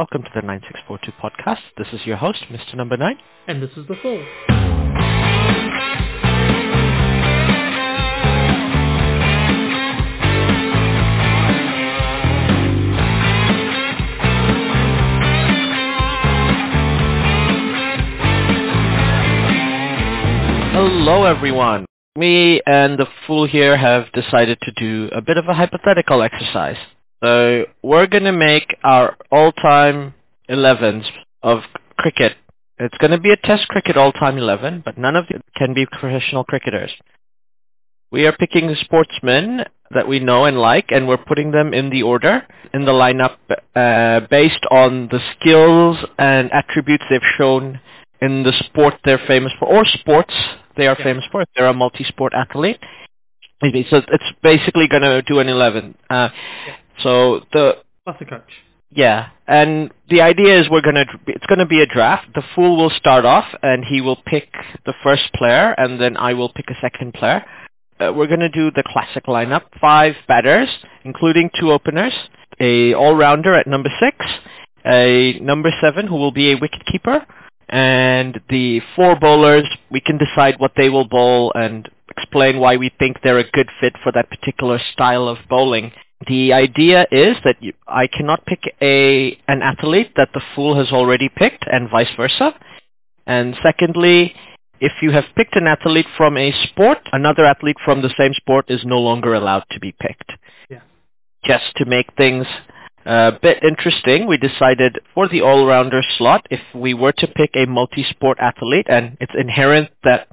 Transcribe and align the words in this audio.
Welcome 0.00 0.22
to 0.22 0.30
the 0.34 0.40
9642 0.40 1.12
podcast. 1.20 1.60
This 1.76 1.88
is 1.92 2.06
your 2.06 2.16
host, 2.16 2.46
Mr. 2.50 2.74
Number 2.74 2.96
9. 2.96 3.18
And 3.48 3.62
this 3.62 3.68
is 3.76 3.86
the 3.86 3.96
Fool. 3.96 4.24
Hello, 20.72 21.24
everyone. 21.24 21.84
Me 22.16 22.62
and 22.64 22.98
the 22.98 23.06
Fool 23.26 23.46
here 23.46 23.76
have 23.76 24.10
decided 24.12 24.56
to 24.62 24.72
do 24.72 25.10
a 25.12 25.20
bit 25.20 25.36
of 25.36 25.46
a 25.46 25.52
hypothetical 25.52 26.22
exercise. 26.22 26.78
So 27.22 27.66
we're 27.82 28.06
going 28.06 28.24
to 28.24 28.32
make 28.32 28.76
our 28.82 29.16
all-time 29.30 30.14
11s 30.48 31.04
of 31.42 31.60
cricket. 31.98 32.36
It's 32.78 32.96
going 32.98 33.10
to 33.10 33.18
be 33.18 33.30
a 33.30 33.36
test 33.36 33.68
cricket 33.68 33.96
all-time 33.96 34.38
11, 34.38 34.82
but 34.84 34.96
none 34.96 35.16
of 35.16 35.26
it 35.28 35.42
can 35.54 35.74
be 35.74 35.84
professional 35.86 36.44
cricketers. 36.44 36.90
We 38.10 38.26
are 38.26 38.32
picking 38.32 38.74
sportsmen 38.80 39.64
that 39.90 40.08
we 40.08 40.18
know 40.18 40.46
and 40.46 40.58
like, 40.58 40.86
and 40.90 41.06
we're 41.06 41.18
putting 41.18 41.50
them 41.50 41.74
in 41.74 41.90
the 41.90 42.02
order, 42.02 42.46
in 42.72 42.84
the 42.86 42.92
lineup, 42.92 43.36
uh, 43.76 44.26
based 44.28 44.64
on 44.70 45.08
the 45.08 45.20
skills 45.36 45.98
and 46.18 46.50
attributes 46.52 47.04
they've 47.10 47.20
shown 47.36 47.80
in 48.22 48.42
the 48.44 48.52
sport 48.64 48.94
they're 49.04 49.20
famous 49.26 49.52
for, 49.58 49.68
or 49.68 49.84
sports 49.84 50.34
they 50.76 50.86
are 50.86 50.96
Yeah. 50.98 51.04
famous 51.04 51.24
for. 51.30 51.42
If 51.42 51.48
they're 51.54 51.66
a 51.66 51.74
multi-sport 51.74 52.32
athlete. 52.34 52.78
So 53.62 53.68
it's 53.98 54.32
basically 54.42 54.88
going 54.88 55.02
to 55.02 55.20
do 55.22 55.38
an 55.38 55.48
11. 55.48 55.94
Uh, 56.08 56.30
so 57.02 57.40
the 57.52 57.78
Plus 58.04 58.16
a 58.20 58.24
coach. 58.24 58.50
yeah, 58.90 59.28
and 59.46 59.90
the 60.08 60.20
idea 60.20 60.58
is 60.60 60.68
we're 60.70 60.80
gonna 60.80 61.04
it's 61.26 61.46
gonna 61.46 61.66
be 61.66 61.80
a 61.82 61.86
draft. 61.86 62.28
The 62.34 62.42
fool 62.54 62.76
will 62.76 62.90
start 62.90 63.24
off, 63.24 63.46
and 63.62 63.84
he 63.84 64.00
will 64.00 64.16
pick 64.16 64.48
the 64.86 64.94
first 65.02 65.32
player, 65.34 65.74
and 65.76 66.00
then 66.00 66.16
I 66.16 66.34
will 66.34 66.52
pick 66.52 66.66
a 66.70 66.80
second 66.80 67.14
player. 67.14 67.44
Uh, 68.00 68.12
we're 68.12 68.26
gonna 68.26 68.48
do 68.48 68.70
the 68.70 68.82
classic 68.86 69.24
lineup: 69.26 69.62
five 69.80 70.14
batters, 70.26 70.68
including 71.04 71.50
two 71.58 71.70
openers, 71.70 72.14
a 72.58 72.94
all-rounder 72.94 73.54
at 73.54 73.66
number 73.66 73.90
six, 74.00 74.16
a 74.86 75.38
number 75.40 75.70
seven 75.80 76.06
who 76.06 76.16
will 76.16 76.32
be 76.32 76.52
a 76.52 76.56
wicket 76.56 76.84
keeper, 76.86 77.24
and 77.68 78.40
the 78.48 78.80
four 78.96 79.16
bowlers. 79.16 79.68
We 79.90 80.00
can 80.00 80.18
decide 80.18 80.54
what 80.58 80.72
they 80.76 80.88
will 80.88 81.06
bowl 81.06 81.52
and 81.54 81.88
explain 82.16 82.58
why 82.58 82.76
we 82.76 82.90
think 82.98 83.18
they're 83.22 83.38
a 83.38 83.50
good 83.50 83.68
fit 83.80 83.94
for 84.02 84.10
that 84.12 84.30
particular 84.30 84.80
style 84.92 85.28
of 85.28 85.38
bowling. 85.48 85.92
The 86.28 86.52
idea 86.52 87.06
is 87.10 87.36
that 87.44 87.56
you, 87.60 87.72
I 87.86 88.06
cannot 88.06 88.44
pick 88.44 88.60
a 88.82 89.38
an 89.48 89.62
athlete 89.62 90.12
that 90.16 90.28
the 90.34 90.42
fool 90.54 90.76
has 90.76 90.92
already 90.92 91.30
picked, 91.30 91.64
and 91.66 91.88
vice 91.88 92.14
versa. 92.14 92.54
And 93.26 93.56
secondly, 93.62 94.34
if 94.80 94.92
you 95.00 95.12
have 95.12 95.24
picked 95.34 95.56
an 95.56 95.66
athlete 95.66 96.06
from 96.16 96.36
a 96.36 96.52
sport, 96.64 96.98
another 97.12 97.44
athlete 97.44 97.76
from 97.84 98.02
the 98.02 98.12
same 98.18 98.34
sport 98.34 98.66
is 98.68 98.84
no 98.84 98.98
longer 98.98 99.32
allowed 99.32 99.64
to 99.70 99.80
be 99.80 99.94
picked. 99.98 100.32
Yeah. 100.68 100.80
Just 101.44 101.74
to 101.76 101.86
make 101.86 102.12
things 102.18 102.46
a 103.06 103.32
bit 103.40 103.62
interesting, 103.62 104.26
we 104.26 104.36
decided 104.36 104.98
for 105.14 105.26
the 105.26 105.40
all-rounder 105.40 106.02
slot, 106.18 106.46
if 106.50 106.60
we 106.74 106.92
were 106.92 107.12
to 107.12 107.26
pick 107.28 107.50
a 107.54 107.66
multi-sport 107.66 108.38
athlete, 108.40 108.86
and 108.90 109.16
it's 109.20 109.32
inherent 109.38 109.88
that 110.04 110.28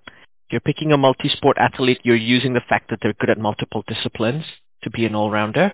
you're 0.50 0.62
picking 0.62 0.92
a 0.92 0.98
multi-sport 0.98 1.58
athlete, 1.58 2.00
you're 2.04 2.16
using 2.16 2.54
the 2.54 2.68
fact 2.68 2.90
that 2.90 3.00
they're 3.02 3.14
good 3.14 3.30
at 3.30 3.38
multiple 3.38 3.86
disciplines 3.88 4.44
to 4.84 4.90
be 4.90 5.06
an 5.06 5.16
all-rounder, 5.16 5.72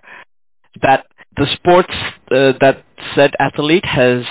that 0.82 1.06
the 1.36 1.46
sports 1.54 1.92
uh, 2.30 2.52
that 2.60 2.84
said 3.14 3.32
athlete 3.38 3.84
has 3.84 4.24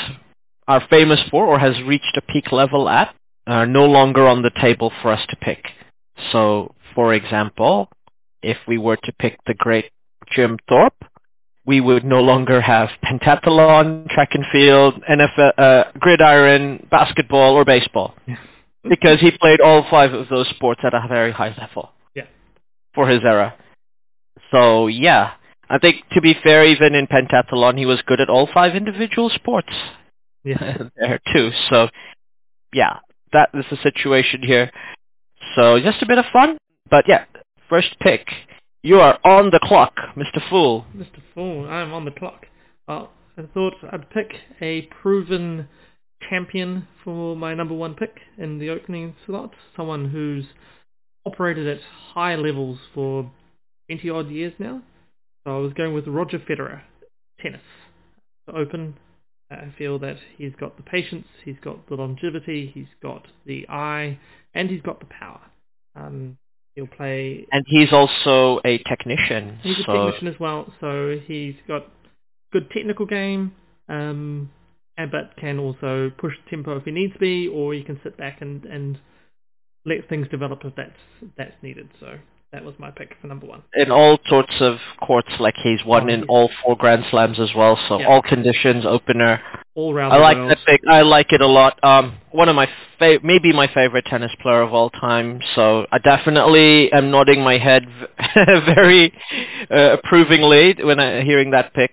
are 0.67 0.81
famous 0.89 1.19
for 1.29 1.45
or 1.45 1.59
has 1.59 1.81
reached 1.83 2.15
a 2.17 2.21
peak 2.21 2.51
level 2.51 2.87
at 2.89 3.13
are 3.47 3.65
no 3.65 3.85
longer 3.85 4.27
on 4.27 4.41
the 4.41 4.51
table 4.61 4.91
for 5.01 5.11
us 5.11 5.21
to 5.29 5.35
pick. 5.35 5.71
So, 6.31 6.73
for 6.95 7.13
example, 7.13 7.89
if 8.41 8.57
we 8.67 8.77
were 8.77 8.97
to 8.97 9.11
pick 9.13 9.37
the 9.45 9.53
great 9.53 9.91
Jim 10.31 10.57
Thorpe, 10.69 11.03
we 11.65 11.79
would 11.79 12.03
no 12.03 12.21
longer 12.21 12.61
have 12.61 12.89
pentathlon, 13.03 14.09
track 14.09 14.29
and 14.33 14.45
field, 14.51 15.01
NFL, 15.09 15.51
uh, 15.57 15.83
gridiron, 15.99 16.87
basketball, 16.91 17.55
or 17.55 17.65
baseball 17.65 18.15
Yeah. 18.27 18.35
because 18.87 19.19
he 19.21 19.31
played 19.31 19.61
all 19.61 19.83
five 19.89 20.13
of 20.13 20.27
those 20.29 20.47
sports 20.49 20.81
at 20.83 20.93
a 20.93 21.07
very 21.07 21.31
high 21.31 21.53
level 21.57 21.91
Yeah. 22.15 22.23
for 22.93 23.07
his 23.07 23.23
era. 23.23 23.53
So 24.53 24.85
yeah, 24.87 25.31
I 25.69 25.79
think 25.79 26.07
to 26.13 26.21
be 26.21 26.35
fair, 26.43 26.63
even 26.65 26.93
in 26.93 27.07
pentathlon, 27.07 27.77
he 27.77 27.85
was 27.87 28.01
good 28.05 28.21
at 28.21 28.29
all 28.29 28.47
five 28.53 28.75
individual 28.75 29.29
sports 29.29 29.73
Yeah. 30.43 30.77
there 30.95 31.19
too. 31.33 31.49
So 31.69 31.89
yeah, 32.71 32.99
that 33.33 33.49
is 33.55 33.65
the 33.71 33.77
situation 33.77 34.43
here. 34.43 34.71
So 35.55 35.79
just 35.79 36.01
a 36.01 36.05
bit 36.05 36.19
of 36.19 36.25
fun, 36.31 36.57
but 36.89 37.05
yeah, 37.07 37.25
first 37.67 37.95
pick. 37.99 38.27
You 38.83 38.99
are 38.99 39.17
on 39.23 39.49
the 39.49 39.59
clock, 39.63 39.95
Mr. 40.15 40.41
Fool. 40.49 40.85
Mr. 40.95 41.21
Fool, 41.33 41.67
I'm 41.67 41.93
on 41.93 42.05
the 42.05 42.11
clock. 42.11 42.45
Uh, 42.87 43.05
I 43.37 43.43
thought 43.53 43.73
I'd 43.91 44.09
pick 44.09 44.33
a 44.61 44.83
proven 45.01 45.67
champion 46.29 46.87
for 47.03 47.35
my 47.35 47.53
number 47.53 47.73
one 47.73 47.95
pick 47.95 48.19
in 48.37 48.59
the 48.59 48.69
opening 48.69 49.15
slot. 49.25 49.51
Someone 49.75 50.09
who's 50.09 50.45
operated 51.25 51.65
at 51.67 51.79
high 52.13 52.35
levels 52.35 52.77
for 52.93 53.31
20 53.89 54.09
odd 54.09 54.29
years 54.29 54.53
now. 54.59 54.81
So 55.43 55.55
I 55.55 55.59
was 55.59 55.73
going 55.73 55.93
with 55.93 56.07
Roger 56.07 56.39
Federer, 56.39 56.81
tennis. 57.39 57.61
Open, 58.53 58.95
I 59.51 59.73
feel 59.77 59.99
that 59.99 60.17
he's 60.37 60.53
got 60.59 60.77
the 60.77 60.83
patience, 60.83 61.27
he's 61.43 61.55
got 61.63 61.87
the 61.87 61.95
longevity, 61.95 62.71
he's 62.73 62.87
got 63.01 63.27
the 63.45 63.67
eye, 63.69 64.19
and 64.53 64.69
he's 64.69 64.81
got 64.81 64.99
the 64.99 65.05
power. 65.05 65.41
Um, 65.95 66.37
he'll 66.75 66.87
play 66.87 67.45
And 67.51 67.63
he's 67.67 67.91
also 67.91 68.59
a 68.65 68.79
technician. 68.79 69.59
He's 69.61 69.79
a 69.79 69.83
technician 69.83 70.27
as 70.27 70.39
well, 70.39 70.73
so 70.79 71.19
he's 71.25 71.55
got 71.67 71.87
good 72.51 72.69
technical 72.71 73.05
game, 73.05 73.53
um, 73.89 74.49
but 74.97 75.35
can 75.37 75.59
also 75.59 76.11
push 76.17 76.33
tempo 76.49 76.77
if 76.77 76.85
he 76.85 76.91
needs 76.91 77.13
to 77.13 77.19
be, 77.19 77.47
or 77.47 77.73
he 77.73 77.83
can 77.83 77.99
sit 78.03 78.17
back 78.17 78.41
and, 78.41 78.65
and 78.65 78.99
let 79.85 80.07
things 80.09 80.27
develop 80.29 80.61
if 80.63 80.75
that's 80.75 81.31
that's 81.37 81.55
needed. 81.61 81.89
So 81.99 82.17
that 82.53 82.63
was 82.63 82.75
my 82.77 82.91
pick 82.91 83.15
for 83.19 83.27
number 83.27 83.45
one. 83.47 83.63
in 83.73 83.91
all 83.91 84.17
sorts 84.27 84.53
of 84.61 84.77
courts, 85.01 85.27
like 85.39 85.55
he's 85.63 85.83
won 85.85 86.09
Oh, 86.09 86.13
in 86.13 86.19
yeah. 86.21 86.25
all 86.29 86.49
four 86.63 86.77
Grand 86.77 87.03
Slams 87.09 87.39
as 87.39 87.49
well. 87.55 87.77
So 87.89 87.99
Yeah. 87.99 88.07
all 88.07 88.21
conditions, 88.21 88.85
opener. 88.85 89.41
All 89.75 89.91
round 89.93 90.13
I 90.13 90.17
like 90.17 90.37
world. 90.37 90.51
that 90.51 90.59
pick. 90.65 90.81
I 90.87 91.01
like 91.01 91.33
it 91.33 91.41
a 91.41 91.47
lot. 91.47 91.79
Um, 91.83 92.13
one 92.31 92.47
of 92.47 92.55
my 92.55 92.67
fa- 92.99 93.19
maybe 93.23 93.51
my 93.51 93.65
favorite 93.67 94.05
tennis 94.05 94.31
player 94.41 94.61
of 94.61 94.71
all 94.73 94.91
time. 94.91 95.41
So 95.55 95.87
I 95.91 95.97
definitely 95.97 96.91
am 96.93 97.09
nodding 97.09 97.41
my 97.43 97.57
head 97.57 97.87
very 98.35 99.11
uh, 99.71 99.97
approvingly 99.97 100.75
when 100.83 100.99
I 100.99 101.23
hearing 101.23 101.51
that 101.51 101.73
pick. 101.73 101.91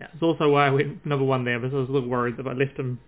Yeah, 0.00 0.08
it's 0.12 0.22
also 0.22 0.48
why 0.50 0.66
I 0.66 0.70
went 0.70 1.06
number 1.06 1.24
one 1.24 1.44
there, 1.44 1.60
because 1.60 1.74
I 1.74 1.78
was 1.78 1.88
a 1.88 1.92
little 1.92 2.08
worried 2.08 2.36
that 2.38 2.40
if 2.40 2.46
I 2.48 2.52
left 2.54 2.76
him 2.76 2.98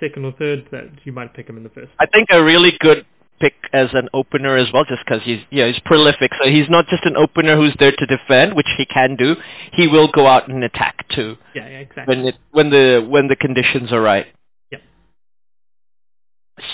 second 0.00 0.24
or 0.24 0.32
third, 0.32 0.66
that 0.70 0.84
you 1.04 1.12
might 1.12 1.34
pick 1.34 1.48
him 1.48 1.56
in 1.58 1.64
the 1.64 1.68
first. 1.70 1.90
I 2.00 2.06
think 2.06 2.28
a 2.30 2.42
really 2.42 2.72
good 2.80 3.04
pick 3.40 3.54
as 3.72 3.88
an 3.92 4.08
opener 4.14 4.56
as 4.56 4.68
well, 4.72 4.84
just 4.84 5.02
because 5.04 5.22
he's 5.22 5.40
yeah 5.50 5.66
he's 5.66 5.78
prolific. 5.84 6.30
So 6.42 6.48
he's 6.48 6.68
not 6.68 6.86
just 6.88 7.04
an 7.04 7.16
opener 7.16 7.56
who's 7.56 7.74
there 7.78 7.92
to 7.92 8.06
defend, 8.06 8.54
which 8.54 8.68
he 8.76 8.86
can 8.86 9.16
do. 9.16 9.36
He 9.72 9.86
will 9.88 10.08
go 10.08 10.26
out 10.26 10.48
and 10.48 10.62
attack 10.64 11.06
too 11.14 11.36
Yeah, 11.54 11.68
yeah, 11.68 11.78
exactly. 11.78 12.16
when 12.16 12.26
it 12.26 12.34
when 12.50 12.70
the 12.70 13.06
when 13.08 13.28
the 13.28 13.36
conditions 13.36 13.92
are 13.92 14.00
right. 14.00 14.26
Yep. 14.72 14.82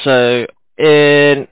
So 0.05 0.47
in 0.79 1.49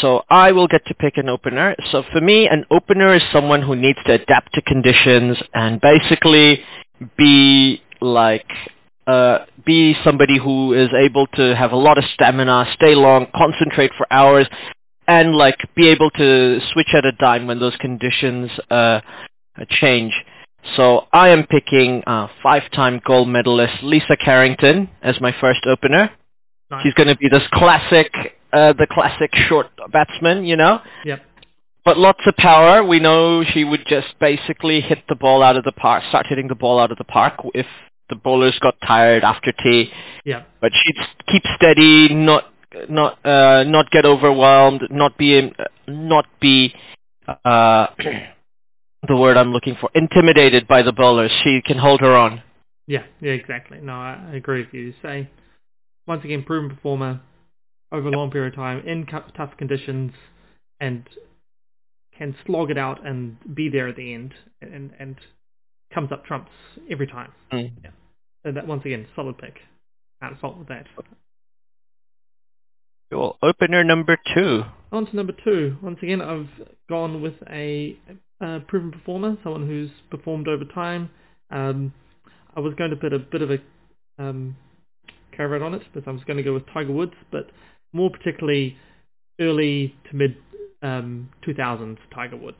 so 0.00 0.22
I 0.30 0.52
will 0.52 0.68
get 0.68 0.86
to 0.86 0.94
pick 0.94 1.16
an 1.16 1.28
opener. 1.28 1.74
So 1.90 2.02
for 2.12 2.20
me, 2.20 2.48
an 2.48 2.64
opener 2.70 3.14
is 3.14 3.22
someone 3.32 3.62
who 3.62 3.76
needs 3.76 3.98
to 4.06 4.12
adapt 4.14 4.54
to 4.54 4.62
conditions 4.62 5.36
and 5.52 5.80
basically 5.80 6.60
be 7.16 7.82
like 8.00 8.46
uh, 9.06 9.38
be 9.64 9.94
somebody 10.04 10.38
who 10.38 10.72
is 10.74 10.88
able 10.98 11.26
to 11.28 11.54
have 11.56 11.72
a 11.72 11.76
lot 11.76 11.98
of 11.98 12.04
stamina, 12.14 12.66
stay 12.74 12.94
long, 12.94 13.26
concentrate 13.34 13.90
for 13.96 14.06
hours, 14.12 14.46
and 15.08 15.34
like 15.34 15.58
be 15.74 15.88
able 15.88 16.10
to 16.10 16.60
switch 16.72 16.88
at 16.94 17.04
a 17.04 17.12
dime 17.12 17.46
when 17.46 17.58
those 17.58 17.76
conditions 17.76 18.50
uh, 18.70 19.00
change. 19.68 20.12
So 20.76 21.06
I 21.12 21.30
am 21.30 21.46
picking 21.46 22.02
uh, 22.06 22.28
five-time 22.42 23.00
gold 23.04 23.28
medalist 23.28 23.82
Lisa 23.82 24.16
Carrington 24.16 24.88
as 25.02 25.20
my 25.20 25.34
first 25.40 25.66
opener. 25.66 26.10
Nice. 26.70 26.82
She's 26.84 26.94
going 26.94 27.08
to 27.08 27.16
be 27.16 27.28
this 27.28 27.42
classic, 27.52 28.12
uh, 28.52 28.72
the 28.74 28.86
classic 28.88 29.34
short 29.48 29.66
batsman, 29.90 30.44
you 30.44 30.56
know. 30.56 30.80
Yep. 31.04 31.20
But 31.84 31.98
lots 31.98 32.20
of 32.26 32.36
power. 32.36 32.84
We 32.84 33.00
know 33.00 33.42
she 33.42 33.64
would 33.64 33.84
just 33.88 34.06
basically 34.20 34.80
hit 34.80 35.00
the 35.08 35.16
ball 35.16 35.42
out 35.42 35.56
of 35.56 35.64
the 35.64 35.72
park, 35.72 36.04
start 36.10 36.26
hitting 36.28 36.46
the 36.46 36.54
ball 36.54 36.78
out 36.78 36.92
of 36.92 36.98
the 36.98 37.04
park 37.04 37.34
if 37.54 37.66
the 38.12 38.16
bowlers 38.16 38.58
got 38.60 38.74
tired 38.86 39.24
after 39.24 39.52
tea. 39.52 39.90
Yep. 40.26 40.48
But 40.60 40.72
she'd 40.74 40.96
keep 41.32 41.42
steady, 41.56 42.14
not 42.14 42.44
not 42.90 43.24
uh, 43.24 43.64
not 43.64 43.90
get 43.90 44.04
overwhelmed, 44.04 44.82
not 44.90 45.16
be 45.16 45.50
not 45.88 46.26
be 46.40 46.74
uh, 47.26 47.86
the 49.08 49.16
word 49.16 49.38
I'm 49.38 49.52
looking 49.52 49.76
for, 49.80 49.90
intimidated 49.94 50.68
by 50.68 50.82
the 50.82 50.92
bowlers. 50.92 51.32
She 51.42 51.62
can 51.64 51.78
hold 51.78 52.00
her 52.00 52.14
own. 52.14 52.42
Yeah, 52.86 53.04
yeah, 53.20 53.32
exactly. 53.32 53.78
No, 53.80 53.92
I, 53.92 54.30
I 54.32 54.36
agree 54.36 54.60
with 54.60 54.74
you. 54.74 54.92
Say, 55.02 55.30
once 56.06 56.22
again, 56.24 56.42
proven 56.42 56.68
performer 56.68 57.20
over 57.90 58.08
a 58.08 58.10
long 58.10 58.30
period 58.30 58.52
of 58.52 58.56
time 58.56 58.86
in 58.86 59.06
tough 59.06 59.56
conditions 59.56 60.12
and 60.80 61.08
can 62.16 62.34
slog 62.44 62.70
it 62.70 62.78
out 62.78 63.06
and 63.06 63.36
be 63.54 63.68
there 63.68 63.88
at 63.88 63.96
the 63.96 64.12
end 64.12 64.34
and, 64.60 64.90
and 64.98 65.16
comes 65.94 66.10
up 66.12 66.24
trumps 66.24 66.50
every 66.90 67.06
time. 67.06 67.32
Mm. 67.52 67.72
So 68.44 68.52
that 68.52 68.66
once 68.66 68.82
again, 68.84 69.06
solid 69.14 69.38
pick. 69.38 69.56
Can't 70.20 70.38
fault 70.40 70.58
with 70.58 70.68
that. 70.68 70.86
Cool. 73.10 73.36
Opener 73.42 73.84
number 73.84 74.16
two. 74.34 74.62
On 74.90 75.06
to 75.06 75.16
number 75.16 75.34
two. 75.44 75.76
Once 75.82 75.98
again, 76.02 76.20
I've 76.20 76.48
gone 76.88 77.22
with 77.22 77.34
a, 77.50 77.96
uh 78.40 78.60
proven 78.66 78.90
performer, 78.90 79.36
someone 79.42 79.66
who's 79.66 79.90
performed 80.10 80.48
over 80.48 80.64
time. 80.74 81.10
Um, 81.50 81.92
I 82.56 82.60
was 82.60 82.74
going 82.74 82.90
to 82.90 82.96
put 82.96 83.12
a 83.12 83.18
bit 83.18 83.42
of 83.42 83.50
a 83.50 83.58
um, 84.18 84.56
caveat 85.36 85.62
on 85.62 85.74
it, 85.74 85.82
but 85.94 86.06
I 86.06 86.10
was 86.10 86.22
going 86.24 86.36
to 86.36 86.42
go 86.42 86.54
with 86.54 86.64
Tiger 86.72 86.92
Woods, 86.92 87.14
but 87.30 87.50
more 87.92 88.10
particularly 88.10 88.76
early 89.40 89.94
to 90.10 90.16
mid 90.16 90.36
um, 90.82 91.30
2000s 91.46 91.98
Tiger 92.14 92.36
Woods. 92.36 92.58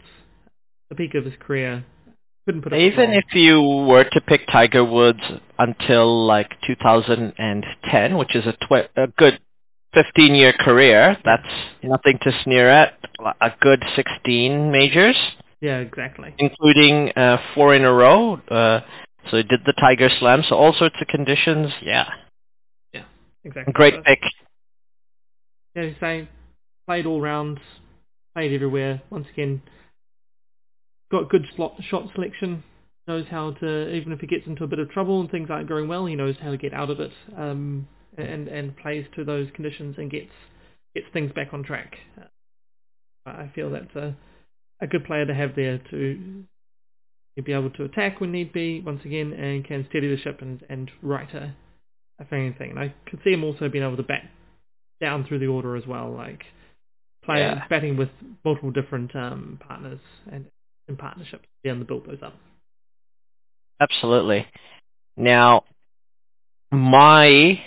The 0.91 0.97
peak 0.97 1.15
of 1.15 1.25
his 1.25 1.35
career. 1.41 1.85
Couldn't 2.45 2.63
put 2.63 2.73
Even 2.75 3.13
if 3.13 3.25
you 3.35 3.63
were 3.63 4.05
to 4.05 4.21
pick 4.21 4.47
Tiger 4.49 4.85
Woods 4.85 5.21
until 5.59 6.27
like 6.27 6.51
2010, 6.67 8.17
which 8.19 8.35
is 8.35 8.45
a, 8.47 8.53
tw- 8.53 8.91
a 8.97 9.07
good 9.17 9.39
15-year 9.95 10.53
career, 10.55 11.17
that's 11.25 11.47
nothing 11.85 12.19
to 12.23 12.33
sneer 12.43 12.69
at. 12.69 12.95
A 13.41 13.53
good 13.61 13.85
16 13.95 14.73
majors, 14.73 15.17
Yeah, 15.61 15.79
exactly. 15.79 16.35
including 16.39 17.11
uh, 17.15 17.39
four 17.55 17.75
in 17.75 17.85
a 17.85 17.93
row. 17.93 18.35
Uh, 18.51 18.81
so 19.31 19.37
he 19.37 19.45
did 19.45 19.61
the 19.65 19.73
Tiger 19.75 20.09
Slam, 20.19 20.43
so 20.49 20.57
all 20.57 20.73
sorts 20.73 20.97
of 21.01 21.07
conditions. 21.07 21.73
Yeah. 21.81 22.09
Yeah, 22.93 23.05
Exactly. 23.45 23.73
great 23.73 23.95
So, 23.95 24.03
pick. 24.05 24.21
Yeah, 25.77 25.83
he's 25.85 25.95
saying 26.01 26.27
played 26.87 27.07
all 27.07 27.21
rounds, 27.21 27.61
played 28.35 28.53
everywhere. 28.53 29.01
Once 29.11 29.27
again, 29.33 29.63
got 31.13 31.29
good 31.31 31.47
slot, 31.55 31.75
shot 31.89 32.09
selection. 32.15 32.65
Knows 33.07 33.27
how 33.31 33.53
to, 33.53 33.89
even 33.95 34.13
if 34.13 34.21
he 34.21 34.27
gets 34.29 34.47
into 34.47 34.65
a 34.65 34.69
bit 34.69 34.79
of 34.79 34.89
trouble 34.91 35.21
and 35.21 35.31
things 35.31 35.49
aren't 35.51 35.69
going 35.69 35.89
well, 35.89 36.07
he 36.07 36.15
knows 36.15 36.37
how 36.41 36.51
to 36.51 36.57
get 36.57 36.73
out 36.73 36.89
of 36.91 36.99
it. 37.01 37.13
Um, 37.37 37.87
and 38.19 38.49
and 38.49 38.77
plays 38.77 39.07
to 39.17 39.25
those 39.25 39.49
conditions 39.55 39.97
and 39.99 40.11
gets 40.11 40.31
gets 40.95 41.07
things 41.13 41.33
back 41.33 41.49
on 41.53 41.63
track. 41.63 41.97
Uh, 42.21 43.31
I 43.31 43.51
feel 43.55 43.71
that's 43.71 43.95
a 43.97 44.15
a 44.81 44.87
good 44.87 45.05
player 45.05 45.25
to 45.25 45.35
have 45.35 45.55
there 45.57 45.79
to 45.91 46.45
be 47.43 47.53
able 47.53 47.71
to 47.71 47.85
attack 47.85 48.21
when 48.21 48.31
need 48.33 48.53
be 48.53 48.81
once 48.81 49.01
again 49.05 49.33
and 49.33 49.65
can 49.65 49.87
steady 49.89 50.15
the 50.15 50.21
ship 50.21 50.39
and 50.43 50.63
and 50.69 50.91
right 51.03 51.33
a 51.35 51.55
a 52.21 52.25
thing. 52.27 52.55
And 52.71 52.79
I 52.79 52.95
could 53.09 53.21
see 53.25 53.33
him 53.33 53.45
also 53.45 53.69
being 53.69 53.85
able 53.85 53.97
to 53.97 54.03
bat 54.03 54.29
down 55.01 55.25
through 55.27 55.41
the 55.41 55.47
order 55.47 55.75
as 55.77 55.87
well, 55.87 56.13
like 56.13 56.43
play 57.25 57.41
Yeah. 57.41 57.67
batting 57.69 57.97
with 57.97 58.11
multiple 58.45 58.71
different 58.71 59.15
um, 59.17 59.59
partners 59.67 60.01
and 60.31 60.47
in 60.89 60.97
partnerships, 60.97 61.47
be 61.63 61.71
able 61.71 61.81
to 61.81 61.85
build 61.85 62.07
those 62.07 62.23
up. 62.23 62.35
Absolutely. 63.81 64.47
Now, 65.17 65.65
my 66.71 67.61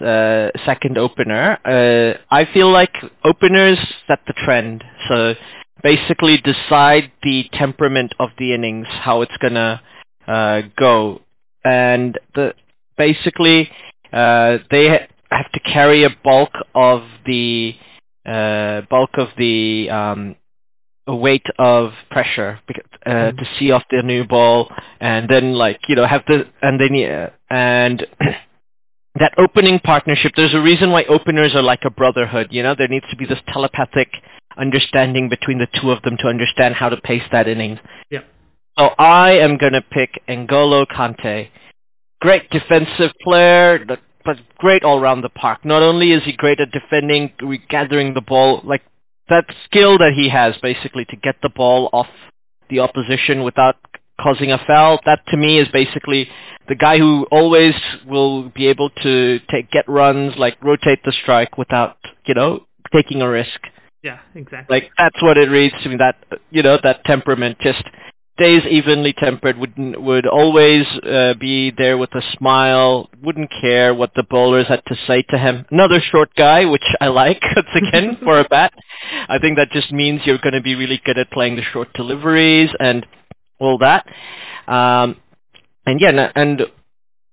uh, 0.00 0.48
second 0.64 0.98
opener, 0.98 1.58
uh, 1.64 2.18
I 2.30 2.46
feel 2.52 2.70
like 2.70 2.94
openers 3.24 3.78
set 4.06 4.20
the 4.26 4.34
trend. 4.44 4.84
So 5.08 5.34
basically 5.82 6.38
decide 6.38 7.12
the 7.22 7.44
temperament 7.52 8.14
of 8.18 8.30
the 8.38 8.54
innings, 8.54 8.86
how 8.88 9.22
it's 9.22 9.36
gonna 9.40 9.82
uh, 10.26 10.62
go, 10.76 11.20
and 11.64 12.18
the 12.34 12.54
basically 12.96 13.70
uh, 14.12 14.58
they 14.70 14.88
ha- 14.88 15.06
have 15.30 15.50
to 15.52 15.60
carry 15.60 16.04
a 16.04 16.10
bulk 16.22 16.52
of 16.74 17.02
the 17.26 17.74
uh, 18.26 18.82
bulk 18.90 19.10
of 19.14 19.28
the 19.36 19.90
um, 19.90 20.36
weight 21.06 21.46
of 21.58 21.92
pressure 22.10 22.60
uh, 23.04 23.10
Mm. 23.10 23.38
to 23.38 23.44
see 23.58 23.70
off 23.72 23.82
the 23.90 24.02
new 24.02 24.24
ball, 24.24 24.70
and 25.00 25.28
then 25.28 25.54
like 25.54 25.80
you 25.88 25.96
know 25.96 26.06
have 26.06 26.22
the 26.26 26.46
and 26.62 26.80
then 26.80 26.94
yeah, 26.94 27.30
and 27.50 28.06
that 29.18 29.32
opening 29.38 29.78
partnership. 29.80 30.32
There's 30.36 30.54
a 30.54 30.60
reason 30.60 30.90
why 30.90 31.04
openers 31.04 31.54
are 31.54 31.62
like 31.62 31.80
a 31.84 31.90
brotherhood. 31.90 32.48
You 32.50 32.62
know, 32.62 32.74
there 32.76 32.88
needs 32.88 33.06
to 33.10 33.16
be 33.16 33.26
this 33.26 33.40
telepathic 33.52 34.08
understanding 34.56 35.28
between 35.28 35.58
the 35.58 35.66
two 35.80 35.90
of 35.90 36.02
them 36.02 36.16
to 36.18 36.28
understand 36.28 36.74
how 36.74 36.88
to 36.88 36.96
pace 36.98 37.22
that 37.32 37.48
inning. 37.48 37.78
Yep. 38.10 38.24
So 38.78 38.84
I 38.98 39.32
am 39.38 39.56
gonna 39.58 39.82
pick 39.82 40.22
N'Golo 40.28 40.86
Kante. 40.86 41.48
Great 42.20 42.48
defensive 42.50 43.10
player, 43.22 43.84
but 43.86 44.00
but 44.24 44.36
great 44.58 44.84
all 44.84 45.00
around 45.00 45.22
the 45.22 45.28
park. 45.30 45.64
Not 45.64 45.82
only 45.82 46.12
is 46.12 46.22
he 46.24 46.32
great 46.32 46.60
at 46.60 46.70
defending, 46.70 47.32
gathering 47.68 48.14
the 48.14 48.20
ball, 48.20 48.60
like 48.62 48.82
that 49.28 49.44
skill 49.64 49.98
that 49.98 50.12
he 50.14 50.28
has 50.28 50.56
basically 50.62 51.04
to 51.06 51.16
get 51.16 51.36
the 51.42 51.48
ball 51.48 51.88
off 51.92 52.08
the 52.70 52.80
opposition 52.80 53.44
without 53.44 53.76
causing 54.20 54.52
a 54.52 54.58
foul. 54.66 55.00
That 55.04 55.20
to 55.28 55.36
me 55.36 55.58
is 55.58 55.68
basically 55.68 56.28
the 56.68 56.74
guy 56.74 56.98
who 56.98 57.26
always 57.30 57.74
will 58.06 58.48
be 58.50 58.66
able 58.68 58.90
to 59.02 59.40
take 59.50 59.70
get 59.70 59.88
runs, 59.88 60.34
like 60.36 60.62
rotate 60.62 61.00
the 61.04 61.12
strike 61.22 61.58
without 61.58 61.96
you 62.26 62.34
know 62.34 62.66
taking 62.92 63.22
a 63.22 63.28
risk. 63.28 63.60
Yeah, 64.02 64.18
exactly. 64.34 64.76
Like 64.76 64.90
that's 64.98 65.22
what 65.22 65.38
it 65.38 65.48
reads 65.48 65.74
to 65.82 65.88
me. 65.88 65.96
That 65.96 66.16
you 66.50 66.62
know 66.62 66.78
that 66.82 67.04
temperament 67.04 67.58
just 67.60 67.84
stays 68.42 68.62
evenly 68.68 69.12
tempered. 69.12 69.56
Would 69.56 69.74
would 69.76 70.26
always 70.26 70.84
uh, 71.02 71.34
be 71.38 71.70
there 71.70 71.96
with 71.96 72.14
a 72.14 72.22
smile. 72.36 73.08
Wouldn't 73.22 73.50
care 73.60 73.94
what 73.94 74.12
the 74.14 74.24
bowlers 74.24 74.66
had 74.68 74.82
to 74.86 74.96
say 75.06 75.22
to 75.30 75.38
him. 75.38 75.64
Another 75.70 76.00
short 76.00 76.34
guy, 76.34 76.64
which 76.64 76.84
I 77.00 77.08
like. 77.08 77.40
Once 77.56 77.68
again 77.74 78.18
for 78.24 78.40
a 78.40 78.48
bat, 78.48 78.72
I 79.28 79.38
think 79.38 79.56
that 79.56 79.70
just 79.70 79.92
means 79.92 80.22
you're 80.24 80.38
going 80.38 80.54
to 80.54 80.62
be 80.62 80.74
really 80.74 81.00
good 81.04 81.18
at 81.18 81.30
playing 81.30 81.56
the 81.56 81.62
short 81.62 81.92
deliveries 81.94 82.70
and 82.80 83.06
all 83.58 83.78
that. 83.78 84.06
Um, 84.66 85.16
and 85.86 86.00
yeah, 86.00 86.32
and 86.34 86.62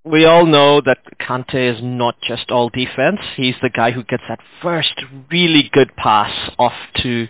we 0.04 0.26
all 0.26 0.46
know 0.46 0.82
that 0.82 1.00
Kante 1.20 1.76
is 1.76 1.80
not 1.82 2.16
just 2.22 2.52
all 2.52 2.70
defense. 2.70 3.20
He's 3.36 3.56
the 3.62 3.70
guy 3.70 3.92
who 3.92 4.04
gets 4.04 4.24
that 4.28 4.40
first 4.62 4.94
really 5.32 5.70
good 5.74 5.96
pass 5.96 6.52
off 6.58 6.74
to 7.02 7.28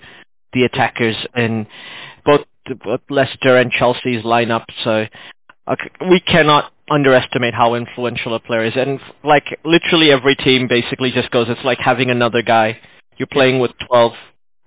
the 0.54 0.64
attackers 0.64 1.16
both 1.36 1.68
Leicester 3.10 3.58
and 3.58 3.72
Chelsea's 3.72 4.24
lineup. 4.24 4.66
So 4.84 5.06
okay, 5.68 5.90
we 6.10 6.20
cannot 6.20 6.72
underestimate 6.90 7.54
how 7.54 7.76
influential 7.76 8.36
a 8.36 8.40
player 8.40 8.66
is. 8.66 8.74
And 8.76 9.00
like 9.24 9.60
literally 9.64 10.12
every 10.12 10.36
team 10.36 10.68
basically 10.68 11.12
just 11.12 11.32
goes, 11.32 11.48
it's 11.50 11.64
like 11.64 11.80
having 11.80 12.10
another 12.10 12.42
guy. 12.42 12.80
You're 13.18 13.28
playing 13.28 13.60
with 13.60 13.72
12 13.88 14.14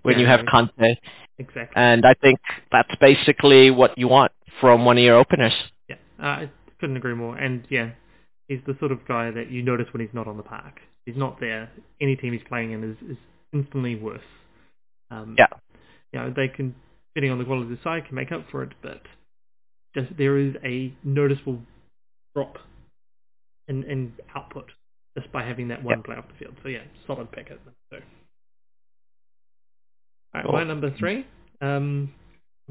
when 0.03 0.19
you 0.19 0.27
have 0.27 0.41
Kante. 0.41 0.97
exactly. 1.39 1.73
And 1.75 2.05
I 2.05 2.15
think 2.15 2.39
that's 2.71 2.95
basically 3.01 3.71
what 3.71 3.97
you 3.97 4.09
want 4.09 4.33
from 4.61 4.85
one 4.85 4.99
of 4.99 5.05
your 5.05 5.17
openers. 5.17 5.55
Yeah, 5.89 5.97
uh, 6.21 6.27
I 6.27 6.51
couldn't 6.79 6.97
agree 6.97 7.15
more. 7.15 7.37
And 7.37 7.67
yeah, 7.71 7.91
he's 8.49 8.61
the 8.67 8.77
sort 8.79 8.93
of 8.93 9.07
guy 9.09 9.31
that 9.31 9.51
you 9.51 9.63
notice 9.63 9.87
when 9.93 10.01
he's 10.01 10.15
not 10.15 10.29
on 10.29 10.37
the 10.37 10.43
park. 10.43 10.81
He's 11.07 11.17
not 11.17 11.41
there. 11.41 11.71
Any 12.01 12.17
team 12.17 12.33
he's 12.33 12.43
playing 12.47 12.73
in 12.73 12.85
is, 12.85 13.11
is 13.11 13.17
instantly 13.53 13.97
worse. 13.97 14.21
Um, 15.11 15.37
Yeah. 15.39 15.47
You 16.13 16.21
know, 16.21 16.33
they 16.35 16.49
can, 16.49 16.75
depending 17.15 17.33
on 17.33 17.39
the 17.39 17.45
quality 17.45 17.71
of 17.73 17.79
the 17.79 17.83
side, 17.85 18.07
can 18.07 18.15
make 18.15 18.33
up 18.33 18.47
for 18.51 18.63
it, 18.63 18.71
but 18.83 19.03
just 19.95 20.17
there 20.17 20.39
is 20.39 20.55
a 20.65 20.93
noticeable 21.05 21.59
drop 22.35 22.57
in, 23.69 23.85
in 23.85 24.13
output 24.35 24.71
just 25.19 25.31
by 25.33 25.43
having 25.45 25.69
that 25.69 25.83
one 25.83 26.03
play 26.03 26.17
off 26.17 26.25
the 26.29 26.35
field. 26.45 26.57
So 26.63 26.69
yeah, 26.69 26.81
solid 27.07 27.31
pick 27.33 27.51
at 27.51 27.59
number 27.59 27.73
two. 27.91 27.99
Alright, 30.35 30.47
Cool. 30.47 30.53
my 30.53 30.65
number 30.65 30.95
three. 30.99 31.27
Um, 31.61 32.13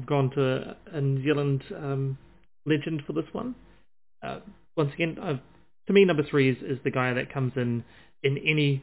I've 0.00 0.06
gone 0.06 0.30
to 0.30 0.76
a 0.92 1.00
New 1.00 1.22
Zealand 1.22 1.62
um, 1.76 2.18
legend 2.66 3.02
for 3.06 3.12
this 3.12 3.26
one. 3.32 3.54
Uh, 4.22 4.40
once 4.76 4.92
again, 4.94 5.16
uh, 5.22 5.34
to 5.86 5.92
me, 5.92 6.04
number 6.04 6.24
three 6.28 6.50
is, 6.50 6.56
is 6.62 6.78
the 6.82 6.90
guy 6.90 7.12
that 7.14 7.32
comes 7.32 7.52
in 7.56 7.84
in 8.22 8.38
any 8.38 8.82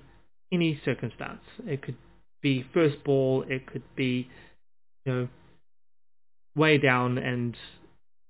any 0.51 0.79
circumstance. 0.83 1.41
It 1.65 1.81
could 1.81 1.97
be 2.41 2.65
first 2.73 3.03
ball, 3.03 3.43
it 3.47 3.67
could 3.67 3.83
be 3.95 4.27
you 5.05 5.13
know 5.13 5.27
way 6.55 6.77
down 6.77 7.17
and 7.17 7.55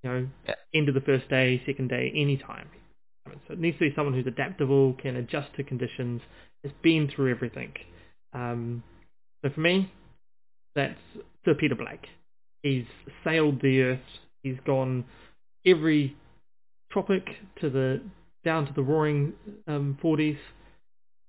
you 0.03 0.09
know 0.09 0.27
Yeah. 0.47 0.55
end 0.73 0.89
of 0.89 0.95
the 0.95 1.01
first 1.01 1.29
day, 1.29 1.61
second 1.65 1.89
day, 1.89 2.11
any 2.15 2.37
time. 2.37 2.69
I 3.25 3.29
mean, 3.29 3.39
so 3.47 3.53
it 3.53 3.59
needs 3.59 3.77
to 3.79 3.89
be 3.89 3.95
someone 3.95 4.13
who's 4.13 4.27
adaptable, 4.27 4.93
can 4.93 5.15
adjust 5.17 5.53
to 5.55 5.63
conditions, 5.63 6.21
has 6.63 6.71
been 6.81 7.07
through 7.09 7.31
everything. 7.31 7.73
Um, 8.33 8.83
so 9.43 9.49
for 9.51 9.59
me, 9.61 9.91
that's 10.75 10.99
Sir 11.45 11.53
Peter 11.55 11.75
Blake. 11.75 12.07
He's 12.63 12.85
sailed 13.23 13.61
the 13.61 13.81
earth. 13.83 13.99
He's 14.43 14.57
gone 14.65 15.05
every 15.65 16.15
tropic 16.91 17.25
to 17.61 17.69
the 17.69 18.01
down 18.43 18.65
to 18.65 18.73
the 18.73 18.81
roaring 18.81 19.33
um, 19.67 19.97
40s. 20.01 20.37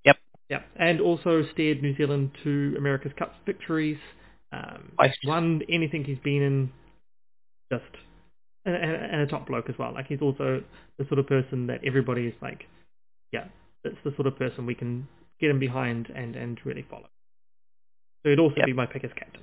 Yep. 0.05 0.17
Yep. 0.49 0.65
And 0.79 1.01
also 1.01 1.43
steered 1.53 1.81
New 1.81 1.95
Zealand 1.97 2.31
to 2.43 2.75
America's 2.77 3.11
Cup 3.17 3.33
victories. 3.45 3.97
Um, 4.53 4.91
won 5.25 5.61
anything 5.69 6.03
he's 6.03 6.19
been 6.19 6.41
in. 6.41 6.71
Just 7.71 7.83
and, 8.65 8.75
and 8.75 9.21
a 9.21 9.27
top 9.27 9.47
bloke 9.47 9.69
as 9.69 9.75
well. 9.79 9.93
Like 9.93 10.07
he's 10.07 10.21
also 10.21 10.61
the 10.99 11.05
sort 11.07 11.19
of 11.19 11.27
person 11.27 11.67
that 11.67 11.79
everybody 11.85 12.27
is 12.27 12.33
like, 12.41 12.65
yeah, 13.31 13.45
that's 13.83 13.95
the 14.03 14.13
sort 14.15 14.27
of 14.27 14.37
person 14.37 14.65
we 14.65 14.75
can 14.75 15.07
get 15.39 15.49
him 15.49 15.59
behind 15.59 16.09
and 16.15 16.35
and 16.35 16.59
really 16.65 16.85
follow. 16.89 17.09
So 18.23 18.29
he'd 18.29 18.39
also 18.39 18.57
Yep. 18.57 18.65
be 18.67 18.73
my 18.73 18.85
pick 18.85 19.03
as 19.03 19.11
captain. 19.15 19.41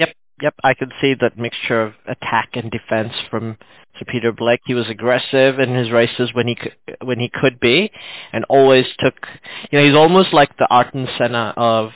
Yep, 0.00 0.14
yep. 0.42 0.54
I 0.64 0.74
could 0.74 0.92
see 1.00 1.14
that 1.20 1.38
mixture 1.38 1.80
of 1.82 1.94
attack 2.06 2.50
and 2.54 2.70
defense 2.70 3.12
from 3.30 3.56
Sir 3.98 4.04
Peter 4.08 4.32
Blake. 4.32 4.60
He 4.66 4.74
was 4.74 4.88
aggressive 4.88 5.60
in 5.60 5.74
his 5.74 5.90
races 5.92 6.30
when 6.32 6.48
he 6.48 6.56
could, 6.56 6.74
when 7.04 7.20
he 7.20 7.28
could 7.32 7.60
be, 7.60 7.92
and 8.32 8.44
always 8.48 8.86
took. 8.98 9.14
You 9.70 9.78
know, 9.78 9.86
he's 9.86 9.96
almost 9.96 10.32
like 10.32 10.56
the 10.56 10.66
Ayrton 10.72 11.06
Senna 11.16 11.54
of 11.56 11.90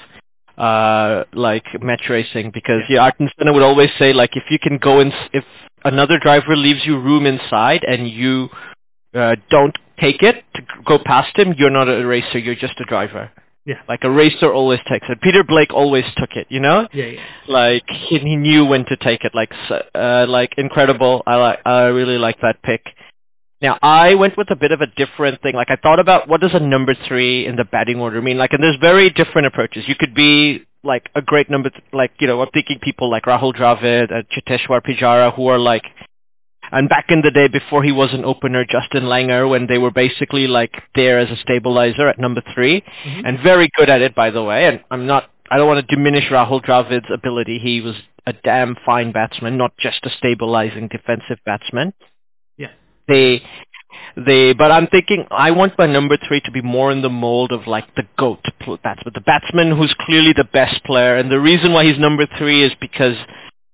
uh 0.59 1.25
like 1.33 1.65
match 1.83 2.03
racing 2.09 2.51
because 2.53 2.83
yeah. 2.89 3.05
Ayrton 3.05 3.31
Senna 3.39 3.53
would 3.53 3.63
always 3.63 3.91
say 3.99 4.13
like 4.13 4.37
if 4.37 4.45
you 4.51 4.59
can 4.59 4.79
go 4.79 5.01
in 5.01 5.13
if 5.33 5.45
another 5.85 6.19
driver 6.19 6.57
leaves 6.57 6.81
you 6.85 6.99
room 7.01 7.27
inside 7.27 7.85
and 7.85 8.09
you 8.09 8.49
uh, 9.15 9.37
don't 9.51 9.77
take 10.01 10.23
it 10.23 10.45
to 10.55 10.63
go 10.85 10.99
past 11.05 11.37
him, 11.39 11.55
you're 11.59 11.71
not 11.71 11.89
a 11.89 12.05
racer, 12.07 12.39
you're 12.39 12.55
just 12.55 12.81
a 12.81 12.85
driver. 12.85 13.31
Yeah. 13.65 13.77
Like 13.89 14.01
a 14.03 14.11
racer 14.11 14.53
always 14.53 14.81
takes 14.89 15.07
it. 15.09 15.21
Peter 15.21 15.45
Blake 15.45 15.73
always 15.73 16.05
took 16.17 16.31
it, 16.35 16.47
you 16.49 16.59
know? 16.61 16.89
Yeah, 16.93 17.07
yeah. 17.07 17.25
Like 17.47 17.85
he, 17.89 18.19
he 18.19 18.37
knew 18.37 18.65
when 18.65 18.85
to 18.87 18.97
take 18.97 19.23
it. 19.25 19.35
Like 19.35 19.53
s- 19.53 19.83
uh, 19.95 20.27
like 20.29 20.55
incredible. 20.57 21.23
I 21.27 21.37
like 21.37 21.59
I 21.65 21.83
really 21.85 22.19
like 22.19 22.41
that 22.41 22.61
pick. 22.63 22.83
Now 23.63 23.79
I 23.81 24.15
went 24.17 24.37
with 24.37 24.51
a 24.51 24.57
bit 24.57 24.73
of 24.73 24.81
a 24.81 24.87
different 24.89 25.41
thing. 25.41 25.55
Like 25.55 25.71
I 25.71 25.77
thought 25.77 26.01
about 26.01 26.29
what 26.29 26.41
does 26.41 26.53
a 26.53 26.61
number 26.61 26.95
three 27.07 27.47
in 27.47 27.57
the 27.57 27.65
batting 27.65 28.01
order 28.01 28.21
mean? 28.21 28.37
Like 28.37 28.53
and 28.53 28.63
there's 28.63 28.77
very 28.81 29.09
different 29.11 29.47
approaches. 29.47 29.85
You 29.87 29.95
could 29.95 30.15
be 30.15 30.65
like 30.83 31.09
a 31.15 31.23
great 31.23 31.49
number, 31.49 31.71
th- 31.71 31.85
like 31.93 32.11
you 32.19 32.27
know, 32.27 32.41
I'm 32.43 32.51
thinking 32.53 32.81
people 32.81 33.09
like 33.09 33.25
Rahul 33.25 33.55
Dravid, 33.55 34.11
uh, 34.11 34.23
Cheteshwar 34.35 34.83
Pujara, 34.85 35.33
who 35.35 35.47
are 35.47 35.59
like 35.59 35.85
and 36.73 36.89
back 36.89 37.07
in 37.11 37.21
the 37.23 37.31
day 37.31 37.49
before 37.49 37.83
he 37.85 37.93
was 37.93 38.13
an 38.13 38.25
opener, 38.25 38.65
Justin 38.65 39.05
Langer, 39.05 39.49
when 39.49 39.67
they 39.67 39.79
were 39.79 39.91
basically 39.91 40.47
like 40.47 40.73
there 40.95 41.19
as 41.19 41.31
a 41.31 41.37
stabilizer 41.37 42.09
at 42.09 42.19
number 42.19 42.43
3 42.55 42.83
Mhm. 43.05 43.23
and 43.27 43.39
very 43.41 43.69
good 43.77 43.91
at 43.91 44.01
it, 44.01 44.15
by 44.15 44.31
the 44.31 44.43
way. 44.43 44.67
And 44.67 44.81
I'm 44.91 45.07
not, 45.07 45.29
I 45.51 45.57
don't 45.59 45.69
want 45.69 45.87
to 45.87 45.95
diminish 45.95 46.29
Rahul 46.31 46.65
Dravid's 46.65 47.11
ability. 47.13 47.59
He 47.59 47.81
was 47.83 47.95
a 48.27 48.33
damn 48.33 48.75
fine 48.87 49.13
batsman, 49.13 49.57
not 49.59 49.77
just 49.77 50.05
a 50.07 50.11
stabilizing 50.11 50.89
defensive 50.89 51.39
batsman. 51.45 51.93
They, 53.13 53.43
they, 54.17 54.53
but 54.53 54.71
I'm 54.71 54.87
thinking 54.87 55.27
I 55.31 55.51
want 55.51 55.79
my 55.79 55.87
number 55.87 56.17
three 56.27 56.41
to 56.43 56.51
be 56.51 56.63
more 56.63 56.93
in 56.93 57.03
the 57.03 57.11
mold 57.11 57.53
of 57.53 57.67
like 57.67 57.95
the 57.95 58.05
goat 58.19 58.41
batsman, 58.83 59.13
the 59.15 59.21
batsman 59.21 59.77
who's 59.77 59.95
clearly 60.01 60.33
the 60.37 60.45
best 60.45 60.83
player. 60.85 61.17
And 61.17 61.31
the 61.31 61.41
reason 61.41 61.73
why 61.73 61.85
he's 61.85 61.99
number 61.99 62.27
three 62.39 62.65
is 62.65 62.73
because 62.81 63.17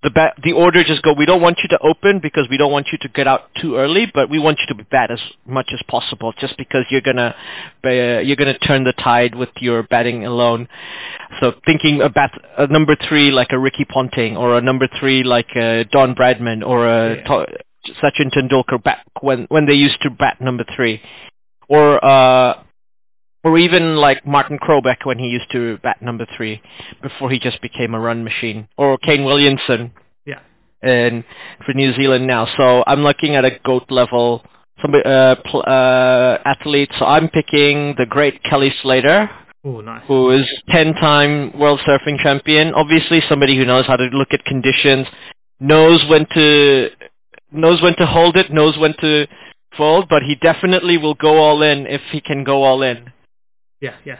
the 0.02 0.10
bat, 0.10 0.34
the 0.44 0.52
order 0.52 0.84
just 0.84 1.02
go. 1.02 1.12
We 1.12 1.26
don't 1.26 1.42
want 1.42 1.58
you 1.62 1.68
to 1.70 1.78
open 1.80 2.20
because 2.20 2.46
we 2.48 2.56
don't 2.56 2.70
want 2.70 2.88
you 2.92 2.98
to 2.98 3.08
get 3.08 3.26
out 3.26 3.50
too 3.60 3.76
early, 3.76 4.06
but 4.14 4.30
we 4.30 4.38
want 4.38 4.60
you 4.60 4.66
to 4.68 4.74
be 4.76 4.84
bat 4.84 5.10
as 5.10 5.20
much 5.44 5.70
as 5.72 5.80
possible, 5.88 6.32
just 6.38 6.56
because 6.56 6.84
you're 6.88 7.00
gonna 7.00 7.34
uh, 7.84 8.20
you're 8.20 8.36
gonna 8.36 8.58
turn 8.58 8.84
the 8.84 8.92
tide 8.92 9.34
with 9.34 9.48
your 9.56 9.82
batting 9.82 10.24
alone. 10.24 10.68
So 11.40 11.52
thinking 11.66 12.00
a 12.00 12.08
bat 12.08 12.30
a 12.56 12.68
number 12.68 12.96
three 13.08 13.32
like 13.32 13.48
a 13.50 13.58
Ricky 13.58 13.84
Ponting 13.84 14.36
or 14.36 14.56
a 14.56 14.60
number 14.60 14.88
three 15.00 15.24
like 15.24 15.48
a 15.56 15.84
Don 15.90 16.14
Bradman 16.14 16.64
or 16.64 16.86
a 16.86 17.16
Yeah. 17.16 17.44
Sachin 18.02 18.30
Tendulkar 18.32 18.82
back 18.82 19.04
when 19.20 19.46
when 19.48 19.66
they 19.66 19.74
used 19.74 20.00
to 20.02 20.10
bat 20.10 20.40
number 20.40 20.64
three, 20.74 21.00
or 21.68 22.04
uh, 22.04 22.62
or 23.44 23.58
even 23.58 23.96
like 23.96 24.26
Martin 24.26 24.58
Krobeck 24.58 25.04
when 25.04 25.18
he 25.18 25.26
used 25.26 25.50
to 25.52 25.78
bat 25.82 26.02
number 26.02 26.26
three 26.36 26.60
before 27.02 27.30
he 27.30 27.38
just 27.38 27.60
became 27.62 27.94
a 27.94 28.00
run 28.00 28.24
machine, 28.24 28.68
or 28.76 28.98
Kane 28.98 29.24
Williamson 29.24 29.92
Yeah. 30.26 30.40
in 30.82 31.24
for 31.64 31.72
New 31.74 31.92
Zealand 31.94 32.26
now. 32.26 32.46
So 32.56 32.84
I'm 32.86 33.02
looking 33.02 33.36
at 33.36 33.44
a 33.44 33.58
goat 33.64 33.84
level 33.90 34.44
somebody 34.82 35.04
uh, 35.04 35.36
pl- 35.44 35.64
uh, 35.66 36.38
athlete. 36.44 36.90
So 36.98 37.04
I'm 37.04 37.28
picking 37.28 37.94
the 37.98 38.06
great 38.06 38.42
Kelly 38.44 38.72
Slater, 38.82 39.28
Oh, 39.64 39.80
nice. 39.80 40.02
who 40.06 40.30
is 40.30 40.46
10-time 40.70 41.58
world 41.58 41.80
surfing 41.86 42.18
champion. 42.22 42.72
Obviously, 42.74 43.20
somebody 43.28 43.56
who 43.56 43.64
knows 43.64 43.86
how 43.86 43.96
to 43.96 44.04
look 44.12 44.28
at 44.32 44.44
conditions, 44.44 45.06
knows 45.60 46.04
when 46.08 46.26
to 46.34 46.90
knows 47.50 47.80
when 47.82 47.96
to 47.96 48.06
hold 48.06 48.36
it, 48.36 48.52
knows 48.52 48.78
when 48.78 48.94
to 49.00 49.26
fold, 49.76 50.06
but 50.08 50.22
he 50.22 50.34
definitely 50.34 50.98
will 50.98 51.14
go 51.14 51.38
all 51.38 51.62
in 51.62 51.86
if 51.86 52.00
he 52.10 52.20
can 52.20 52.44
go 52.44 52.62
all 52.62 52.82
in. 52.82 53.12
Yeah, 53.80 53.96
yeah. 54.04 54.18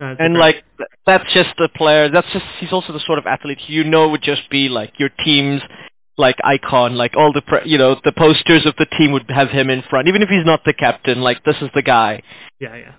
No, 0.00 0.16
And 0.18 0.36
like 0.36 0.64
that's 1.06 1.32
just 1.32 1.50
the 1.58 1.68
player. 1.76 2.10
That's 2.10 2.26
just 2.32 2.44
he's 2.58 2.72
also 2.72 2.92
the 2.92 3.00
sort 3.06 3.18
of 3.18 3.26
athlete 3.26 3.58
you 3.68 3.84
know 3.84 4.08
would 4.08 4.22
just 4.22 4.50
be 4.50 4.68
like 4.68 4.98
your 4.98 5.10
team's 5.24 5.62
like 6.18 6.36
icon. 6.42 6.96
Like 6.96 7.16
all 7.16 7.32
the 7.32 7.42
pre- 7.42 7.68
you 7.68 7.78
know 7.78 7.96
the 8.04 8.12
posters 8.12 8.66
of 8.66 8.74
the 8.76 8.86
team 8.86 9.12
would 9.12 9.26
have 9.28 9.50
him 9.50 9.70
in 9.70 9.82
front, 9.88 10.08
even 10.08 10.22
if 10.22 10.28
he's 10.28 10.44
not 10.44 10.60
the 10.64 10.72
captain. 10.72 11.20
Like 11.20 11.44
this 11.44 11.56
is 11.60 11.68
the 11.74 11.82
guy. 11.82 12.22
yeah, 12.58 12.74
yeah. 12.76 12.92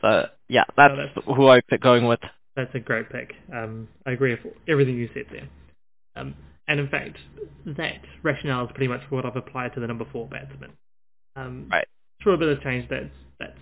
But 0.00 0.36
yeah, 0.48 0.64
that's, 0.76 0.94
that's- 0.94 1.24
who 1.36 1.48
I 1.48 1.60
pick 1.62 1.80
going 1.80 2.06
with. 2.06 2.20
That's 2.54 2.74
a 2.74 2.78
great 2.78 3.10
pick. 3.10 3.34
Um, 3.52 3.88
I 4.06 4.12
agree 4.12 4.30
with 4.42 4.54
everything 4.66 4.96
you 4.96 5.10
said 5.12 5.24
there. 5.30 5.48
Um, 6.14 6.34
and 6.68 6.80
in 6.80 6.88
fact, 6.88 7.18
that 7.66 8.00
rationale 8.22 8.64
is 8.66 8.70
pretty 8.74 8.88
much 8.88 9.02
what 9.10 9.24
I've 9.24 9.36
applied 9.36 9.74
to 9.74 9.80
the 9.80 9.86
number 9.86 10.04
four 10.12 10.26
batsman. 10.28 10.72
Um, 11.36 11.68
Right. 11.70 11.86
Through 12.22 12.34
a 12.34 12.38
bit 12.38 12.48
of 12.48 12.62
change, 12.62 12.88
that's 12.88 13.14
that's 13.38 13.58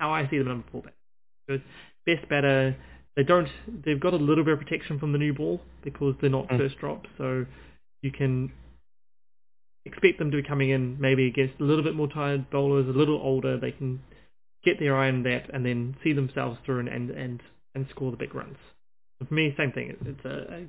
how 0.00 0.12
I 0.12 0.28
see 0.30 0.38
the 0.38 0.44
number 0.44 0.66
four 0.70 0.82
batsman. 0.82 1.62
Best 2.06 2.28
batter, 2.28 2.76
they 3.16 3.22
don't. 3.24 3.48
They've 3.84 3.98
got 4.00 4.14
a 4.14 4.16
little 4.16 4.44
bit 4.44 4.54
of 4.54 4.60
protection 4.60 4.98
from 4.98 5.12
the 5.12 5.18
new 5.18 5.34
ball 5.34 5.60
because 5.82 6.14
they're 6.20 6.30
not 6.30 6.48
Mm. 6.48 6.58
first 6.58 6.78
drop, 6.78 7.06
so 7.18 7.44
you 8.02 8.12
can 8.12 8.50
expect 9.84 10.18
them 10.18 10.30
to 10.30 10.36
be 10.36 10.42
coming 10.46 10.70
in 10.70 10.96
maybe 11.00 11.26
against 11.26 11.60
a 11.60 11.64
little 11.64 11.82
bit 11.84 11.94
more 11.94 12.08
tired 12.08 12.48
bowlers, 12.50 12.86
a 12.86 12.96
little 12.98 13.16
older. 13.22 13.58
They 13.58 13.72
can 13.72 14.00
get 14.64 14.78
their 14.78 14.96
eye 14.96 15.08
on 15.08 15.22
that 15.24 15.50
and 15.52 15.64
then 15.64 15.96
see 16.04 16.12
themselves 16.12 16.58
through 16.64 16.80
and 16.80 16.88
and 16.88 17.10
and, 17.10 17.42
and 17.74 17.86
score 17.90 18.10
the 18.10 18.16
big 18.16 18.34
runs. 18.34 18.56
For 19.26 19.32
me, 19.34 19.54
same 19.56 19.72
thing. 19.72 19.90
It's- 19.90 20.24
a 20.24 20.54
a, 20.54 20.66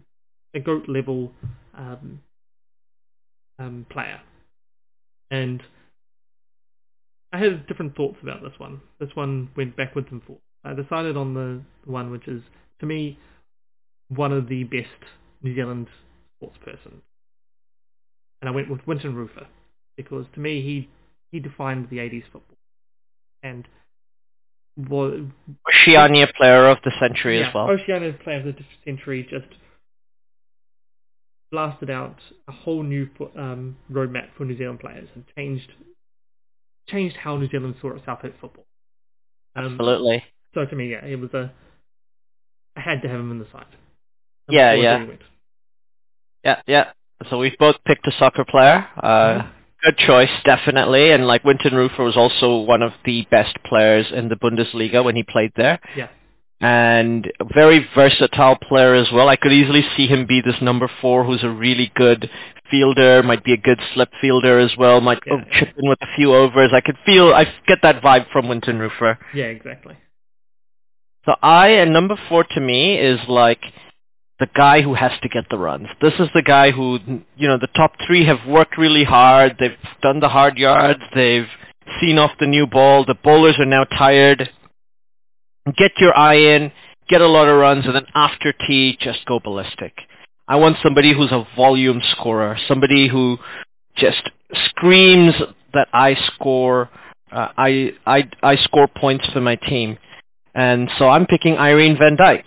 a 0.54 0.60
goat 0.60 0.88
level 0.88 1.32
um, 1.78 2.22
um, 3.58 3.86
player, 3.90 4.20
and 5.32 5.62
I 7.32 7.38
had 7.38 7.68
different 7.68 7.96
thoughts 7.96 8.18
about 8.22 8.42
this 8.42 8.54
one. 8.58 8.82
This 9.00 9.10
one 9.14 9.50
went 9.56 9.76
backwards 9.76 10.08
and 10.12 10.24
forwards. 10.24 10.44
I 10.64 10.74
decided 10.74 11.16
on 11.16 11.34
the 11.34 11.62
one 11.90 12.12
which 12.12 12.28
is 12.28 12.44
to 12.80 12.86
me 12.86 13.18
one 14.10 14.34
of 14.34 14.50
the 14.50 14.64
best 14.64 14.88
New 15.42 15.56
Zealand 15.56 15.88
sports 16.38 16.58
person, 16.64 17.02
and 18.42 18.50
I 18.50 18.52
went 18.52 18.70
with 18.70 18.86
Wynton 18.88 19.16
Rufer 19.16 19.48
because 19.98 20.26
to 20.34 20.40
me 20.40 20.62
he 20.62 20.90
he 21.32 21.40
defined 21.40 21.88
the 21.90 21.98
80s 21.98 22.24
football 22.32 22.58
and 23.44 23.68
was 24.78 25.22
Oceania 25.68 26.28
player 26.38 26.68
of 26.68 26.78
the 26.84 26.92
century 27.00 27.40
yeah, 27.40 27.50
as 27.50 27.54
well. 27.54 27.70
Oceania's 27.70 28.16
player 28.24 28.40
of 28.40 28.46
the 28.46 28.56
century 28.86 29.28
just 29.30 29.48
blasted 31.52 31.90
out 31.90 32.18
a 32.48 32.52
whole 32.52 32.84
new 32.84 33.08
um, 33.38 33.78
roadmap 33.92 34.28
for 34.38 34.46
New 34.46 34.58
Zealand 34.58 34.80
players 34.80 35.10
and 35.16 35.24
changed 35.36 35.72
changed 36.88 37.16
how 37.18 37.38
New 37.38 37.50
Zealand 37.50 37.76
saw 37.82 37.96
itself 37.96 38.20
at 38.24 38.32
football. 38.40 38.66
Um, 39.56 39.66
Absolutely. 39.66 40.24
So 40.54 40.66
to 40.66 40.76
me, 40.76 40.92
yeah, 40.92 41.06
it 41.06 41.20
was 41.20 41.34
a 41.34 41.52
I 42.76 42.82
had 42.82 43.02
to 43.02 43.10
have 43.10 43.20
him 43.20 43.32
in 43.32 43.40
the 43.40 43.48
side. 43.52 43.66
Yeah, 44.50 44.74
Before 44.74 44.84
yeah. 44.84 45.06
went. 45.06 45.22
Yeah, 46.44 46.62
yeah. 46.68 46.92
So 47.30 47.38
we've 47.38 47.58
both 47.60 47.76
picked 47.86 48.08
a 48.08 48.12
soccer 48.18 48.46
player. 48.46 48.88
Uh, 48.98 49.42
Mhm. 49.42 49.50
Good 49.82 49.98
choice, 49.98 50.32
definitely. 50.44 51.12
And 51.12 51.26
like 51.26 51.44
Wynton 51.46 51.74
Rufer 51.74 52.04
was 52.04 52.18
also 52.18 52.58
one 52.58 52.82
of 52.82 52.92
the 53.06 53.26
best 53.32 53.56
players 53.64 54.12
in 54.12 54.28
the 54.28 54.36
Bundesliga 54.36 55.04
when 55.04 55.16
he 55.16 55.24
played 55.24 55.54
there. 55.56 55.80
Yeah. 55.96 56.10
And 56.62 57.32
a 57.40 57.46
very 57.54 57.88
versatile 57.96 58.58
player 58.58 58.94
as 58.94 59.08
well. 59.14 59.30
I 59.30 59.38
could 59.38 59.54
easily 59.54 59.84
see 59.96 60.08
him 60.08 60.26
be 60.26 60.42
this 60.42 60.62
number 60.62 60.90
four 61.02 61.24
who's 61.24 61.44
a 61.44 61.50
really 61.50 61.90
good 61.96 62.30
fielder, 62.70 63.24
might 63.24 63.44
be 63.46 63.54
a 63.54 63.58
good 63.58 63.80
slip 63.94 64.10
fielder 64.20 64.60
as 64.60 64.76
well, 64.78 65.00
might 65.00 65.20
Yeah. 65.26 65.44
chip 65.52 65.74
in 65.78 65.88
with 65.88 66.02
a 66.02 66.08
few 66.16 66.34
overs. 66.36 66.72
I 66.74 66.82
could 66.82 66.98
feel, 67.06 67.34
I 67.34 67.46
get 67.66 67.82
that 67.84 68.02
vibe 68.02 68.28
from 68.32 68.50
Wynton 68.50 68.78
Rufer. 68.78 69.18
Yeah, 69.34 69.46
exactly. 69.46 69.96
So 71.26 71.36
I 71.42 71.70
and 71.70 71.94
number 71.94 72.16
four 72.28 72.44
to 72.44 72.60
me 72.60 72.98
is 72.98 73.20
like 73.28 73.64
the 74.40 74.48
guy 74.54 74.82
who 74.82 74.94
has 74.96 75.12
to 75.22 75.30
get 75.30 75.50
the 75.50 75.58
runs. 75.58 75.88
This 76.02 76.14
is 76.20 76.30
the 76.34 76.42
guy 76.42 76.72
who, 76.72 77.00
you 77.38 77.48
know, 77.48 77.58
the 77.58 77.68
top 77.68 77.94
three 78.06 78.26
have 78.26 78.46
worked 78.48 78.78
really 78.78 79.04
hard. 79.04 79.58
They've 79.60 79.78
done 80.02 80.20
the 80.22 80.30
hard 80.30 80.58
yards. 80.58 81.02
They've 81.14 81.48
seen 82.00 82.18
off 82.18 82.32
the 82.40 82.48
new 82.48 82.68
ball. 82.68 83.06
The 83.06 83.16
bowlers 83.16 83.60
are 83.60 83.66
now 83.66 83.84
tired. 83.84 84.50
Get 85.78 85.92
your 86.00 86.18
eye 86.18 86.36
in, 86.36 86.72
get 87.08 87.22
a 87.22 87.28
lot 87.28 87.48
of 87.48 87.58
runs, 87.60 87.86
and 87.86 87.96
then 87.96 88.06
after 88.16 88.54
tea, 88.68 88.98
just 89.00 89.26
go 89.26 89.40
ballistic. 89.40 89.94
I 90.48 90.56
want 90.56 90.78
somebody 90.82 91.14
who's 91.14 91.32
a 91.32 91.46
volume 91.56 92.02
scorer, 92.12 92.58
somebody 92.68 93.08
who 93.08 93.38
just 93.96 94.30
screams 94.70 95.34
that 95.74 95.88
I 95.94 96.16
score, 96.34 96.90
uh, 97.32 97.50
I, 97.58 97.94
I, 98.06 98.30
I 98.42 98.56
score 98.58 98.88
points 98.88 99.26
for 99.32 99.42
my 99.42 99.56
team. 99.56 99.98
And 100.56 100.90
so 100.98 101.08
I'm 101.08 101.26
picking 101.28 101.58
Irene 101.58 101.98
Van 101.98 102.18
Dyk. 102.18 102.44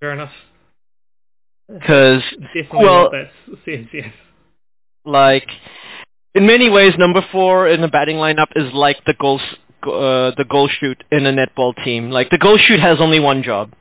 Fair 0.00 0.12
enough. 0.12 0.32
Because 1.72 2.22
well, 2.72 3.10
CNCF. 3.66 4.12
like 5.04 5.46
in 6.34 6.46
many 6.46 6.68
ways, 6.68 6.94
number 6.98 7.24
four 7.30 7.68
in 7.68 7.80
the 7.80 7.88
batting 7.88 8.16
lineup 8.16 8.48
is 8.56 8.72
like 8.72 8.96
the 9.06 9.14
goal 9.14 9.40
s- 9.40 9.56
uh, 9.86 10.32
the 10.36 10.44
goal 10.48 10.68
shoot 10.68 11.02
in 11.10 11.26
a 11.26 11.32
netball 11.32 11.72
team. 11.84 12.10
Like 12.10 12.30
the 12.30 12.38
goal 12.38 12.58
shoot 12.58 12.80
has 12.80 12.98
only 13.00 13.20
one 13.20 13.42
job. 13.42 13.72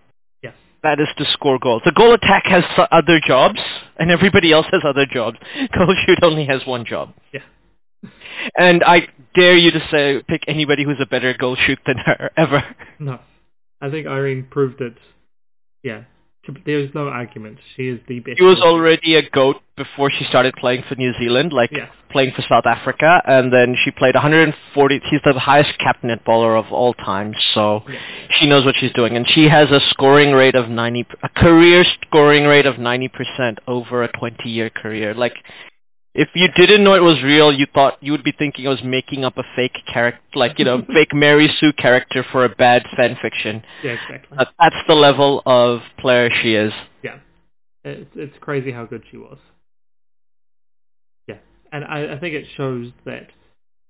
Yes. 0.41 0.53
That 0.83 0.99
is 0.99 1.07
to 1.17 1.25
score 1.31 1.59
goals. 1.59 1.81
The 1.85 1.91
goal 1.91 2.13
attack 2.13 2.45
has 2.45 2.63
other 2.91 3.19
jobs, 3.25 3.59
and 3.97 4.11
everybody 4.11 4.51
else 4.51 4.65
has 4.71 4.81
other 4.85 5.05
jobs. 5.05 5.37
Goal 5.77 5.95
shoot 6.05 6.19
only 6.21 6.45
has 6.45 6.65
one 6.65 6.85
job. 6.85 7.13
Yeah. 7.33 7.41
And 8.57 8.83
I 8.83 9.07
dare 9.35 9.55
you 9.55 9.71
to 9.71 9.79
say 9.89 10.21
pick 10.27 10.43
anybody 10.47 10.83
who's 10.83 10.99
a 10.99 11.05
better 11.05 11.33
goal 11.33 11.55
shoot 11.55 11.79
than 11.85 11.97
her 11.99 12.31
ever. 12.37 12.63
No. 12.99 13.19
I 13.79 13.89
think 13.89 14.07
Irene 14.07 14.47
proved 14.49 14.81
it. 14.81 14.97
Yeah. 15.83 16.03
There's 16.65 16.93
no 16.93 17.07
argument. 17.07 17.59
She 17.75 17.87
is 17.87 18.01
the 18.07 18.19
best. 18.19 18.37
She 18.37 18.43
was 18.43 18.59
already 18.59 19.15
a 19.15 19.29
goat 19.29 19.57
before 19.77 20.11
she 20.11 20.25
started 20.25 20.55
playing 20.55 20.83
for 20.89 20.95
New 20.95 21.13
Zealand, 21.17 21.53
like 21.53 21.71
Yeah. 21.71 21.89
Playing 22.13 22.31
for 22.35 22.43
South 22.43 22.65
Africa, 22.65 23.21
and 23.25 23.51
then 23.51 23.75
she 23.83 23.91
played 23.91 24.15
140. 24.15 25.01
She's 25.09 25.19
the 25.25 25.33
highest 25.37 25.77
capped 25.79 26.03
netballer 26.03 26.57
of 26.57 26.71
all 26.71 26.93
time, 26.93 27.33
so 27.53 27.83
Yeah. 27.89 27.99
she 28.39 28.47
knows 28.47 28.63
what 28.63 28.75
she's 28.77 28.93
doing, 28.93 29.17
and 29.17 29.27
she 29.27 29.49
has 29.49 29.69
a 29.71 29.81
scoring 29.89 30.31
rate 30.31 30.55
of 30.55 30.69
90, 30.69 31.05
a 31.23 31.29
career 31.29 31.83
scoring 32.05 32.45
rate 32.45 32.65
of 32.65 32.75
90% 32.77 33.59
over 33.67 34.03
a 34.03 34.07
20-year 34.09 34.69
career. 34.69 35.13
Like, 35.13 35.35
if 36.15 36.29
you 36.35 36.47
didn't 36.55 36.83
know 36.83 36.93
it 36.93 37.01
was 37.01 37.21
real, 37.23 37.51
you 37.51 37.65
thought 37.73 37.97
you 37.99 38.11
would 38.11 38.23
be 38.23 38.31
thinking 38.31 38.67
I 38.67 38.69
was 38.69 38.83
making 38.83 39.25
up 39.25 39.37
a 39.37 39.43
fake 39.55 39.77
character, 39.91 40.21
like 40.35 40.59
you 40.59 40.65
know, 40.65 40.81
fake 40.93 41.11
Mary 41.13 41.49
Sue 41.59 41.73
character 41.73 42.23
for 42.31 42.45
a 42.45 42.49
bad 42.49 42.85
fan 42.95 43.17
fiction. 43.19 43.63
Yeah, 43.83 43.93
exactly. 43.93 44.37
But 44.37 44.49
that's 44.59 44.75
the 44.87 44.93
level 44.93 45.41
of 45.45 45.81
player 45.97 46.29
she 46.41 46.53
is. 46.53 46.71
yeah. 47.01 47.17
It's, 47.85 48.09
it's 48.15 48.37
crazy 48.39 48.71
how 48.71 48.85
good 48.85 49.03
she 49.11 49.17
was. 49.17 49.37
And 51.73 51.83
I, 51.83 52.13
I 52.13 52.19
think 52.19 52.35
it 52.35 52.45
shows 52.55 52.91
that 53.05 53.27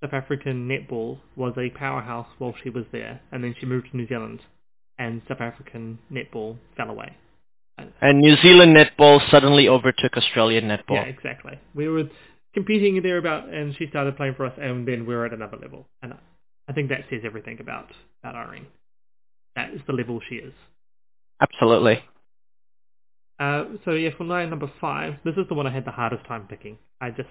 South 0.02 0.14
African 0.14 0.68
netball 0.68 1.20
was 1.36 1.54
a 1.58 1.70
powerhouse 1.70 2.28
while 2.40 2.56
she 2.64 2.70
was 2.70 2.86
there, 2.92 3.22
and 3.32 3.44
then 3.44 3.54
she 3.60 3.66
moved 3.66 3.92
to 3.92 3.98
New 3.98 4.08
Zealand, 4.08 4.40
and 4.98 5.22
South 5.28 5.42
African 5.42 6.00
netball 6.12 6.58
fell 6.76 6.90
away. 6.90 7.16
And- 7.78 7.92
And 8.02 8.20
New 8.20 8.36
Zealand 8.38 8.76
netball 8.76 9.20
suddenly 9.30 9.68
overtook 9.68 10.18
Australian 10.18 10.66
netball. 10.66 10.96
Yeah, 10.96 11.04
exactly. 11.04 11.60
We 11.76 11.88
were 11.88 12.10
competing 12.54 13.02
there 13.02 13.18
about, 13.18 13.50
and 13.50 13.76
she 13.78 13.88
started 13.88 14.16
playing 14.18 14.36
for 14.36 14.46
us, 14.46 14.54
and 14.58 14.88
then 14.88 15.06
we 15.06 15.14
were 15.16 15.26
at 15.26 15.34
another 15.34 15.58
level. 15.58 15.86
And 16.02 16.14
I 16.70 16.74
think 16.74 16.90
that 16.90 17.02
says 17.10 17.22
everything 17.26 17.60
about 17.60 17.92
about 18.24 18.36
Irene. 18.36 18.68
That 19.56 19.74
is 19.74 19.82
the 19.88 19.94
level 19.94 20.22
she 20.30 20.36
is. 20.36 20.54
Absolutely. 21.42 22.04
Uh, 23.40 23.66
so 23.84 23.92
yeah, 23.92 24.12
for 24.18 24.24
line 24.24 24.50
number 24.50 24.72
five, 24.80 25.16
this 25.26 25.36
is 25.36 25.46
the 25.50 25.54
one 25.54 25.68
I 25.68 25.72
had 25.74 25.86
the 25.86 25.92
hardest 25.92 26.26
time 26.26 26.48
picking. 26.48 26.78
I 27.02 27.10
just, 27.10 27.30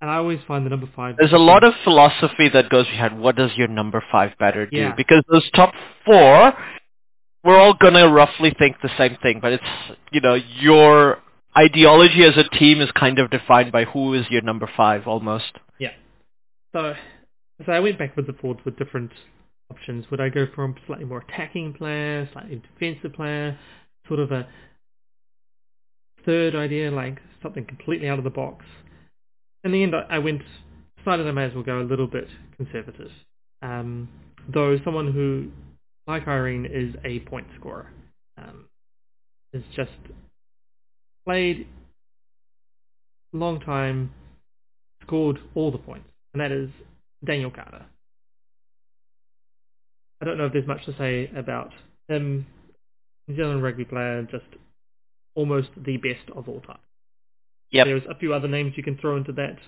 and 0.00 0.10
I 0.10 0.16
always 0.16 0.38
find 0.46 0.64
the 0.64 0.70
number 0.70 0.88
five. 0.94 1.16
There's 1.18 1.32
a 1.32 1.38
lot 1.38 1.64
of 1.64 1.72
philosophy 1.84 2.48
that 2.52 2.70
goes 2.70 2.86
behind 2.86 3.20
what 3.20 3.36
does 3.36 3.50
your 3.56 3.68
number 3.68 4.02
five 4.12 4.32
batter 4.38 4.66
do? 4.66 4.76
Yeah. 4.76 4.94
Because 4.96 5.24
those 5.30 5.48
top 5.54 5.74
four, 6.04 6.52
we're 7.44 7.58
all 7.58 7.74
gonna 7.74 8.08
roughly 8.08 8.54
think 8.58 8.76
the 8.82 8.90
same 8.96 9.16
thing, 9.22 9.40
but 9.40 9.52
it's 9.54 9.64
you 10.12 10.20
know 10.20 10.34
your 10.34 11.18
ideology 11.56 12.24
as 12.24 12.36
a 12.36 12.48
team 12.56 12.80
is 12.80 12.90
kind 12.92 13.18
of 13.18 13.30
defined 13.30 13.72
by 13.72 13.84
who 13.84 14.14
is 14.14 14.26
your 14.30 14.42
number 14.42 14.70
five 14.76 15.06
almost. 15.06 15.58
yeah. 15.78 15.90
So, 16.72 16.94
so 17.64 17.72
I 17.72 17.80
went 17.80 17.98
backwards 17.98 18.28
and 18.28 18.38
forwards 18.38 18.60
with 18.64 18.76
different 18.76 19.10
options. 19.70 20.04
Would 20.10 20.20
I 20.20 20.28
go 20.28 20.46
for 20.54 20.64
a 20.64 20.74
slightly 20.86 21.06
more 21.06 21.24
attacking 21.28 21.74
player, 21.74 22.28
slightly 22.32 22.62
defensive 22.78 23.14
player, 23.14 23.58
sort 24.06 24.20
of 24.20 24.30
a 24.30 24.46
third 26.24 26.54
idea, 26.54 26.90
like 26.90 27.18
something 27.42 27.64
completely 27.64 28.08
out 28.08 28.18
of 28.18 28.24
the 28.24 28.30
box? 28.30 28.64
In 29.64 29.72
the 29.72 29.82
end, 29.82 29.94
I 29.94 30.16
I 30.16 30.18
went, 30.18 30.42
decided 30.98 31.26
I 31.26 31.32
may 31.32 31.44
as 31.44 31.54
well 31.54 31.64
go 31.64 31.80
a 31.80 31.82
little 31.82 32.06
bit 32.06 32.28
conservative. 32.56 33.10
Um, 33.62 34.08
though 34.48 34.78
someone 34.84 35.12
who, 35.12 35.50
like 36.06 36.28
Irene, 36.28 36.66
is 36.66 36.94
a 37.04 37.20
point 37.20 37.46
scorer. 37.58 37.90
Um, 38.36 38.66
is 39.52 39.64
just 39.74 39.90
played 41.26 41.66
a 43.34 43.36
long 43.36 43.60
time, 43.60 44.12
scored 45.02 45.38
all 45.54 45.70
the 45.70 45.78
points, 45.78 46.08
and 46.32 46.40
that 46.40 46.52
is 46.52 46.70
Daniel 47.24 47.50
Carter. 47.50 47.84
I 50.20 50.24
don't 50.24 50.38
know 50.38 50.46
if 50.46 50.52
there's 50.52 50.66
much 50.66 50.84
to 50.86 50.96
say 50.98 51.30
about 51.36 51.72
him. 52.08 52.46
New 53.26 53.36
Zealand 53.36 53.62
rugby 53.62 53.84
player, 53.84 54.22
just 54.30 54.46
almost 55.34 55.68
the 55.76 55.96
best 55.98 56.30
of 56.34 56.48
all 56.48 56.60
time. 56.60 56.78
Yep. 57.70 57.86
There's 57.86 58.02
a 58.08 58.14
few 58.14 58.32
other 58.34 58.48
names 58.48 58.74
you 58.76 58.82
can 58.82 58.96
throw 58.98 59.16
into 59.16 59.32
that. 59.32 59.58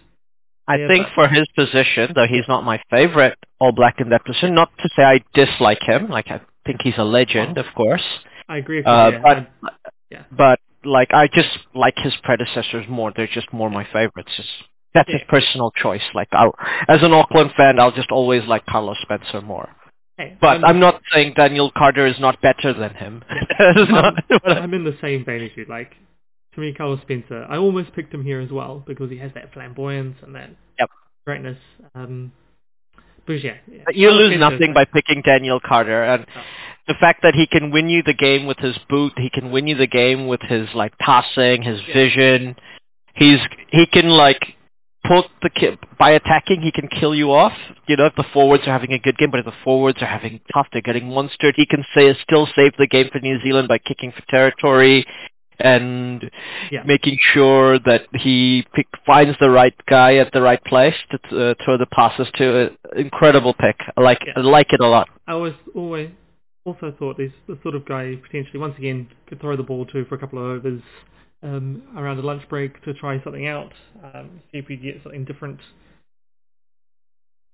I 0.69 0.77
Yeah, 0.77 0.89
think 0.89 1.07
for 1.15 1.27
his 1.29 1.47
position, 1.57 2.13
though 2.15 2.27
he's 2.27 2.47
not 2.49 2.65
my 2.65 2.81
favorite 2.91 3.37
All 3.59 3.73
Black 3.73 4.01
in 4.01 4.09
that 4.11 4.25
position, 4.25 4.55
not 4.55 4.71
to 4.79 4.89
say 4.97 5.03
I 5.03 5.21
dislike 5.35 5.83
him, 5.83 6.09
like 6.09 6.29
I 6.31 6.41
think 6.67 6.81
he's 6.83 6.97
a 6.99 7.05
legend, 7.05 7.59
of 7.59 7.67
course. 7.75 8.05
I 8.49 8.59
agree 8.59 8.79
with 8.79 8.87
you. 8.87 8.93
Uh, 8.93 9.11
yeah. 9.11 9.21
but 9.63 9.75
yeah. 10.11 10.23
but 10.31 10.59
like 10.85 11.13
I 11.13 11.27
just 11.29 11.49
like 11.75 11.95
his 11.99 12.15
predecessors 12.23 12.87
more. 12.89 13.13
They're 13.15 13.27
just 13.27 13.53
more 13.53 13.69
my 13.71 13.85
favorites. 13.93 14.31
Just, 14.37 14.49
that's 14.95 15.09
Yeah. 15.11 15.17
a 15.23 15.27
personal 15.27 15.71
choice. 15.73 16.03
Like 16.15 16.29
I'll, 16.33 16.55
as 16.89 17.03
an 17.03 17.13
Auckland 17.13 17.53
fan, 17.57 17.79
I'll 17.81 17.93
just 17.93 18.11
always 18.11 18.45
like 18.47 18.65
Carlos 18.67 18.97
Spencer 19.03 19.41
more. 19.41 19.69
hey, 20.19 20.37
But 20.41 20.65
I'm 20.65 20.79
not 20.81 21.01
saying 21.13 21.35
Daniel 21.37 21.71
Carter 21.77 22.07
is 22.07 22.19
not 22.21 22.41
better 22.41 22.73
than 22.73 22.95
him. 22.95 23.23
Not 23.89 24.15
I'm 24.45 24.73
in 24.75 24.85
the 24.85 24.97
same 25.01 25.25
vein 25.25 25.43
as 25.43 25.51
you. 25.57 25.65
Like, 25.69 25.95
to 26.55 26.61
me, 26.61 26.73
Carlos 26.75 27.01
Spencer, 27.03 27.47
I 27.49 27.57
almost 27.57 27.93
picked 27.95 28.13
him 28.13 28.25
here 28.25 28.41
as 28.41 28.51
well 28.51 28.83
because 28.87 29.11
he 29.11 29.19
has 29.19 29.31
that 29.35 29.53
flamboyance 29.53 30.17
and 30.23 30.35
that 30.35 30.51
Yep. 30.79 30.91
greatness. 31.27 31.59
Um, 31.95 32.33
but 33.27 33.43
yeah, 33.45 33.55
yeah. 33.71 33.83
you 33.93 34.09
Carlos 34.09 34.19
lose 34.21 34.31
Spencer, 34.37 34.51
nothing 34.51 34.75
by 34.75 34.85
picking 34.85 35.23
Daniel 35.23 35.61
Carter, 35.61 36.03
and 36.05 36.27
Oh. 36.37 36.41
the 36.89 36.95
fact 36.95 37.23
that 37.23 37.35
he 37.35 37.47
can 37.47 37.71
win 37.71 37.89
you 37.89 38.03
the 38.03 38.15
game 38.15 38.47
with 38.47 38.59
his 38.59 38.77
boot, 38.89 39.13
he 39.19 39.31
can 39.31 39.51
win 39.53 39.67
you 39.69 39.77
the 39.77 39.87
game 39.87 40.27
with 40.27 40.41
his 40.43 40.75
like 40.75 40.97
passing, 40.99 41.63
his 41.63 41.81
Yeah. 41.87 41.95
vision. 41.95 42.57
He's 43.15 43.41
he 43.69 43.87
can 43.87 44.09
like 44.09 44.57
put 45.05 45.27
the 45.43 45.51
ki- 45.51 45.79
by 45.99 46.11
attacking, 46.11 46.61
he 46.61 46.71
can 46.71 46.87
kill 46.89 47.15
you 47.15 47.33
off. 47.33 47.57
You 47.87 47.97
know, 47.97 48.07
if 48.07 48.15
the 48.17 48.23
forwards 48.25 48.65
are 48.67 48.71
having 48.73 48.93
a 48.93 48.99
good 48.99 49.17
game, 49.19 49.31
but 49.31 49.41
if 49.41 49.47
the 49.47 49.53
forwards 49.65 50.01
are 50.03 50.07
having 50.07 50.41
tough, 50.53 50.69
they're 50.73 50.83
getting 50.83 51.09
monstered. 51.11 51.55
He 51.57 51.67
can 51.67 51.85
say 51.95 52.13
still 52.23 52.47
save 52.55 52.77
the 52.77 52.87
game 52.87 53.09
for 53.11 53.19
New 53.21 53.41
Zealand 53.41 53.67
by 53.69 53.79
kicking 53.79 54.13
for 54.13 54.23
territory 54.29 55.07
and 55.61 56.31
Yeah. 56.71 56.83
making 56.85 57.19
sure 57.21 57.79
that 57.81 58.07
he 58.13 58.67
pick, 58.75 58.87
finds 59.07 59.37
the 59.39 59.51
right 59.51 59.75
guy 59.87 60.17
at 60.17 60.33
the 60.33 60.43
right 60.43 60.63
place 60.65 60.95
to 61.11 61.17
uh, 61.51 61.55
throw 61.65 61.77
the 61.77 61.87
passes 61.87 62.29
to. 62.35 62.67
Uh, 62.67 62.71
incredible 62.97 63.55
pick. 63.55 63.77
I 63.97 64.01
like 64.01 64.23
Yeah. 64.27 64.35
I 64.37 64.41
like 64.41 64.73
it 64.73 64.81
a 64.81 64.87
lot. 64.87 65.09
I 65.27 65.35
was 65.35 65.55
always 65.75 66.11
also 66.65 66.95
thought 66.99 67.19
he's 67.19 67.31
the 67.47 67.59
sort 67.63 67.75
of 67.75 67.85
guy 67.87 68.17
potentially 68.17 68.59
once 68.59 68.77
again 68.77 69.09
could 69.27 69.41
throw 69.41 69.57
the 69.57 69.63
ball 69.63 69.87
to 69.87 70.05
for 70.05 70.15
a 70.15 70.19
couple 70.19 70.39
of 70.39 70.45
overs 70.45 70.83
um, 71.43 71.83
around 71.97 72.19
a 72.19 72.23
lunch 72.23 72.47
break 72.49 72.83
to 72.85 72.93
try 72.95 73.23
something 73.25 73.47
out, 73.47 73.73
um, 74.05 74.41
see 74.53 74.59
if 74.59 74.69
we 74.69 74.77
get 74.77 75.03
something 75.03 75.25
different. 75.25 75.59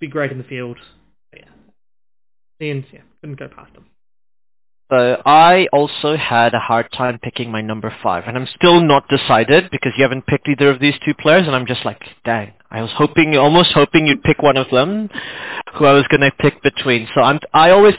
Be 0.01 0.09
great 0.09 0.33
in 0.33 0.39
the 0.39 0.45
field. 0.45 0.77
But 1.31 1.41
yeah, 1.41 2.67
end, 2.67 2.85
yeah, 2.93 3.01
couldn't 3.21 3.39
go 3.39 3.49
past 3.49 3.75
him. 3.75 3.87
So 4.89 5.21
I 5.27 5.67
also 5.73 6.17
had 6.17 6.55
a 6.55 6.61
hard 6.61 6.93
time 6.93 7.19
picking 7.21 7.51
my 7.51 7.61
number 7.61 7.93
five, 8.05 8.25
and 8.27 8.37
I'm 8.37 8.47
still 8.55 8.81
not 8.81 9.09
decided 9.09 9.69
because 9.73 9.93
you 9.97 10.05
haven't 10.05 10.27
picked 10.27 10.49
either 10.49 10.71
of 10.71 10.79
these 10.79 10.95
two 11.05 11.13
players, 11.15 11.47
and 11.47 11.57
I'm 11.57 11.67
just 11.67 11.85
like, 11.85 12.01
dang. 12.25 12.53
I 12.71 12.83
was 12.83 12.91
hoping, 12.97 13.37
almost 13.37 13.73
hoping 13.73 14.07
you'd 14.07 14.23
pick 14.23 14.43
one 14.43 14.57
of 14.57 14.71
them, 14.71 15.09
who 15.75 15.87
I 15.87 15.93
was 15.93 16.05
going 16.09 16.21
to 16.21 16.31
pick 16.39 16.63
between. 16.63 17.09
So 17.15 17.21
I'm, 17.21 17.41
I 17.53 17.71
always, 17.71 17.95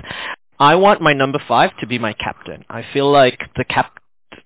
I 0.60 0.76
want 0.76 1.02
my 1.02 1.13
number 1.13 1.41
five 1.45 1.71
to 1.80 1.88
be 1.88 2.00
my 2.00 2.13
captain. 2.13 2.63
I 2.69 2.86
feel 2.93 3.12
like 3.12 3.39
the 3.56 3.65
cap, 3.65 3.93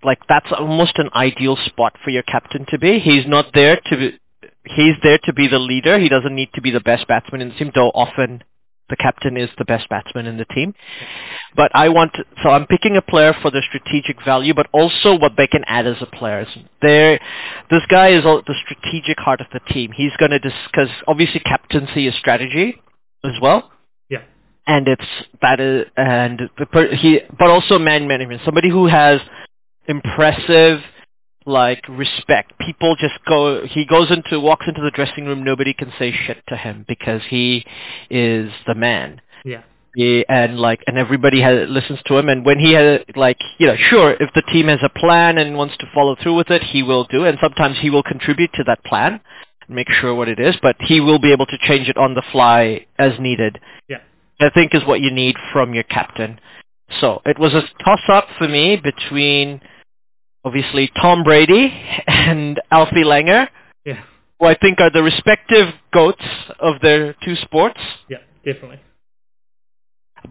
like 0.04 0.20
that's 0.28 0.52
almost 0.58 0.98
an 0.98 1.10
ideal 1.14 1.58
spot 1.66 1.96
for 2.04 2.10
your 2.10 2.24
captain 2.24 2.66
to 2.70 2.80
be. 2.80 3.00
He's 3.00 3.28
not 3.28 3.48
there 3.54 3.80
to, 3.86 3.98
be, 3.98 4.20
he's 4.66 4.96
there 5.04 5.20
to 5.26 5.34
be 5.34 5.48
the 5.48 5.60
leader. 5.60 6.00
He 6.00 6.10
doesn't 6.10 6.36
need 6.36 6.50
to 6.54 6.62
be 6.62 6.72
the 6.72 6.80
best 6.80 7.08
batsman 7.08 7.42
in 7.42 7.50
the 7.50 7.56
team, 7.56 7.72
though 7.74 7.90
often 7.90 8.44
the 8.92 8.96
captain 8.96 9.36
is 9.38 9.50
the 9.58 9.66
best 9.66 9.90
batsman 9.90 10.28
in 10.28 10.38
the 10.38 10.46
team. 10.46 10.76
But 11.56 11.72
I 11.74 11.90
want, 11.90 12.14
to, 12.14 12.24
so 12.44 12.50
I'm 12.50 12.68
picking 12.68 12.96
a 12.98 13.02
player 13.02 13.34
for 13.42 13.50
the 13.50 13.64
strategic 13.68 14.24
value, 14.24 14.54
but 14.54 14.68
also 14.72 15.18
what 15.18 15.32
they 15.38 15.48
can 15.48 15.64
add 15.66 15.88
as 15.88 15.98
a 16.02 16.06
player. 16.06 16.46
There, 16.82 17.20
this 17.72 17.82
guy 17.90 18.10
is 18.10 18.24
all- 18.26 18.44
the 18.46 18.56
strategic 18.66 19.18
heart 19.18 19.42
of 19.42 19.48
the 19.52 19.62
team. 19.74 19.92
He's 19.92 20.16
going 20.20 20.32
to 20.32 20.40
discuss, 20.40 20.90
obviously 21.08 21.40
captaincy 21.40 22.08
is 22.08 22.16
strategy 22.16 22.80
as 23.24 23.34
well. 23.42 23.72
Yeah. 24.10 24.22
And 24.68 24.88
it's, 24.88 25.08
that 25.42 25.60
is, 25.60 25.88
and 25.98 26.42
the, 26.58 26.96
he, 26.96 27.22
but 27.40 27.50
also 27.50 27.80
man 27.80 28.08
management. 28.08 28.42
Somebody 28.46 28.70
who 28.70 28.88
has 28.88 29.20
impressive, 29.88 30.82
like 31.46 31.84
respect. 31.90 32.54
People 32.60 32.96
just 32.96 33.16
go. 33.28 33.66
He 33.66 33.86
goes 33.86 34.12
into 34.12 34.40
walks 34.40 34.66
into 34.68 34.82
the 34.82 34.92
dressing 34.92 35.26
room. 35.26 35.44
Nobody 35.44 35.74
can 35.74 35.92
say 35.98 36.12
shit 36.12 36.38
to 36.48 36.56
him 36.58 36.86
because 36.88 37.22
he 37.30 37.66
is 38.10 38.52
the 38.68 38.76
man. 38.76 39.22
Yeah. 39.44 39.64
happy 39.96 40.24
and 40.30 40.60
like 40.60 40.82
and 40.88 40.98
everybody 40.98 41.42
has 41.42 41.68
listens 41.68 42.00
to 42.06 42.16
him 42.18 42.30
and 42.30 42.46
when 42.46 42.60
he 42.60 42.74
has 42.74 43.02
like 43.16 43.38
you 43.58 43.68
know 43.68 43.76
sure 43.76 44.12
if 44.20 44.30
the 44.36 44.42
team 44.54 44.68
has 44.68 44.80
a 44.84 45.00
plan 45.00 45.38
and 45.38 45.58
wants 45.58 45.76
to 45.78 45.86
follow 45.94 46.16
through 46.22 46.36
with 46.36 46.50
it 46.52 46.62
he 46.64 46.82
will 46.84 47.04
do 47.06 47.26
and 47.26 47.38
sometimes 47.42 47.78
he 47.82 47.90
will 47.90 48.04
contribute 48.04 48.52
to 48.54 48.64
that 48.64 48.82
plan 48.86 49.20
and 49.68 49.76
make 49.76 49.90
sure 49.90 50.14
what 50.16 50.30
it 50.30 50.40
is 50.40 50.56
but 50.62 50.76
he 50.80 51.02
will 51.02 51.20
be 51.20 51.34
able 51.34 51.46
to 51.48 51.58
change 51.68 51.90
it 51.90 51.98
on 51.98 52.14
the 52.14 52.22
fly 52.32 52.86
as 53.00 53.20
needed 53.20 53.60
Yeah. 53.90 53.98
i 54.40 54.50
think 54.52 54.74
is 54.74 54.86
what 54.86 55.02
you 55.02 55.12
need 55.12 55.36
from 55.52 55.74
your 55.74 55.84
captain 55.84 56.40
so 57.02 57.22
it 57.26 57.38
was 57.38 57.54
a 57.54 57.64
toss 57.84 58.02
up 58.08 58.28
for 58.38 58.48
me 58.48 58.78
between 58.78 59.60
obviously 60.44 60.90
tom 61.02 61.24
brady 61.24 61.72
and 62.08 62.60
alfie 62.72 63.04
langer 63.04 63.48
Yeah. 63.86 64.02
who 64.40 64.46
i 64.48 64.56
think 64.56 64.80
are 64.80 64.90
the 64.92 65.04
respective 65.04 65.74
goats 65.94 66.24
of 66.60 66.82
their 66.82 67.14
two 67.24 67.36
sports 67.36 67.80
Yeah. 68.10 68.18
Definitely. 68.46 68.80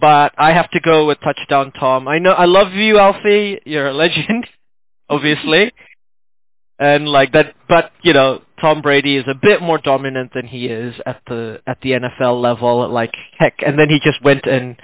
but 0.01 0.33
I 0.39 0.53
have 0.53 0.71
to 0.73 0.81
go 0.81 1.07
with 1.07 1.19
touchdown 1.21 1.73
Tom. 1.73 2.09
I 2.09 2.19
know 2.19 2.33
I 2.33 2.45
love 2.47 2.73
you, 2.73 2.99
Alfie. 2.99 3.61
You're 3.65 3.89
a 3.89 3.93
legend, 3.93 4.47
obviously, 5.09 5.73
and 6.79 7.09
like 7.09 7.33
that. 7.33 7.55
But 7.69 7.93
you 8.03 8.13
know, 8.13 8.43
Tom 8.61 8.83
Brady 8.83 9.17
is 9.17 9.25
a 9.29 9.35
bit 9.35 9.61
more 9.63 9.79
dominant 9.79 10.33
than 10.35 10.47
he 10.47 10.67
is 10.67 10.95
at 11.07 11.21
the 11.27 11.61
at 11.67 11.79
the 11.83 11.91
NFL 11.93 12.41
level. 12.41 12.89
Like 12.89 13.15
heck, 13.39 13.55
and 13.65 13.79
then 13.79 13.89
he 13.89 13.99
just 14.03 14.23
went 14.25 14.45
and 14.47 14.77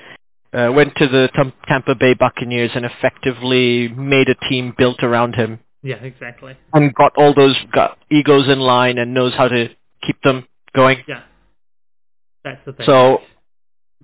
uh, 0.56 0.72
went 0.72 0.94
to 0.96 1.06
the 1.06 1.28
Tam- 1.34 1.52
Tampa 1.68 1.94
Bay 1.94 2.14
Buccaneers 2.14 2.70
and 2.74 2.84
effectively 2.84 3.88
made 3.88 4.28
a 4.28 4.34
team 4.48 4.74
built 4.76 5.02
around 5.02 5.34
him 5.34 5.60
Yeah. 5.82 5.96
Exactly. 5.96 6.56
and 6.72 6.94
got 6.94 7.12
all 7.16 7.34
those 7.34 7.56
got 7.72 7.98
egos 8.10 8.48
in 8.48 8.60
line 8.60 8.98
and 8.98 9.12
knows 9.14 9.34
how 9.34 9.48
to 9.48 9.68
keep 10.06 10.20
them 10.22 10.46
going. 10.74 10.98
Yeah. 11.06 11.22
That's 12.44 12.64
the 12.64 12.72
thing. 12.72 12.86
So, 12.86 13.18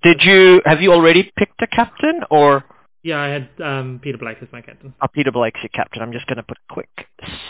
did 0.02 0.20
you 0.22 0.60
have 0.66 0.80
you 0.82 0.92
already 0.92 1.30
picked 1.38 1.62
a 1.62 1.66
captain 1.68 2.20
or? 2.30 2.64
yeah, 3.04 3.20
I 3.20 3.28
had 3.28 3.48
um, 3.64 4.00
Peter 4.02 4.18
Blake 4.18 4.38
as 4.42 4.48
my 4.52 4.60
captain. 4.60 4.94
Uh, 5.00 5.06
Peter 5.08 5.30
Blake's 5.32 5.60
your 5.62 5.70
captain. 5.70 6.02
I'm 6.02 6.12
just 6.12 6.26
going 6.26 6.36
to 6.38 6.42
put 6.42 6.58
a 6.58 6.72
quick 6.72 6.88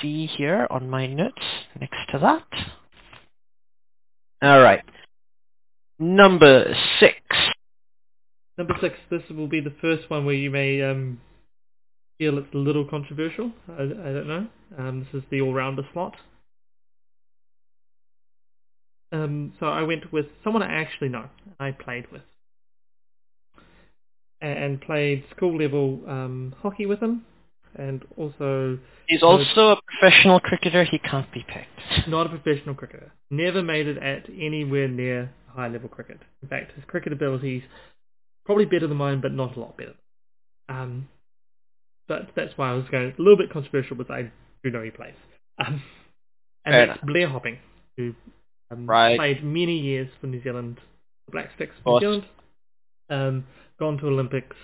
C 0.00 0.26
here 0.26 0.66
on 0.70 0.88
my 0.90 1.06
notes 1.06 1.42
next 1.80 1.96
to 2.12 2.18
that. 2.18 2.44
All 4.42 4.60
right. 4.60 4.82
Number 5.98 6.74
six. 7.00 7.16
Number 8.58 8.74
six. 8.80 8.96
This 9.10 9.22
will 9.30 9.48
be 9.48 9.60
the 9.60 9.74
first 9.80 10.10
one 10.10 10.24
where 10.24 10.34
you 10.34 10.50
may 10.50 10.82
um, 10.82 11.20
feel 12.18 12.38
it's 12.38 12.52
a 12.54 12.58
little 12.58 12.84
controversial. 12.84 13.50
I, 13.68 13.82
I 13.82 13.86
don't 13.86 14.28
know. 14.28 14.46
Um, 14.78 15.00
this 15.12 15.22
is 15.22 15.28
the 15.30 15.40
all-rounder 15.40 15.82
slot. 15.92 16.14
Um, 19.12 19.52
so 19.60 19.66
I 19.66 19.82
went 19.82 20.12
with 20.12 20.26
someone 20.42 20.62
I 20.62 20.80
actually 20.80 21.10
know. 21.10 21.26
I 21.60 21.72
played 21.72 22.10
with. 22.10 22.22
And 24.40 24.80
played 24.80 25.24
school 25.36 25.56
level 25.56 26.00
um, 26.08 26.54
hockey 26.62 26.84
with 26.84 26.98
him, 26.98 27.24
and 27.76 28.02
also 28.16 28.76
He's 29.06 29.22
also 29.22 29.68
a 29.68 29.76
professional 29.86 30.40
cricketer. 30.40 30.82
He 30.82 30.98
can't 30.98 31.30
be 31.32 31.46
picked. 31.46 32.08
not 32.08 32.26
a 32.26 32.28
professional 32.28 32.74
cricketer. 32.74 33.12
Never 33.30 33.62
made 33.62 33.86
it 33.86 33.98
at 33.98 34.28
anywhere 34.28 34.88
near 34.88 35.30
high 35.46 35.68
level 35.68 35.88
cricket. 35.88 36.18
In 36.42 36.48
fact, 36.48 36.72
his 36.74 36.84
cricket 36.88 37.12
abilities 37.12 37.62
probably 38.44 38.64
better 38.64 38.86
than 38.86 38.96
mine, 38.96 39.20
but 39.20 39.32
not 39.32 39.56
a 39.56 39.60
lot 39.60 39.76
better. 39.76 39.94
Um, 40.68 41.08
but 42.08 42.30
that's 42.34 42.52
why 42.56 42.70
I 42.70 42.74
was 42.74 42.84
going 42.90 43.12
a 43.16 43.22
little 43.22 43.36
bit 43.36 43.50
controversial, 43.50 43.96
but 43.96 44.10
I 44.10 44.30
do 44.62 44.70
know 44.70 44.82
he 44.82 44.90
plays. 44.90 45.14
Um, 45.58 45.82
and 46.64 46.72
Fair 46.74 46.86
that's 46.86 47.00
Blair 47.04 47.28
Hopping, 47.28 47.58
who 47.96 48.14
um, 48.70 48.86
Right. 48.86 49.16
played 49.18 49.44
many 49.44 49.78
years 49.78 50.08
for 50.20 50.26
New 50.26 50.42
Zealand, 50.42 50.78
the 51.26 51.32
Black 51.32 51.50
Sticks 51.56 51.74
of 51.78 51.84
New. 51.84 52.00
Zealand. 52.00 52.24
Um, 53.10 53.46
gone 53.78 53.98
to 53.98 54.06
Olympics. 54.06 54.56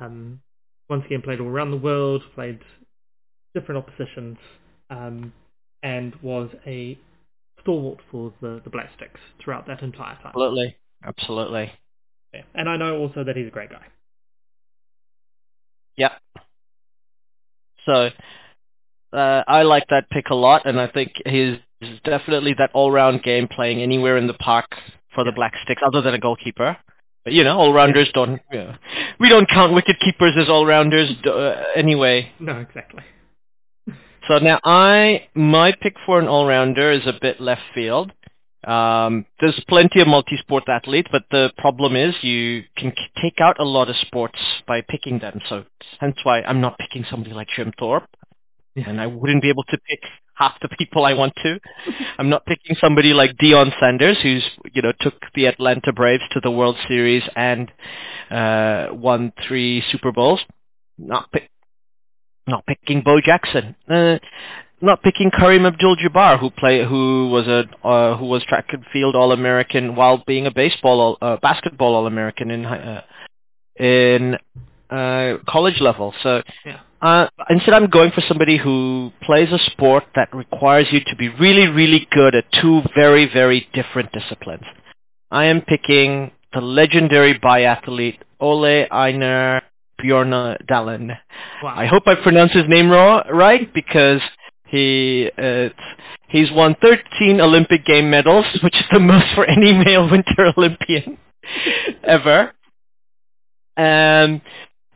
Um, 0.00 0.40
once 0.88 1.04
again, 1.06 1.22
played 1.22 1.40
all 1.40 1.48
around 1.48 1.70
the 1.70 1.76
world. 1.76 2.22
Played 2.34 2.60
different 3.54 3.78
oppositions. 3.84 4.38
Um, 4.90 5.32
and 5.82 6.14
was 6.22 6.50
a 6.66 6.98
stalwart 7.60 7.98
for 8.10 8.32
the, 8.40 8.60
the 8.64 8.70
Black 8.70 8.90
Sticks 8.96 9.20
throughout 9.42 9.66
that 9.66 9.82
entire 9.82 10.16
time. 10.16 10.26
Absolutely. 10.26 10.76
Absolutely. 11.04 11.72
Yeah. 12.32 12.42
And 12.54 12.68
I 12.68 12.76
know 12.76 12.98
also 12.98 13.24
that 13.24 13.36
he's 13.36 13.46
a 13.46 13.50
great 13.50 13.70
guy. 13.70 13.86
Yeah. 15.96 16.12
So, 17.86 18.10
uh, 19.12 19.42
I 19.48 19.62
like 19.62 19.84
that 19.90 20.10
pick 20.10 20.28
a 20.30 20.34
lot, 20.34 20.66
and 20.66 20.80
I 20.80 20.86
think 20.86 21.12
he's 21.26 21.56
definitely 22.04 22.54
that 22.58 22.70
all-round 22.74 23.22
game 23.22 23.48
playing 23.48 23.80
anywhere 23.80 24.16
in 24.16 24.26
the 24.26 24.34
park 24.34 24.66
for 25.14 25.24
the 25.24 25.32
Black 25.32 25.54
Sticks, 25.64 25.82
other 25.84 26.02
than 26.02 26.14
a 26.14 26.18
goalkeeper. 26.18 26.76
But 27.24 27.32
you 27.32 27.44
know, 27.44 27.58
all-rounders 27.58 28.10
don't. 28.14 28.40
You 28.52 28.58
know, 28.58 28.74
we 29.18 29.28
don't 29.28 29.48
count 29.48 29.74
wicket 29.74 29.96
keepers 30.00 30.34
as 30.38 30.48
all-rounders 30.48 31.10
uh, 31.26 31.62
anyway. 31.74 32.30
No, 32.38 32.58
exactly. 32.58 33.02
So 34.28 34.38
now 34.38 34.60
I 34.62 35.28
my 35.34 35.72
pick 35.80 35.94
for 36.04 36.18
an 36.18 36.28
all-rounder 36.28 36.92
is 36.92 37.06
a 37.06 37.14
bit 37.20 37.40
left 37.40 37.62
field. 37.74 38.12
Um, 38.68 39.24
there's 39.40 39.58
plenty 39.68 40.00
of 40.00 40.08
multi-sport 40.08 40.64
athletes, 40.68 41.08
but 41.10 41.22
the 41.30 41.50
problem 41.56 41.96
is 41.96 42.14
you 42.22 42.64
can 42.76 42.90
k- 42.90 43.10
take 43.22 43.40
out 43.40 43.58
a 43.58 43.64
lot 43.64 43.88
of 43.88 43.96
sports 43.96 44.38
by 44.66 44.82
picking 44.82 45.18
them. 45.20 45.40
So 45.48 45.64
hence 46.00 46.16
why 46.22 46.42
I'm 46.42 46.60
not 46.60 46.78
picking 46.78 47.04
somebody 47.10 47.34
like 47.34 47.48
Jim 47.56 47.72
Thorpe, 47.78 48.04
Yeah. 48.74 48.84
and 48.90 49.00
I 49.00 49.06
wouldn't 49.06 49.40
be 49.42 49.48
able 49.48 49.64
to 49.64 49.78
pick 49.88 50.00
half 50.34 50.60
the 50.60 50.68
people 50.78 51.04
I 51.06 51.14
want 51.14 51.32
to. 51.44 51.58
I'm 52.18 52.28
not 52.28 52.44
picking 52.44 52.76
somebody 52.78 53.14
like 53.14 53.36
Deion 53.38 53.72
Sanders, 53.80 54.18
who's 54.22 54.44
you 54.74 54.82
know 54.82 54.92
took 55.00 55.14
the 55.34 55.46
Atlanta 55.46 55.92
Braves 55.92 56.24
to 56.32 56.40
the 56.40 56.50
World 56.50 56.76
Series 56.88 57.22
and 57.36 57.72
uh, 58.30 58.88
won 58.92 59.32
three 59.46 59.82
Super 59.90 60.12
Bowls. 60.12 60.40
Not 60.98 61.32
pick, 61.32 61.48
not 62.46 62.66
picking 62.66 63.00
Bo 63.02 63.20
Jackson. 63.22 63.76
Uh, 63.88 64.18
not 64.80 65.02
picking 65.02 65.30
Kareem 65.30 65.66
Abdul-Jabbar, 65.66 66.38
who 66.38 66.50
play 66.50 66.84
who 66.84 67.28
was 67.30 67.46
a 67.46 67.64
uh, 67.86 68.16
who 68.16 68.26
was 68.26 68.42
track 68.44 68.66
and 68.72 68.84
field 68.92 69.16
All-American 69.16 69.96
while 69.96 70.22
being 70.26 70.46
a 70.46 70.50
baseball 70.50 71.00
all, 71.00 71.18
uh, 71.20 71.36
basketball 71.42 71.94
All-American 71.94 72.50
in 72.50 72.64
uh, 72.64 73.02
in 73.78 74.36
uh, 74.90 75.38
college 75.48 75.80
level. 75.80 76.14
So 76.22 76.42
Yeah. 76.64 76.80
uh, 77.02 77.28
instead, 77.50 77.74
I'm 77.74 77.88
going 77.88 78.12
for 78.12 78.22
somebody 78.22 78.56
who 78.56 79.12
plays 79.22 79.52
a 79.52 79.58
sport 79.70 80.04
that 80.14 80.34
requires 80.34 80.86
you 80.90 81.00
to 81.00 81.16
be 81.16 81.28
really, 81.28 81.68
really 81.68 82.06
good 82.10 82.34
at 82.34 82.44
two 82.60 82.82
very, 82.94 83.26
very 83.26 83.68
different 83.72 84.12
disciplines. 84.12 84.64
I 85.30 85.44
am 85.46 85.60
picking 85.62 86.30
the 86.52 86.60
legendary 86.60 87.38
biathlete 87.38 88.18
Ole 88.40 88.86
Einar 88.90 89.62
Bjørndalen. 90.00 91.18
Wow. 91.62 91.74
I 91.76 91.86
hope 91.86 92.04
I 92.06 92.14
pronounced 92.14 92.54
his 92.54 92.68
name 92.68 92.90
raw, 92.90 93.22
right 93.30 93.72
because 93.74 94.20
he 94.68 95.30
uh, 95.38 95.68
he's 96.28 96.50
won 96.52 96.76
13 96.80 97.40
Olympic 97.40 97.84
game 97.84 98.10
medals, 98.10 98.46
which 98.62 98.74
is 98.76 98.86
the 98.92 99.00
most 99.00 99.26
for 99.34 99.44
any 99.44 99.72
male 99.72 100.08
Winter 100.10 100.52
Olympian 100.56 101.18
ever. 102.04 102.52
And 103.76 104.40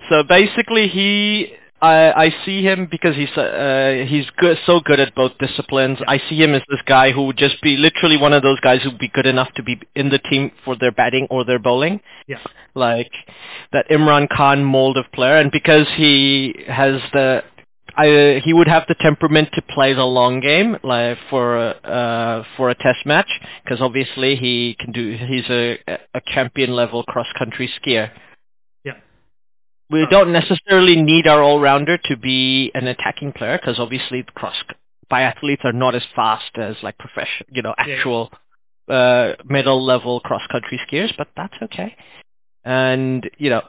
so 0.08 0.22
basically, 0.24 0.88
he 0.88 1.54
I, 1.80 2.26
I 2.26 2.34
see 2.44 2.62
him 2.62 2.86
because 2.90 3.16
he's 3.16 3.30
uh, 3.36 4.04
he's 4.06 4.26
good, 4.36 4.56
so 4.66 4.80
good 4.80 5.00
at 5.00 5.14
both 5.16 5.32
disciplines. 5.38 5.98
I 6.06 6.18
see 6.28 6.36
him 6.40 6.54
as 6.54 6.62
this 6.68 6.80
guy 6.86 7.10
who 7.10 7.26
would 7.26 7.36
just 7.36 7.60
be 7.60 7.76
literally 7.76 8.16
one 8.16 8.32
of 8.32 8.42
those 8.42 8.60
guys 8.60 8.82
who'd 8.82 8.98
be 8.98 9.08
good 9.08 9.26
enough 9.26 9.52
to 9.54 9.64
be 9.64 9.80
in 9.96 10.08
the 10.08 10.18
team 10.18 10.52
for 10.64 10.76
their 10.76 10.92
batting 10.92 11.26
or 11.28 11.44
their 11.44 11.58
bowling 11.58 12.00
Yeah. 12.28 12.38
like 12.76 13.10
that 13.72 13.88
Imran 13.88 14.28
Khan 14.28 14.62
mold 14.64 14.96
of 14.96 15.06
player, 15.12 15.36
and 15.36 15.50
because 15.50 15.88
he 15.96 16.54
has 16.68 17.00
the, 17.12 17.42
I, 17.96 18.40
he 18.44 18.52
would 18.52 18.68
have 18.68 18.84
the 18.88 18.94
temperament 18.94 19.50
to 19.54 19.62
play 19.62 19.92
the 19.92 20.04
long 20.04 20.40
game, 20.40 20.76
like 20.82 21.18
for 21.30 21.56
a, 21.56 21.70
uh, 21.70 22.44
for 22.56 22.70
a 22.70 22.74
test 22.74 23.04
match, 23.04 23.28
because 23.64 23.80
obviously 23.80 24.36
he 24.36 24.76
can 24.78 24.92
do. 24.92 25.16
He's 25.16 25.48
a 25.50 25.78
a 26.14 26.20
champion 26.26 26.72
level 26.72 27.02
cross 27.04 27.26
country 27.38 27.70
skier. 27.80 28.10
Yeah. 28.84 28.94
We 29.90 30.06
don't 30.10 30.32
necessarily 30.32 30.96
need 31.02 31.26
our 31.26 31.42
all 31.42 31.60
rounder 31.60 31.98
to 32.06 32.16
be 32.16 32.70
an 32.74 32.86
attacking 32.86 33.32
player, 33.32 33.58
because 33.58 33.78
obviously 33.78 34.22
the 34.22 34.32
cross 34.32 34.56
biathletes 35.12 35.64
are 35.64 35.72
not 35.72 35.94
as 35.94 36.04
fast 36.16 36.56
as 36.56 36.76
like 36.82 36.96
professional, 36.98 37.46
you 37.52 37.62
know, 37.62 37.74
Yeah. 37.78 37.94
actual 37.94 38.32
uh, 38.88 39.32
middle 39.44 39.84
level 39.84 40.20
cross 40.20 40.42
country 40.50 40.80
skiers, 40.88 41.12
but 41.16 41.28
that's 41.36 41.54
okay 41.62 41.94
and 42.64 43.28
you 43.38 43.50
know 43.50 43.62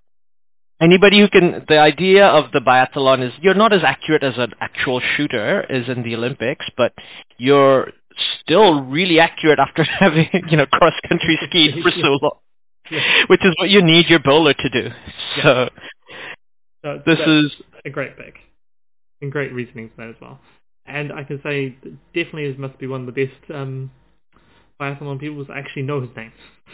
anybody 0.84 1.20
who 1.20 1.30
can 1.36 1.66
the 1.70 1.80
idea 1.80 2.26
of 2.28 2.52
the 2.52 2.60
biathlon 2.60 3.26
is 3.28 3.34
you're 3.42 3.62
not 3.64 3.74
as 3.74 3.84
accurate 3.84 4.24
as 4.24 4.38
an 4.38 4.52
actual 4.68 5.00
shooter 5.16 5.66
is 5.70 5.90
in 5.90 6.04
the 6.04 6.14
olympics 6.16 6.66
but 6.78 6.94
you're 7.38 7.92
still 8.42 8.82
really 8.98 9.20
accurate 9.20 9.60
after 9.60 9.84
having 10.06 10.30
you 10.50 10.58
know 10.58 10.66
cross 10.78 10.94
country 11.10 11.40
skied 11.48 11.82
for 11.84 11.92
so 11.92 12.12
long 12.22 12.38
Yeah. 12.92 13.02
which 13.32 13.44
is 13.50 13.54
what 13.60 13.70
you 13.70 13.82
need 13.82 14.06
your 14.10 14.20
bowler 14.20 14.54
to 14.64 14.70
do 14.70 14.90
so 15.42 15.70
So 16.84 17.02
this 17.06 17.20
is 17.20 17.52
a 17.86 17.90
great 17.90 18.18
pick. 18.18 18.36
And 19.22 19.32
great 19.32 19.54
reasoning 19.54 19.90
for 19.90 20.02
that 20.02 20.10
as 20.10 20.20
well. 20.22 20.40
And 20.86 21.14
I 21.14 21.24
can 21.24 21.40
say 21.42 21.78
definitely 22.14 22.46
it 22.46 22.60
must 22.60 22.78
be 22.78 22.88
one 22.88 23.08
of 23.08 23.08
the 23.14 23.26
best 23.26 23.52
um, 23.60 23.90
biathlon 24.80 25.20
people 25.20 25.46
actually 25.56 25.84
know 25.84 26.02
his 26.02 26.10
name. 26.16 26.34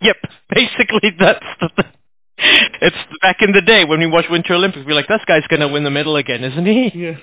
yep, 0.00 0.16
basically 0.50 1.10
that's 1.18 1.46
the 1.60 1.68
thing. 1.76 1.92
It's 2.38 2.96
back 3.22 3.36
in 3.40 3.52
the 3.52 3.62
day 3.62 3.84
when 3.84 4.00
we 4.00 4.06
watched 4.06 4.30
Winter 4.30 4.54
Olympics, 4.54 4.84
we're 4.86 4.94
like, 4.94 5.08
this 5.08 5.20
guy's 5.26 5.46
going 5.48 5.60
to 5.60 5.68
win 5.68 5.84
the 5.84 5.90
medal 5.90 6.16
again, 6.16 6.42
isn't 6.44 6.66
he? 6.66 6.90
yeah. 6.94 7.16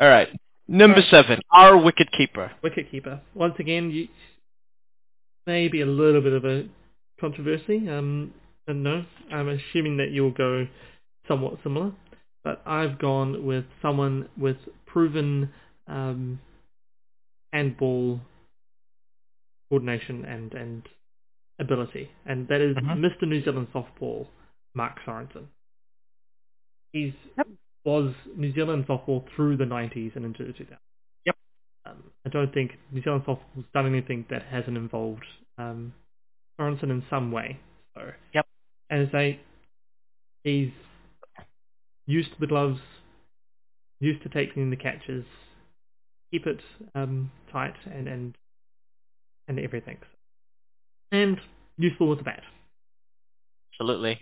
All 0.00 0.08
right. 0.08 0.28
Number 0.68 1.00
Right. 1.00 1.10
seven, 1.10 1.40
our 1.50 1.76
wicket 1.76 2.10
keeper. 2.12 2.50
Wicket 2.62 2.90
keeper. 2.90 3.20
Once 3.34 3.54
again, 3.58 3.90
you, 3.90 4.08
maybe 5.46 5.80
a 5.80 5.86
little 5.86 6.20
bit 6.22 6.32
of 6.32 6.44
a 6.44 6.68
controversy. 7.20 7.88
Um, 7.88 8.32
and 8.66 8.82
no, 8.82 9.04
I'm 9.30 9.48
assuming 9.48 9.96
that 9.98 10.10
you'll 10.12 10.30
go 10.30 10.66
somewhat 11.28 11.58
similar. 11.62 11.92
But 12.44 12.62
I've 12.64 12.98
gone 12.98 13.44
with 13.44 13.64
someone 13.82 14.28
with 14.38 14.56
proven 14.86 15.50
um, 15.88 16.40
handball 17.52 18.20
coordination 19.70 20.24
and, 20.24 20.52
and 20.54 20.82
ability, 21.58 22.10
and 22.26 22.48
that 22.48 22.60
is 22.60 22.76
Mhm. 22.76 22.98
Mr. 23.00 23.28
New 23.28 23.42
Zealand 23.42 23.68
softball, 23.72 24.28
Mark 24.74 24.98
Sorensen. 25.00 25.48
He's 26.92 27.14
Yep. 27.36 27.48
was 27.84 28.14
New 28.36 28.52
Zealand 28.52 28.86
softball 28.86 29.28
through 29.30 29.56
the 29.56 29.66
90s 29.66 30.14
and 30.16 30.24
into 30.24 30.44
the 30.44 30.52
2000s. 30.52 30.80
Yep. 31.24 31.36
Um, 31.84 32.12
I 32.24 32.28
don't 32.28 32.52
think 32.52 32.78
New 32.90 33.02
Zealand 33.02 33.24
softball's 33.24 33.66
done 33.72 33.86
anything 33.86 34.24
that 34.30 34.42
hasn't 34.44 34.76
involved 34.76 35.26
um, 35.58 35.92
Sorensen 36.58 36.90
in 36.90 37.02
some 37.10 37.30
way. 37.32 37.58
So, 37.94 38.12
Yep. 38.34 38.46
As 38.90 39.14
I, 39.14 39.38
he's 40.44 40.72
used 42.06 42.32
to 42.34 42.40
the 42.40 42.46
gloves, 42.46 42.80
used 44.00 44.22
to 44.22 44.28
taking 44.28 44.70
the 44.70 44.76
catches, 44.76 45.24
keep 46.30 46.46
it 46.46 46.60
um, 46.94 47.30
tight 47.50 47.76
and, 47.86 48.08
and 48.08 48.36
and 49.48 49.58
everything. 49.58 49.98
And 51.12 51.38
useful 51.76 52.08
with 52.08 52.18
the 52.18 52.24
bat. 52.24 52.42
Absolutely. 53.74 54.18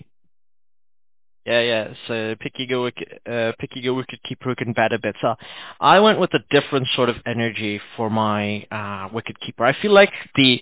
Yeah, 1.47 1.61
yeah. 1.63 1.95
So 2.07 2.35
picky 2.39 2.67
go 2.67 2.83
wicket, 2.83 3.23
uh, 3.31 3.53
picky 3.59 3.81
go 3.81 3.95
wicket 3.95 4.21
keeper 4.29 4.51
who 4.51 4.57
can 4.57 4.73
bat 4.73 4.93
a 4.93 4.99
bit. 4.99 5.17
So 5.23 5.37
I 5.81 6.01
went 6.01 6.21
with 6.21 6.35
a 6.35 6.41
different 6.51 6.89
sort 6.95 7.09
of 7.09 7.17
energy 7.25 7.81
for 7.97 8.11
my 8.11 8.67
uh, 8.71 9.09
wicket 9.13 9.41
keeper. 9.41 9.65
I 9.65 9.75
feel 9.81 9.93
like 9.93 10.13
the 10.37 10.61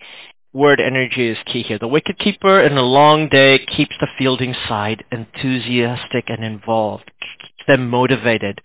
word 0.52 0.80
energy 0.80 1.28
is 1.28 1.38
key 1.46 1.62
here. 1.62 1.78
The 1.78 1.88
wicket 1.88 2.18
keeper 2.18 2.60
in 2.60 2.76
a 2.76 2.82
long 2.82 3.28
day 3.28 3.58
keeps 3.58 3.94
the 4.00 4.06
fielding 4.18 4.54
side 4.68 5.04
enthusiastic 5.10 6.26
and 6.28 6.44
involved, 6.44 7.10
keeps 7.20 7.66
them 7.66 7.88
motivated. 7.88 8.60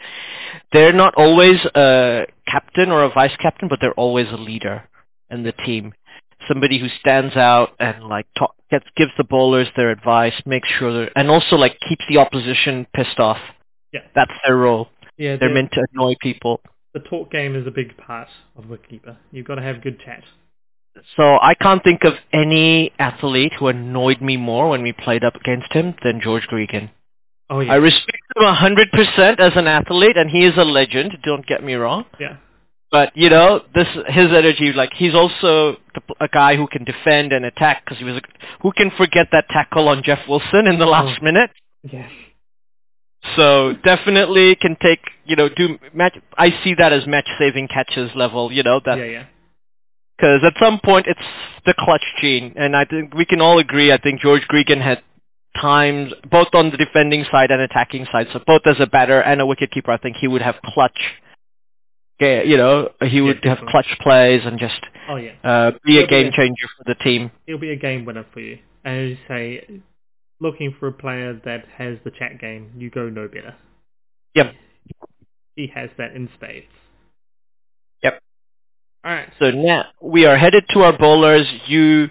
They're 0.71 0.93
not 0.93 1.15
always 1.15 1.59
a 1.75 2.25
captain 2.47 2.91
or 2.91 3.03
a 3.03 3.09
vice 3.09 3.35
captain, 3.41 3.69
but 3.69 3.79
they're 3.81 3.93
always 3.93 4.27
a 4.31 4.37
leader 4.37 4.83
in 5.29 5.43
the 5.43 5.51
team 5.51 5.93
somebody 6.47 6.79
who 6.79 6.87
stands 6.99 7.35
out 7.35 7.69
and 7.79 8.03
like 8.03 8.25
talk, 8.37 8.55
gets 8.71 8.85
gives 8.95 9.11
the 9.17 9.23
bowlers 9.23 9.67
their 9.75 9.91
advice, 9.91 10.33
makes 10.45 10.67
sure 10.69 10.93
they're, 10.93 11.17
and 11.17 11.29
also 11.29 11.55
like 11.55 11.77
keeps 11.87 12.03
the 12.09 12.17
opposition 12.17 12.87
pissed 12.95 13.19
off. 13.19 13.39
Yeah. 13.91 14.01
That's 14.15 14.31
their 14.45 14.57
role. 14.57 14.89
Yeah, 15.17 15.35
They're 15.37 15.49
the, 15.49 15.53
meant 15.55 15.71
to 15.73 15.85
annoy 15.93 16.15
people. 16.21 16.61
the 16.93 16.99
talk 16.99 17.31
game 17.31 17.55
is 17.55 17.67
a 17.67 17.71
big 17.71 17.95
part 17.97 18.27
of 18.55 18.65
wicketkeeper. 18.65 19.15
You've 19.31 19.45
got 19.45 19.55
to 19.55 19.61
have 19.61 19.81
good 19.83 19.99
chat. 19.99 20.23
So 21.15 21.37
I 21.41 21.53
can't 21.55 21.83
think 21.83 22.03
of 22.03 22.13
any 22.31 22.91
athlete 22.99 23.53
who 23.57 23.67
annoyed 23.67 24.21
me 24.21 24.37
more 24.37 24.69
when 24.69 24.83
we 24.83 24.93
played 24.93 25.23
up 25.23 25.35
against 25.35 25.71
him 25.73 25.95
than 26.03 26.21
George 26.21 26.47
Gregan. 26.51 26.89
Oh 27.49 27.59
yeah, 27.59 27.73
I 27.73 27.75
respect 27.75 28.17
him 28.35 28.43
a 28.43 28.53
hundred 28.53 28.89
percent 28.91 29.39
as 29.39 29.51
an 29.55 29.67
athlete, 29.67 30.17
and 30.17 30.29
he 30.29 30.45
is 30.45 30.53
a 30.57 30.63
legend. 30.63 31.17
Don't 31.23 31.45
get 31.45 31.63
me 31.63 31.73
wrong. 31.73 32.05
yeah, 32.19 32.37
But 32.93 33.11
you 33.15 33.31
know, 33.31 33.61
this 33.73 33.87
his 34.07 34.27
energy, 34.27 34.71
like 34.71 34.91
he's 34.93 35.15
also 35.15 35.77
a 36.21 36.27
guy 36.27 36.55
who 36.55 36.67
can 36.67 36.83
defend 36.83 37.33
and 37.33 37.43
attack 37.43 37.83
because 37.83 37.97
he 37.97 38.03
was 38.05 38.17
a, 38.17 38.21
who 38.61 38.71
can 38.71 38.91
forget 38.95 39.29
that 39.31 39.45
tackle 39.49 39.89
on 39.89 40.03
Jeff 40.03 40.19
Wilson 40.29 40.67
in 40.67 40.77
the 40.77 40.85
oh. 40.85 40.89
last 40.89 41.17
Oh. 41.19 41.23
minute. 41.23 41.49
yeah, 41.81 42.07
So 43.35 43.73
definitely 43.83 44.53
can 44.55 44.77
take, 44.79 44.99
you 45.25 45.35
know, 45.35 45.49
do 45.49 45.79
match. 45.91 46.15
I 46.37 46.51
see 46.63 46.75
that 46.77 46.93
as 46.93 47.07
match 47.07 47.27
saving 47.39 47.67
catches 47.67 48.11
level, 48.13 48.51
you 48.51 48.61
know, 48.61 48.79
that 48.85 48.99
yeah, 48.99 49.05
yeah. 49.05 49.25
because 50.15 50.41
at 50.45 50.53
some 50.63 50.79
point 50.85 51.07
it's 51.07 51.27
the 51.65 51.73
clutch 51.73 52.05
gene, 52.21 52.53
and 52.55 52.75
I 52.75 52.85
think 52.85 53.15
we 53.15 53.25
can 53.25 53.41
all 53.41 53.57
agree. 53.57 53.91
I 53.91 53.97
think 53.97 54.21
George 54.21 54.43
Gregan 54.47 54.81
had 54.83 55.01
times 55.59 56.13
both 56.29 56.49
on 56.53 56.69
the 56.69 56.77
defending 56.77 57.25
side 57.31 57.49
and 57.49 57.59
attacking 57.59 58.05
side. 58.11 58.27
So 58.33 58.39
both 58.45 58.61
as 58.67 58.75
a 58.79 58.85
batter 58.85 59.19
and 59.19 59.41
a 59.41 59.45
wicketkeeper, 59.45 59.89
I 59.89 59.97
think 59.97 60.17
he 60.17 60.27
would 60.27 60.43
have 60.43 60.57
clutch. 60.63 60.99
Yeah, 62.23 62.41
you 62.43 62.57
know, 62.57 62.89
he 63.01 63.21
would 63.21 63.35
have 63.37 63.43
definitely. 63.43 63.71
clutch 63.71 63.97
plays 64.01 64.41
and 64.45 64.59
just 64.59 64.79
Oh 65.09 65.15
yeah. 65.17 65.31
uh, 65.43 65.71
be 65.85 65.93
He'll 65.93 66.03
a 66.03 66.07
be 66.07 66.09
game 66.09 66.27
a- 66.27 66.31
changer 66.31 66.67
for 66.77 66.83
the 66.85 66.95
team. 66.95 67.31
He'll 67.45 67.57
be 67.57 67.71
a 67.71 67.75
game 67.75 68.05
winner 68.05 68.25
for 68.33 68.39
you. 68.39 68.59
And 68.85 68.99
as 68.99 69.09
you 69.11 69.17
say, 69.27 69.81
looking 70.39 70.75
for 70.79 70.87
a 70.87 70.91
player 70.93 71.33
that 71.45 71.65
has 71.77 71.97
the 72.03 72.11
chat 72.11 72.39
game, 72.39 72.71
you 72.77 72.89
go 72.89 73.09
no 73.09 73.27
better. 73.27 73.55
Yep. 74.35 74.53
He 75.55 75.67
has 75.73 75.89
that 75.97 76.15
in 76.15 76.29
spades. 76.35 76.65
Yep. 78.03 78.19
All 79.03 79.11
right. 79.11 79.29
So 79.39 79.51
now 79.51 79.85
we 80.01 80.25
are 80.25 80.37
headed 80.37 80.65
to 80.73 80.81
our 80.81 80.97
bowlers. 80.97 81.45
You 81.67 82.07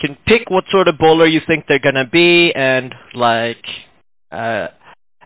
can 0.00 0.16
pick 0.26 0.50
what 0.50 0.64
sort 0.70 0.88
of 0.88 0.98
bowler 0.98 1.26
you 1.26 1.40
think 1.46 1.64
they're 1.68 1.78
gonna 1.78 2.06
be, 2.08 2.52
and 2.54 2.94
like, 3.14 3.64
uh, 4.30 4.68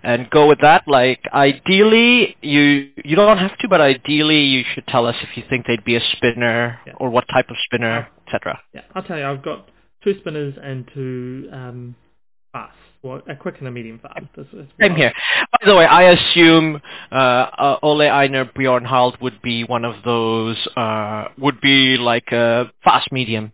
and 0.02 0.28
go 0.30 0.46
with 0.48 0.60
that. 0.60 0.84
Like, 0.86 1.20
ideally, 1.32 2.36
you 2.42 2.90
you 3.04 3.16
don't 3.16 3.38
have 3.38 3.56
to, 3.58 3.68
but 3.68 3.80
ideally, 3.80 4.40
you 4.40 4.64
should 4.74 4.86
tell 4.86 5.06
us 5.06 5.16
if 5.22 5.36
you 5.36 5.42
think 5.48 5.66
they'd 5.66 5.84
be 5.84 5.96
a 5.96 6.00
spinner 6.12 6.78
Yeah. 6.86 6.94
or 6.96 7.10
what 7.10 7.24
type 7.28 7.50
of 7.50 7.56
spinner, 7.64 8.08
etc. 8.26 8.60
Yeah, 8.74 8.82
I'll 8.94 9.02
tell 9.02 9.18
you, 9.18 9.24
I've 9.24 9.42
got 9.42 9.68
two 10.04 10.18
spinners 10.20 10.54
and 10.62 10.88
two 10.94 11.48
um, 11.52 11.94
fast. 12.52 12.76
Well, 13.02 13.22
a 13.28 13.36
quick 13.36 13.56
and 13.60 13.68
a 13.68 13.70
medium 13.70 14.00
fast. 14.00 14.14
That's- 14.34 14.46
that's 14.52 14.68
Same 14.80 14.96
here. 14.96 15.12
By 15.52 15.66
the 15.70 15.76
way, 15.76 15.86
I 15.86 16.02
assume 16.10 16.80
uh, 17.12 17.14
uh, 17.14 17.78
Ole 17.82 18.02
Einar 18.10 18.46
Bjørndalen 18.46 19.20
would 19.20 19.40
be 19.40 19.62
one 19.62 19.84
of 19.84 20.02
those. 20.04 20.56
Uh, 20.76 21.28
would 21.38 21.60
be 21.60 21.96
like 21.96 22.32
a 22.32 22.72
fast 22.82 23.12
medium. 23.12 23.52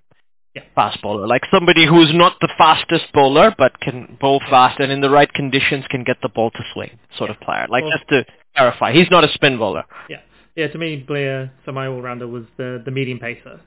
Yeah. 0.55 0.63
Fast 0.77 1.03
bowler, 1.03 1.27
like 1.27 1.43
somebody 1.51 1.85
who's 1.85 2.13
not 2.15 2.37
the 2.41 2.49
fastest 2.57 3.07
bowler, 3.13 3.53
but 3.59 3.81
can 3.81 4.17
bowl 4.21 4.41
fast 4.49 4.79
and 4.79 4.93
in 4.93 5.01
the 5.01 5.11
right 5.11 5.33
conditions 5.33 5.85
can 5.91 6.05
get 6.05 6.19
the 6.23 6.29
ball 6.29 6.51
to 6.53 6.63
swing, 6.73 6.97
sort 7.19 7.31
of 7.31 7.41
player. 7.41 7.67
Like 7.69 7.83
Well- 7.83 7.93
just 7.93 8.09
to 8.11 8.25
clarify, 8.57 8.93
he's 8.93 9.11
not 9.11 9.25
a 9.25 9.29
spin 9.29 9.59
bowler. 9.59 9.83
Yeah, 10.09 10.21
yeah. 10.55 10.69
To 10.69 10.79
me, 10.79 10.97
Blair, 10.97 11.51
so 11.65 11.73
my 11.73 11.89
all-rounder 11.89 12.29
was 12.29 12.45
the 12.57 12.81
the 12.85 12.93
medium 12.93 13.19
pacer. 13.19 13.61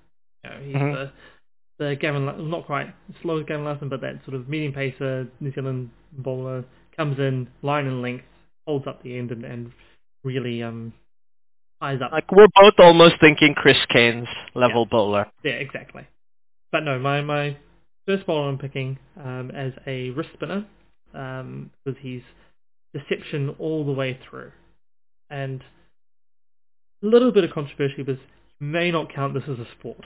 You 0.45 0.49
know, 0.49 0.57
he's 0.63 0.75
Mhm. 0.75 0.93
the 0.93 1.11
the 1.79 1.95
Gavin, 1.95 2.49
not 2.49 2.65
quite 2.65 2.87
as 2.87 3.15
slow 3.21 3.37
as 3.39 3.45
Gavin 3.45 3.65
Larsen, 3.65 3.89
but 3.89 3.99
that 4.01 4.23
sort 4.25 4.35
of 4.35 4.47
medium 4.47 4.71
pacer 4.73 5.27
New 5.41 5.51
Zealand 5.51 5.89
bowler 6.13 6.63
comes 6.95 7.19
in 7.19 7.47
line 7.61 7.85
and 7.85 8.01
length, 8.01 8.23
holds 8.65 8.87
up 8.87 9.03
the 9.03 9.17
end, 9.17 9.31
and, 9.31 9.43
and 9.43 9.71
really 10.23 10.63
um 10.63 10.93
ties 11.81 12.01
up. 12.01 12.13
Like 12.13 12.31
we're 12.31 12.47
both 12.55 12.75
almost 12.79 13.15
thinking 13.19 13.53
Chris 13.55 13.77
Cairns' 13.89 14.27
level 14.55 14.85
bowler. 14.85 15.27
Yeah, 15.43 15.51
exactly. 15.53 16.07
But 16.71 16.81
no, 16.81 16.99
my 16.99 17.21
my 17.21 17.57
first 18.05 18.25
bowler 18.25 18.49
I'm 18.49 18.57
picking 18.57 18.97
um, 19.21 19.51
as 19.51 19.73
a 19.85 20.09
wrist 20.11 20.29
spinner 20.33 20.65
um, 21.13 21.71
because 21.83 21.99
he's 22.01 22.21
deception 22.93 23.55
all 23.59 23.85
the 23.85 23.91
way 23.91 24.19
through, 24.29 24.51
and 25.29 25.63
a 27.03 27.05
little 27.05 27.31
bit 27.31 27.43
of 27.43 27.51
controversy 27.51 27.95
because 27.97 28.21
you 28.59 28.67
may 28.67 28.91
not 28.91 29.13
count 29.13 29.33
this 29.33 29.43
as 29.43 29.59
a 29.59 29.67
sport, 29.79 30.03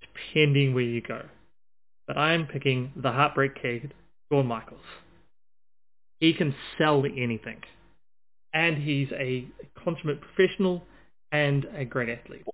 depending 0.00 0.74
where 0.74 0.84
you 0.84 1.00
go. 1.00 1.22
But 2.06 2.16
I 2.16 2.32
am 2.34 2.46
picking 2.46 2.92
the 2.96 3.12
Heartbreak 3.12 3.60
Kid, 3.60 3.94
Shawn 4.30 4.46
Michaels. 4.46 4.80
He 6.20 6.32
can 6.34 6.54
sell 6.78 7.04
anything, 7.04 7.62
and 8.52 8.76
he's 8.76 9.08
a 9.12 9.46
consummate 9.82 10.20
professional 10.20 10.82
and 11.30 11.66
a 11.76 11.84
great 11.84 12.08
athlete. 12.08 12.44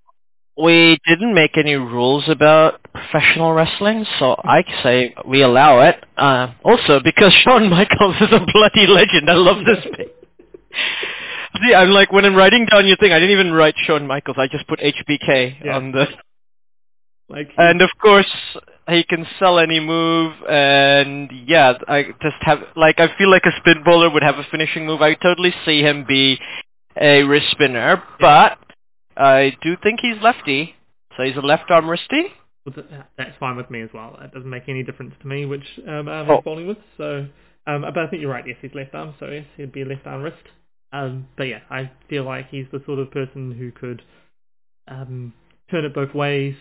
We 0.60 0.98
didn't 1.06 1.34
make 1.34 1.56
any 1.56 1.74
rules 1.76 2.24
about 2.28 2.80
professional 2.92 3.52
wrestling, 3.52 4.04
so 4.18 4.34
I 4.42 4.64
say 4.82 5.14
we 5.24 5.42
allow 5.42 5.80
it. 5.82 6.04
Uh, 6.16 6.48
also, 6.64 6.98
because 7.02 7.32
Shawn 7.32 7.70
Michaels 7.70 8.16
is 8.20 8.28
a 8.32 8.44
bloody 8.52 8.86
legend, 8.88 9.30
I 9.30 9.34
love 9.34 9.64
this 9.64 9.84
pick. 9.96 10.08
See, 11.62 11.74
I'm 11.74 11.90
like, 11.90 12.12
when 12.12 12.24
I'm 12.24 12.34
writing 12.34 12.66
down 12.66 12.86
your 12.86 12.96
thing, 12.96 13.12
I 13.12 13.20
didn't 13.20 13.38
even 13.38 13.52
write 13.52 13.74
Shawn 13.84 14.06
Michaels, 14.06 14.36
I 14.38 14.48
just 14.48 14.66
put 14.66 14.80
HBK 14.80 15.64
Yeah. 15.64 15.76
on 15.76 15.92
the... 15.92 16.06
Like 17.28 17.50
And 17.56 17.80
of 17.82 17.90
course, 18.00 18.30
he 18.88 19.04
can 19.04 19.26
sell 19.38 19.58
any 19.58 19.78
move, 19.80 20.32
and 20.48 21.30
yeah, 21.46 21.74
I 21.86 22.04
just 22.20 22.36
have, 22.40 22.60
like, 22.74 22.98
I 22.98 23.16
feel 23.16 23.30
like 23.30 23.44
a 23.44 23.52
spin 23.58 23.82
bowler 23.84 24.10
would 24.10 24.22
have 24.22 24.38
a 24.38 24.44
finishing 24.50 24.86
move. 24.86 25.02
I 25.02 25.14
totally 25.14 25.54
see 25.64 25.82
him 25.82 26.04
be 26.08 26.40
a 27.00 27.22
wrist 27.22 27.50
spinner, 27.52 28.02
but 28.18 28.58
I 29.18 29.56
do 29.62 29.76
think 29.82 30.00
he's 30.00 30.20
lefty, 30.22 30.76
so 31.16 31.24
he's 31.24 31.36
a 31.36 31.40
left 31.40 31.70
arm 31.70 31.86
wristy. 31.86 32.24
Well, 32.64 32.84
that's 33.16 33.36
fine 33.40 33.56
with 33.56 33.70
me 33.70 33.82
as 33.82 33.90
well. 33.92 34.16
That 34.20 34.32
doesn't 34.32 34.48
make 34.48 34.68
any 34.68 34.82
difference 34.82 35.14
to 35.20 35.26
me 35.26 35.44
which 35.44 35.64
um, 35.86 36.08
arm 36.08 36.30
Oh. 36.30 36.36
he's 36.36 36.44
bowling 36.44 36.66
with. 36.68 36.78
So, 36.96 37.26
um, 37.66 37.82
but 37.82 37.98
I 37.98 38.06
think 38.06 38.22
you're 38.22 38.30
right. 38.30 38.46
Yes, 38.46 38.58
he's 38.60 38.74
left 38.74 38.94
arm, 38.94 39.14
so 39.18 39.26
yes, 39.26 39.46
he'd 39.56 39.72
be 39.72 39.82
a 39.82 39.86
left 39.86 40.06
arm 40.06 40.22
wrist. 40.22 40.36
Um, 40.92 41.28
but 41.36 41.44
yeah, 41.44 41.60
I 41.70 41.90
feel 42.08 42.24
like 42.24 42.48
he's 42.48 42.66
the 42.72 42.82
sort 42.86 42.98
of 42.98 43.10
person 43.10 43.52
who 43.52 43.72
could 43.72 44.02
um, 44.86 45.32
turn 45.70 45.84
it 45.84 45.94
both 45.94 46.14
ways, 46.14 46.54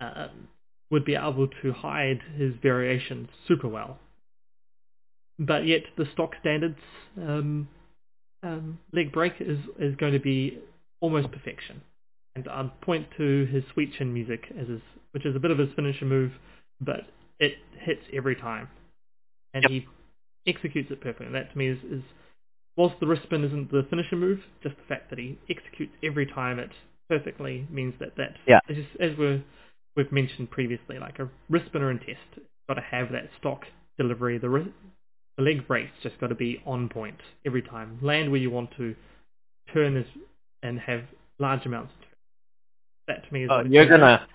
uh, 0.00 0.28
would 0.90 1.04
be 1.04 1.14
able 1.14 1.48
to 1.62 1.72
hide 1.72 2.20
his 2.36 2.52
variations 2.62 3.28
super 3.48 3.68
well. 3.68 3.98
But 5.38 5.66
yet 5.66 5.82
the 5.96 6.06
stock 6.12 6.32
standards 6.40 6.78
um, 7.16 7.68
um, 8.42 8.78
leg 8.92 9.12
break 9.12 9.34
is, 9.40 9.58
is 9.78 9.96
going 9.96 10.12
to 10.12 10.20
be 10.20 10.58
almost 11.00 11.30
perfection. 11.32 11.80
And 12.34 12.48
I'd 12.48 12.80
point 12.80 13.06
to 13.18 13.46
his 13.46 13.62
sweet 13.72 13.92
chin 13.94 14.12
music 14.12 14.44
as 14.58 14.68
his, 14.68 14.80
which 15.12 15.26
is 15.26 15.36
a 15.36 15.38
bit 15.38 15.50
of 15.50 15.58
his 15.58 15.68
finisher 15.76 16.04
move, 16.06 16.32
but 16.80 17.02
it 17.38 17.54
hits 17.78 18.02
every 18.12 18.36
time. 18.36 18.68
And 19.54 19.62
Yep. 19.64 19.70
he 19.70 19.86
executes 20.46 20.90
it 20.90 21.00
perfectly. 21.00 21.26
And 21.26 21.34
that 21.34 21.52
to 21.52 21.58
me 21.58 21.68
is, 21.68 21.78
is 21.84 22.02
whilst 22.76 22.98
the 23.00 23.06
wrist 23.06 23.22
spin 23.24 23.44
isn't 23.44 23.70
the 23.70 23.82
finisher 23.90 24.16
move, 24.16 24.40
just 24.62 24.76
the 24.76 24.82
fact 24.84 25.10
that 25.10 25.18
he 25.18 25.38
executes 25.50 25.92
every 26.02 26.26
time 26.26 26.58
it 26.58 26.70
perfectly 27.08 27.66
means 27.70 27.94
that 28.00 28.16
that 28.16 28.36
Yeah. 28.46 28.60
as, 28.68 28.76
as 28.98 29.16
we're, 29.18 29.42
we've 29.96 30.10
mentioned 30.10 30.50
previously, 30.50 30.98
like 30.98 31.18
a 31.18 31.28
wrist 31.50 31.66
spinner 31.66 31.90
and 31.90 32.00
test, 32.00 32.40
got 32.68 32.74
to 32.74 32.80
have 32.80 33.12
that 33.12 33.28
stock 33.38 33.66
delivery. 33.98 34.38
The, 34.38 34.46
wri- 34.46 34.72
the 35.36 35.42
leg 35.42 35.66
break's 35.68 35.92
just 36.02 36.18
got 36.18 36.28
to 36.28 36.34
be 36.34 36.62
on 36.64 36.88
point 36.88 37.20
every 37.44 37.60
time. 37.62 37.98
Land 38.00 38.30
where 38.30 38.40
you 38.40 38.50
want 38.50 38.70
to, 38.78 38.94
turn 39.74 39.96
is, 39.98 40.06
and 40.62 40.78
have 40.80 41.02
large 41.38 41.66
amounts 41.66 41.92
of. 42.00 42.01
That 43.08 43.26
to 43.26 43.34
me 43.34 43.44
is 43.44 43.50
Oh, 43.52 43.62
you're 43.68 43.88
gonna 43.88 44.26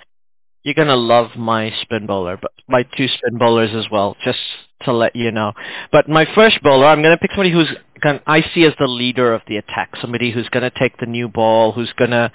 you're 0.64 0.74
gonna 0.74 0.96
love 0.96 1.36
my 1.38 1.72
spin 1.82 2.06
bowler, 2.06 2.38
but 2.42 2.52
my 2.68 2.84
two 2.84 3.08
spin 3.08 3.38
bowlers 3.38 3.72
as 3.74 3.90
well, 3.90 4.18
just 4.24 4.40
to 4.84 4.92
let 4.92 5.16
you 5.16 5.32
know. 5.32 5.54
But 5.92 6.10
my 6.10 6.26
first 6.36 6.62
bowler, 6.62 6.88
I'm 6.88 7.02
gonna 7.02 7.18
pick 7.18 7.32
somebody 7.32 7.52
who's 7.52 7.70
gonna, 8.02 8.22
I 8.28 8.42
see 8.54 8.66
as 8.66 8.74
the 8.78 8.88
leader 8.88 9.34
of 9.34 9.42
the 9.48 9.58
attack, 9.58 9.94
somebody 10.02 10.32
who's 10.32 10.50
gonna 10.50 10.72
take 10.78 10.98
the 10.98 11.06
new 11.06 11.30
ball, 11.30 11.72
who's 11.72 11.94
gonna. 11.98 12.32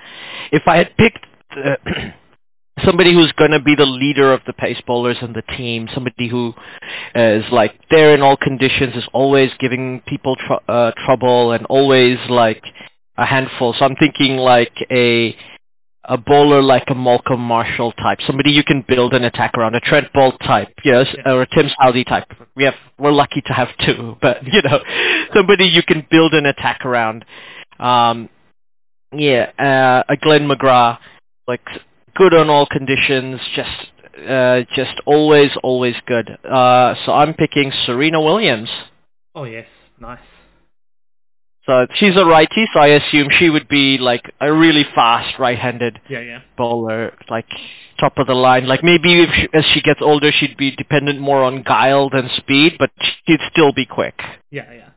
If 0.50 0.62
I 0.66 0.76
had 0.78 0.96
picked. 0.96 1.26
Uh, 1.54 1.76
Somebody 2.86 3.12
who's 3.12 3.30
going 3.32 3.50
to 3.50 3.60
be 3.60 3.74
the 3.74 3.84
leader 3.84 4.32
of 4.32 4.40
the 4.46 4.54
pace 4.54 4.80
bowlers 4.86 5.18
and 5.20 5.34
the 5.34 5.42
team, 5.42 5.88
somebody 5.92 6.26
who 6.26 6.54
is 7.14 7.44
like 7.52 7.78
there 7.90 8.14
in 8.14 8.22
all 8.22 8.34
conditions, 8.34 8.96
is 8.96 9.06
always 9.12 9.50
giving 9.60 10.00
people 10.06 10.36
tr- 10.36 10.70
uh, 10.70 10.90
trouble 11.04 11.52
and 11.52 11.66
always 11.66 12.16
like 12.30 12.64
a 13.18 13.26
handful. 13.26 13.74
So 13.78 13.84
I'm 13.84 13.94
thinking 13.96 14.38
like 14.38 14.72
a 14.90 15.36
a 16.04 16.18
bowler 16.18 16.60
like 16.60 16.84
a 16.88 16.94
Malcolm 16.94 17.40
Marshall 17.40 17.92
type, 17.92 18.18
somebody 18.26 18.50
you 18.50 18.64
can 18.64 18.84
build 18.86 19.14
an 19.14 19.24
attack 19.24 19.54
around, 19.56 19.74
a 19.74 19.80
Trent 19.80 20.12
Boult 20.12 20.38
type, 20.40 20.68
yes, 20.84 21.06
or 21.24 21.42
a 21.42 21.46
Tim 21.46 21.68
Southee 21.80 22.06
type. 22.06 22.26
We 22.56 22.64
have 22.64 22.74
we're 22.98 23.12
lucky 23.12 23.40
to 23.42 23.52
have 23.52 23.68
two, 23.84 24.16
but 24.22 24.44
you 24.44 24.62
know, 24.62 24.80
somebody 25.34 25.66
you 25.66 25.82
can 25.82 26.06
build 26.10 26.34
an 26.34 26.46
attack 26.46 26.84
around. 26.84 27.24
Um, 27.78 28.28
yeah, 29.12 29.50
uh, 29.58 30.02
a 30.08 30.16
Glenn 30.16 30.48
McGrath, 30.48 30.98
like 31.46 31.64
good 32.16 32.34
on 32.34 32.50
all 32.50 32.66
conditions, 32.66 33.40
just 33.54 34.26
uh, 34.28 34.62
just 34.74 35.00
always 35.06 35.50
always 35.62 35.94
good. 36.06 36.28
Uh, 36.44 36.94
so 37.06 37.12
I'm 37.12 37.34
picking 37.34 37.72
Serena 37.86 38.20
Williams. 38.20 38.70
Oh 39.34 39.44
yes, 39.44 39.66
nice. 40.00 40.18
So 41.64 41.87
she's 41.94 42.16
a 42.16 42.25
righty, 42.25 42.66
so 42.72 42.81
I 42.81 42.88
assume 42.88 43.29
she 43.38 43.48
would 43.48 43.68
be 43.68 43.96
like 43.98 44.33
a 44.40 44.53
really 44.53 44.85
fast 44.94 45.38
right-handed 45.38 46.01
Yeah, 46.09 46.20
yeah. 46.20 46.40
bowler, 46.57 47.12
like 47.31 47.46
top 48.01 48.18
of 48.18 48.27
the 48.27 48.35
line. 48.35 48.66
Like 48.66 48.83
maybe 48.83 49.22
if 49.22 49.31
she, 49.33 49.48
as 49.55 49.64
she 49.66 49.81
gets 49.81 50.01
older, 50.03 50.33
she'd 50.33 50.57
be 50.57 50.72
dependent 50.72 51.20
more 51.20 51.42
on 51.44 51.62
guile 51.62 52.11
than 52.11 52.29
speed, 52.37 52.75
but 52.79 52.90
she'd 53.27 53.40
still 53.53 53.72
be 53.72 53.87
quick. 53.87 54.20
Yeah, 54.51 54.72
yeah. 54.72 54.88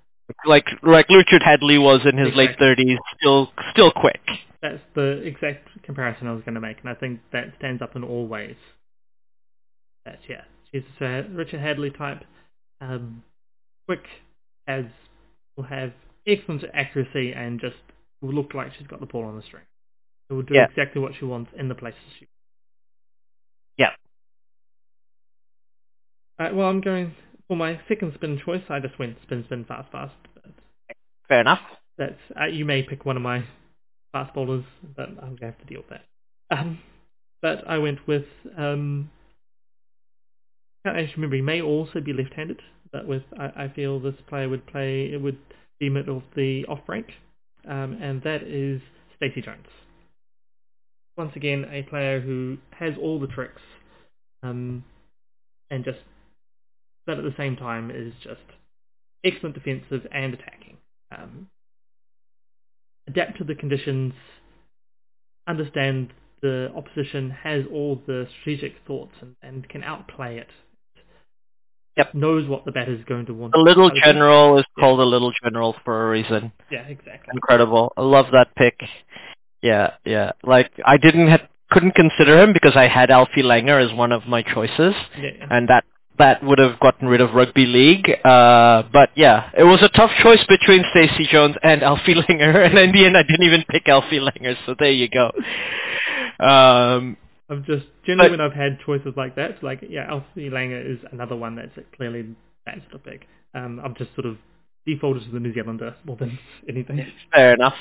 Like 0.44 0.66
like 0.82 1.08
Richard 1.10 1.44
Hadlee 1.44 1.80
was 1.80 2.02
in 2.04 2.18
his 2.18 2.36
late 2.36 2.58
thirties, 2.58 2.98
still 3.20 3.52
still 3.72 3.92
quick. 3.92 4.22
That's 4.60 4.82
the 4.96 5.22
exact 5.24 5.84
comparison 5.84 6.28
I 6.28 6.34
was 6.34 6.44
going 6.44 6.56
to 6.56 6.62
make, 6.62 6.80
and 6.82 6.90
I 6.90 6.96
think 6.96 7.20
that 7.32 7.54
stands 7.60 7.84
up 7.84 7.96
in 7.96 8.04
all 8.04 8.28
ways. 8.28 8.56
That 10.04 10.18
yeah, 10.28 10.42
she's 10.72 10.82
a 11.00 11.26
Richard 11.32 11.60
Hadlee 11.62 11.96
type, 11.96 12.24
um, 12.82 13.22
quick, 13.88 14.04
has 14.68 14.86
will 15.56 15.66
have 15.66 15.94
excellent 16.28 16.64
accuracy 16.74 17.34
and 17.34 17.60
just 17.60 17.76
will 18.22 18.34
look 18.34 18.54
like 18.54 18.74
she's 18.78 18.88
got 18.88 19.00
the 19.00 19.06
ball 19.06 19.26
on 19.26 19.36
the 19.38 19.44
string. 19.44 19.64
It 20.30 20.34
will 20.34 20.42
do 20.44 20.56
Yeah. 20.56 20.66
exactly 20.70 21.02
what 21.02 21.14
she 21.20 21.26
wants 21.26 21.52
in 21.58 21.68
the 21.70 21.76
places 21.76 22.00
she. 22.20 22.28
Yeah. 23.78 23.92
Alright, 26.40 26.56
well, 26.56 26.68
I'm 26.68 26.82
going 26.82 27.14
for 27.48 27.56
my 27.56 27.80
second 27.88 28.14
spin 28.16 28.40
choice. 28.44 28.64
I 28.70 28.80
just 28.80 28.98
went 29.00 29.18
spin, 29.24 29.44
spin, 29.46 29.66
fast, 29.66 29.92
fast. 29.92 30.14
Fair 31.28 31.42
enough. 31.42 31.62
that's 31.98 32.20
uh, 32.40 32.46
you 32.46 32.66
may 32.66 32.84
pick 32.84 33.06
one 33.06 33.16
of 33.18 33.24
my 33.24 33.44
fast 34.12 34.34
bowlers, 34.34 34.64
but 34.96 35.10
I'm 35.10 35.36
going 35.36 35.38
to 35.38 35.46
have 35.46 35.58
to 35.60 35.66
deal 35.66 35.80
with 35.82 35.90
that. 35.90 36.06
Um, 36.52 36.80
but 37.42 37.68
I 37.68 37.78
went 37.80 38.06
with 38.08 38.26
um, 38.58 39.10
can't 40.86 40.98
actually 40.98 41.16
remember. 41.16 41.36
He 41.38 41.42
may 41.42 41.62
also 41.62 42.00
be 42.00 42.14
left-handed, 42.14 42.62
but 42.92 43.08
with 43.08 43.24
I, 43.40 43.64
I 43.66 43.74
feel 43.76 44.00
this 44.00 44.14
player 44.28 44.48
would 44.50 44.66
play 44.68 45.12
it 45.12 45.22
would 45.22 45.38
mid 45.82 46.10
of 46.10 46.24
the 46.36 46.66
off 46.66 46.86
break, 46.86 47.12
um, 47.68 47.98
and 48.02 48.22
that 48.24 48.44
is 48.44 48.82
Stacey 49.18 49.42
Jones. 49.42 49.68
Once 51.18 51.32
again, 51.36 51.66
a 51.72 51.84
player 51.84 52.20
who 52.20 52.58
has 52.72 52.94
all 53.02 53.20
the 53.20 53.28
tricks, 53.28 53.62
um, 54.44 54.84
and 55.70 55.84
just 55.84 56.00
but 57.06 57.18
at 57.18 57.24
the 57.24 57.36
same 57.38 57.56
time 57.56 57.92
is 57.92 58.14
just 58.24 58.42
excellent 59.24 59.56
defensive 59.56 60.08
and 60.12 60.34
attacking. 60.34 60.78
Um, 61.16 61.48
adapt 63.08 63.38
to 63.38 63.44
the 63.44 63.56
conditions, 63.56 64.14
understand 65.48 66.12
the 66.42 66.72
opposition, 66.76 67.30
has 67.30 67.64
all 67.72 68.02
the 68.08 68.28
strategic 68.42 68.74
thoughts 68.88 69.14
and, 69.22 69.36
and 69.42 69.70
can 69.70 69.84
outplay 69.84 70.38
it. 70.38 70.50
Yep. 71.98 72.14
Knows 72.14 72.48
what 72.50 72.66
the 72.66 72.72
batter's 72.72 73.04
going 73.06 73.26
to 73.28 73.34
want. 73.34 73.54
The 73.54 73.60
little 73.60 73.90
general 73.90 74.58
is 74.60 74.66
Yeah. 74.78 74.82
called 74.82 75.00
a 75.00 75.04
little 75.06 75.32
general 75.44 75.76
for 75.86 76.08
a 76.08 76.10
reason. 76.10 76.52
Yeah, 76.70 76.82
exactly. 76.88 77.32
Incredible. 77.34 77.94
I 77.96 78.02
love 78.02 78.28
that 78.34 78.54
pick. 78.56 78.82
Yeah, 79.62 79.92
yeah. 80.06 80.32
Like 80.44 80.72
I 80.86 80.98
didn't 80.98 81.30
ha- 81.30 81.48
couldn't 81.72 81.96
consider 81.96 82.42
him 82.42 82.54
because 82.54 82.76
I 82.76 82.88
had 82.88 83.10
Alfie 83.12 83.44
Langer 83.44 83.84
as 83.84 83.96
one 83.96 84.12
of 84.12 84.28
my 84.28 84.42
choices, 84.44 84.94
Yeah, 85.18 85.32
and 85.50 85.68
that 85.70 85.84
that 86.18 86.42
would 86.44 86.60
have 86.60 86.80
gotten 86.80 87.08
rid 87.10 87.20
of 87.20 87.34
rugby 87.34 87.66
league. 87.66 88.10
Uh, 88.24 88.84
but 88.94 89.10
yeah, 89.16 89.50
it 89.58 89.64
was 89.64 89.82
a 89.82 89.90
tough 89.90 90.12
choice 90.22 90.44
between 90.48 90.84
Stacey 90.92 91.28
Jones 91.30 91.56
and 91.64 91.82
Alfie 91.92 92.14
Langer, 92.16 92.66
and 92.66 92.78
in 92.78 92.92
the 92.92 93.06
end, 93.06 93.18
I 93.18 93.24
didn't 93.24 93.44
even 93.44 93.64
pick 93.70 93.88
Alfie 93.90 94.20
Langer. 94.20 94.56
So 94.66 94.76
there 94.78 94.92
you 94.92 95.10
go. 95.10 95.32
Um, 96.40 97.18
I've 97.50 97.66
just 97.66 97.86
generally 98.06 98.30
But- 98.30 98.40
when 98.40 98.42
I've 98.42 98.54
had 98.58 98.80
choices 98.86 99.14
like 99.16 99.36
that, 99.36 99.64
like 99.64 99.84
yeah, 99.88 100.06
Alfie 100.10 100.50
Langer 100.50 100.84
is 100.84 101.00
another 101.12 101.36
one 101.36 101.56
that's 101.56 101.78
clearly 101.96 102.26
that 102.66 102.80
sort 102.84 102.96
of 102.96 103.04
pick. 103.04 103.28
Um, 103.54 103.80
I've 103.84 103.96
just 103.96 104.14
sort 104.16 104.26
of 104.26 104.38
defaulted 104.86 105.24
to 105.26 105.32
the 105.32 105.40
New 105.40 105.54
Zealander 105.54 105.96
more 106.06 106.18
than 106.18 106.38
anything. 106.70 107.06
Fair 107.34 107.54
enough. 107.54 107.76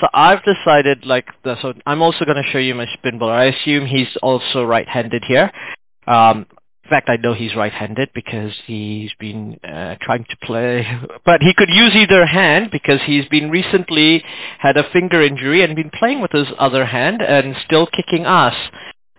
So 0.00 0.08
I've 0.14 0.42
decided, 0.42 1.04
like, 1.04 1.26
the, 1.44 1.56
so 1.60 1.74
I'm 1.84 2.00
also 2.00 2.24
going 2.24 2.42
to 2.42 2.50
show 2.50 2.58
you 2.58 2.74
my 2.74 2.86
spin 2.94 3.18
bowler. 3.18 3.34
I 3.34 3.44
assume 3.46 3.84
he's 3.86 4.08
also 4.22 4.64
right-handed 4.64 5.22
here. 5.28 5.52
Um, 6.06 6.46
in 6.84 6.90
fact, 6.90 7.10
I 7.10 7.16
know 7.16 7.34
he's 7.34 7.54
right-handed 7.54 8.10
because 8.14 8.52
he's 8.66 9.12
been 9.20 9.58
uh, 9.62 9.96
trying 10.00 10.24
to 10.24 10.36
play, 10.42 10.86
but 11.26 11.42
he 11.42 11.52
could 11.54 11.68
use 11.70 11.90
either 11.94 12.24
hand 12.24 12.70
because 12.72 13.00
he's 13.04 13.26
been 13.26 13.50
recently 13.50 14.24
had 14.58 14.76
a 14.78 14.90
finger 14.92 15.20
injury 15.22 15.62
and 15.62 15.76
been 15.76 15.90
playing 15.90 16.20
with 16.22 16.32
his 16.32 16.48
other 16.58 16.86
hand 16.86 17.20
and 17.20 17.54
still 17.66 17.86
kicking 17.86 18.24
ass. 18.24 18.56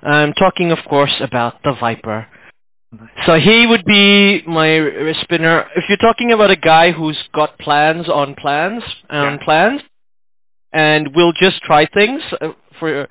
I'm 0.04 0.34
talking, 0.34 0.72
of 0.72 0.80
course, 0.90 1.14
about 1.22 1.64
the 1.64 1.74
Viper. 1.80 2.28
So 3.26 3.40
he 3.40 3.66
would 3.66 3.86
be 3.86 4.44
my 4.46 5.14
spinner. 5.22 5.66
If 5.76 5.86
you're 5.90 5.98
talking 5.98 6.32
about 6.32 6.52
a 6.52 6.56
guy 6.56 6.92
who's 6.92 7.18
got 7.34 7.58
plans 7.58 8.08
on 8.08 8.36
plans 8.36 8.84
on 9.10 9.34
Yeah. 9.34 9.44
plans, 9.44 9.82
and 10.72 11.16
will 11.16 11.34
just 11.34 11.62
try 11.64 11.86
things 11.88 12.22
uh, 12.42 12.50
for 12.80 13.08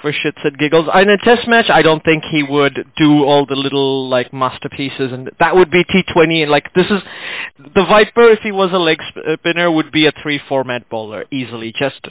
for 0.00 0.12
shits 0.12 0.44
and 0.44 0.56
giggles. 0.58 0.88
In 0.94 1.08
a 1.08 1.16
test 1.18 1.48
match, 1.48 1.70
I 1.70 1.80
don't 1.82 2.04
think 2.04 2.22
he 2.24 2.42
would 2.42 2.84
do 2.96 3.24
all 3.24 3.46
the 3.46 3.56
little 3.56 4.08
like 4.08 4.32
masterpieces, 4.32 5.10
and 5.12 5.30
that 5.38 5.54
would 5.56 5.70
be 5.70 5.84
T20. 5.84 6.42
And 6.42 6.50
like 6.50 6.72
this 6.74 6.86
is 6.86 7.02
the 7.74 7.84
Viper, 7.84 8.28
if 8.30 8.40
he 8.40 8.52
was 8.52 8.70
a 8.72 8.78
leg 8.78 8.98
uh, 9.16 9.36
spinner, 9.38 9.70
would 9.70 9.90
be 9.92 10.06
a 10.06 10.12
three 10.22 10.38
format 10.48 10.88
bowler 10.88 11.24
easily. 11.30 11.72
Just 11.78 12.08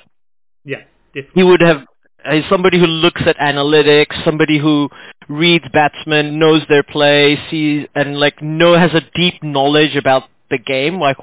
Yeah, 0.64 0.82
definitely. 1.14 1.32
he 1.42 1.44
would 1.44 1.62
have 1.62 1.86
uh, 2.26 2.42
somebody 2.50 2.80
who 2.80 2.88
looks 2.88 3.22
at 3.26 3.38
analytics, 3.38 4.24
somebody 4.24 4.58
who 4.60 4.90
reads 5.30 5.66
batsmen, 5.72 6.40
knows 6.40 6.62
their 6.70 6.84
play, 6.84 7.38
sees 7.50 7.88
and 7.96 8.20
like 8.20 8.42
know 8.42 8.78
has 8.78 8.94
a 8.94 9.02
deep 9.16 9.44
knowledge 9.44 9.96
about 9.96 10.24
the 10.50 10.58
game, 10.58 11.00
like 11.00 11.18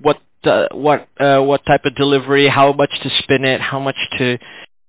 what 0.00 0.20
uh, 0.44 0.68
what 0.72 1.08
uh, 1.18 1.40
what 1.40 1.64
type 1.66 1.84
of 1.84 1.94
delivery, 1.94 2.48
how 2.48 2.72
much 2.72 2.90
to 3.02 3.10
spin 3.22 3.44
it, 3.44 3.60
how 3.60 3.80
much 3.80 3.96
to 4.18 4.38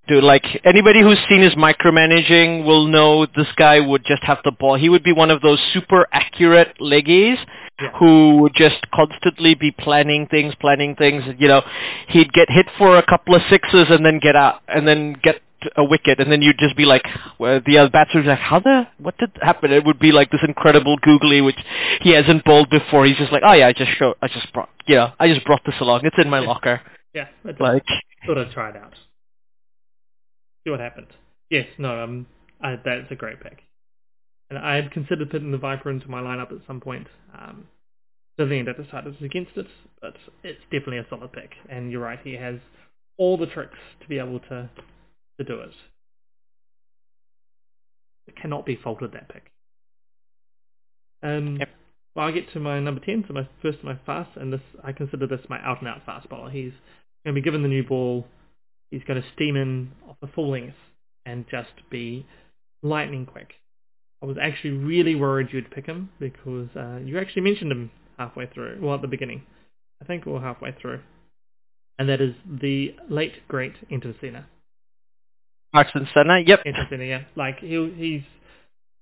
do. 0.07 0.21
Like 0.21 0.45
anybody 0.63 1.01
who's 1.01 1.19
seen 1.29 1.41
his 1.41 1.53
micromanaging 1.53 2.65
will 2.65 2.87
know 2.87 3.25
this 3.25 3.47
guy 3.55 3.79
would 3.79 4.03
just 4.05 4.23
have 4.23 4.39
the 4.43 4.51
ball. 4.51 4.75
He 4.75 4.89
would 4.89 5.03
be 5.03 5.13
one 5.13 5.31
of 5.31 5.41
those 5.41 5.59
super 5.73 6.07
accurate 6.11 6.77
leggies 6.79 7.37
Yeah. 7.81 7.89
who 7.99 8.37
would 8.37 8.53
just 8.55 8.89
constantly 8.93 9.53
be 9.55 9.71
planning 9.71 10.27
things, 10.27 10.55
planning 10.55 10.95
things. 10.95 11.23
You 11.37 11.49
know, 11.49 11.61
he'd 12.07 12.31
get 12.31 12.49
hit 12.49 12.67
for 12.77 12.97
a 12.97 13.03
couple 13.03 13.35
of 13.35 13.41
sixes 13.49 13.87
and 13.89 14.05
then 14.05 14.19
get 14.19 14.35
out, 14.35 14.61
and 14.67 14.87
then 14.87 15.13
get 15.21 15.41
a 15.75 15.83
wicket, 15.83 16.19
and 16.19 16.31
then 16.31 16.41
you'd 16.41 16.57
just 16.57 16.75
be 16.75 16.85
like, 16.85 17.03
well, 17.39 17.61
the 17.65 17.77
other 17.77 17.89
batsman's 17.89 18.27
like, 18.27 18.39
how 18.39 18.59
the, 18.59 18.87
what 18.97 19.17
did 19.17 19.31
happen? 19.41 19.71
It 19.71 19.85
would 19.85 19.99
be 19.99 20.11
like 20.11 20.31
this 20.31 20.41
incredible 20.47 20.97
googly, 21.01 21.41
which 21.41 21.57
he 22.01 22.11
hasn't 22.11 22.43
bowled 22.45 22.69
before. 22.69 23.05
He's 23.05 23.17
just 23.17 23.31
like, 23.31 23.43
oh 23.45 23.53
yeah, 23.53 23.67
I 23.67 23.73
just 23.73 23.91
show, 23.97 24.15
I 24.21 24.27
just 24.27 24.51
brought, 24.53 24.69
you 24.85 24.95
know, 24.95 25.11
I 25.19 25.27
just 25.27 25.45
brought 25.45 25.61
this 25.65 25.75
along. 25.79 26.01
It's 26.03 26.15
in 26.17 26.29
my 26.29 26.39
locker. 26.39 26.81
Yeah, 27.13 27.27
just 27.45 27.61
Like, 27.61 27.83
thought 28.25 28.37
I'd 28.37 28.51
try 28.51 28.69
it 28.69 28.75
out. 28.75 28.93
See 30.63 30.71
what 30.71 30.79
happens. 30.79 31.07
Yes, 31.49 31.67
no, 31.77 32.03
um, 32.03 32.25
I, 32.61 32.79
that's 32.83 33.11
a 33.11 33.15
great 33.15 33.41
pick. 33.41 33.59
And 34.49 34.59
I 34.59 34.75
had 34.75 34.91
considered 34.91 35.29
putting 35.29 35.51
the 35.51 35.57
Viper 35.57 35.89
into 35.89 36.09
my 36.09 36.21
lineup 36.21 36.51
at 36.51 36.59
some 36.67 36.79
point. 36.79 37.07
Um, 37.37 37.65
so 38.37 38.45
then 38.45 38.67
I 38.67 38.81
decided 38.81 39.21
against 39.21 39.51
it, 39.55 39.67
but 40.01 40.15
it's 40.43 40.61
definitely 40.71 40.97
a 40.97 41.05
solid 41.09 41.31
pick. 41.31 41.51
And 41.69 41.91
you're 41.91 42.01
right, 42.01 42.19
he 42.23 42.33
has 42.33 42.55
all 43.17 43.37
the 43.37 43.47
tricks 43.47 43.77
to 44.01 44.07
be 44.07 44.19
able 44.19 44.39
to 44.41 44.69
to 45.37 45.43
do 45.43 45.59
it. 45.59 45.73
It 48.27 48.35
cannot 48.35 48.65
be 48.65 48.75
faulted 48.75 49.11
that 49.13 49.29
pick. 49.29 49.51
Um, 51.23 51.57
Yep. 51.57 51.69
well, 52.15 52.27
I 52.27 52.31
get 52.31 52.51
to 52.53 52.59
my 52.59 52.79
number 52.79 53.01
ten, 53.01 53.23
so 53.27 53.33
my 53.33 53.47
first 53.61 53.83
my 53.83 53.95
fast, 54.05 54.35
and 54.37 54.51
this 54.51 54.61
I 54.83 54.91
consider 54.91 55.27
this 55.27 55.41
my 55.49 55.59
out 55.63 55.79
and 55.79 55.87
out 55.87 56.05
fast 56.05 56.29
bowler. 56.29 56.49
He's 56.49 56.73
going 57.23 57.33
to 57.35 57.41
be 57.41 57.41
given 57.41 57.61
the 57.63 57.67
new 57.69 57.83
ball. 57.83 58.27
He's 58.91 59.03
going 59.03 59.21
to 59.21 59.27
steam 59.33 59.55
in 59.55 59.91
off 60.07 60.17
the 60.21 60.27
full 60.27 60.51
length 60.51 60.77
and 61.25 61.45
just 61.49 61.73
be 61.89 62.25
lightning 62.83 63.25
quick. 63.25 63.53
I 64.21 64.27
was 64.27 64.37
actually 64.41 64.71
really 64.71 65.15
worried 65.15 65.47
you'd 65.51 65.71
pick 65.71 65.85
him 65.85 66.09
because 66.19 66.69
uh, 66.75 66.99
you 67.03 67.19
actually 67.19 67.41
mentioned 67.43 67.71
him 67.71 67.91
halfway 68.17 68.45
through, 68.47 68.79
well 68.81 68.95
at 68.95 69.01
the 69.01 69.07
beginning, 69.07 69.43
I 70.01 70.05
think, 70.05 70.25
or 70.27 70.39
halfway 70.39 70.71
through, 70.79 71.01
and 71.99 72.07
that 72.09 72.21
is 72.21 72.33
the 72.45 72.95
late 73.09 73.47
great 73.47 73.73
Ayrton 73.91 74.15
Senna. 74.21 74.47
Ayrton 75.75 76.07
Senna, 76.13 76.39
yep. 76.39 76.61
Ayrton 76.65 76.87
Senna, 76.89 77.03
yeah, 77.03 77.21
like 77.35 77.59
he 77.59 77.91
he's 77.97 78.21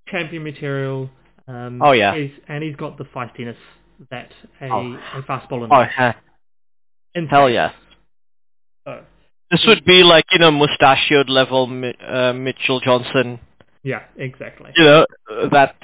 champion 0.08 0.42
material. 0.44 1.10
Um, 1.46 1.80
Oh, 1.82 1.92
yeah. 1.92 2.14
he's, 2.16 2.30
and 2.48 2.62
he's 2.64 2.76
got 2.76 2.96
the 2.98 3.04
feistiness 3.04 3.56
that 4.10 4.30
a, 4.60 4.66
Oh. 4.70 4.98
a 5.14 5.22
fast 5.22 5.48
bowler 5.48 5.68
Oh, 5.70 5.80
yeah. 5.80 6.14
In 7.14 7.26
hell 7.26 7.50
yeah. 7.50 7.72
so, 8.86 9.02
This 9.50 9.62
would 9.66 9.84
be 9.84 10.02
like, 10.02 10.24
you 10.32 10.38
know, 10.38 10.50
mustachioed 10.50 11.28
level 11.28 11.64
uh, 12.06 12.32
Mitchell 12.32 12.80
Johnson, 12.80 13.38
yeah, 13.82 14.04
exactly. 14.16 14.72
you 14.74 14.84
know, 14.84 15.06
that 15.52 15.76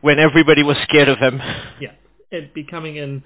when 0.00 0.18
everybody 0.20 0.62
was 0.62 0.76
scared 0.84 1.08
of 1.08 1.18
him. 1.18 1.40
Yeah, 1.80 1.92
it 2.30 2.54
be 2.54 2.62
coming 2.64 2.96
in 2.96 3.22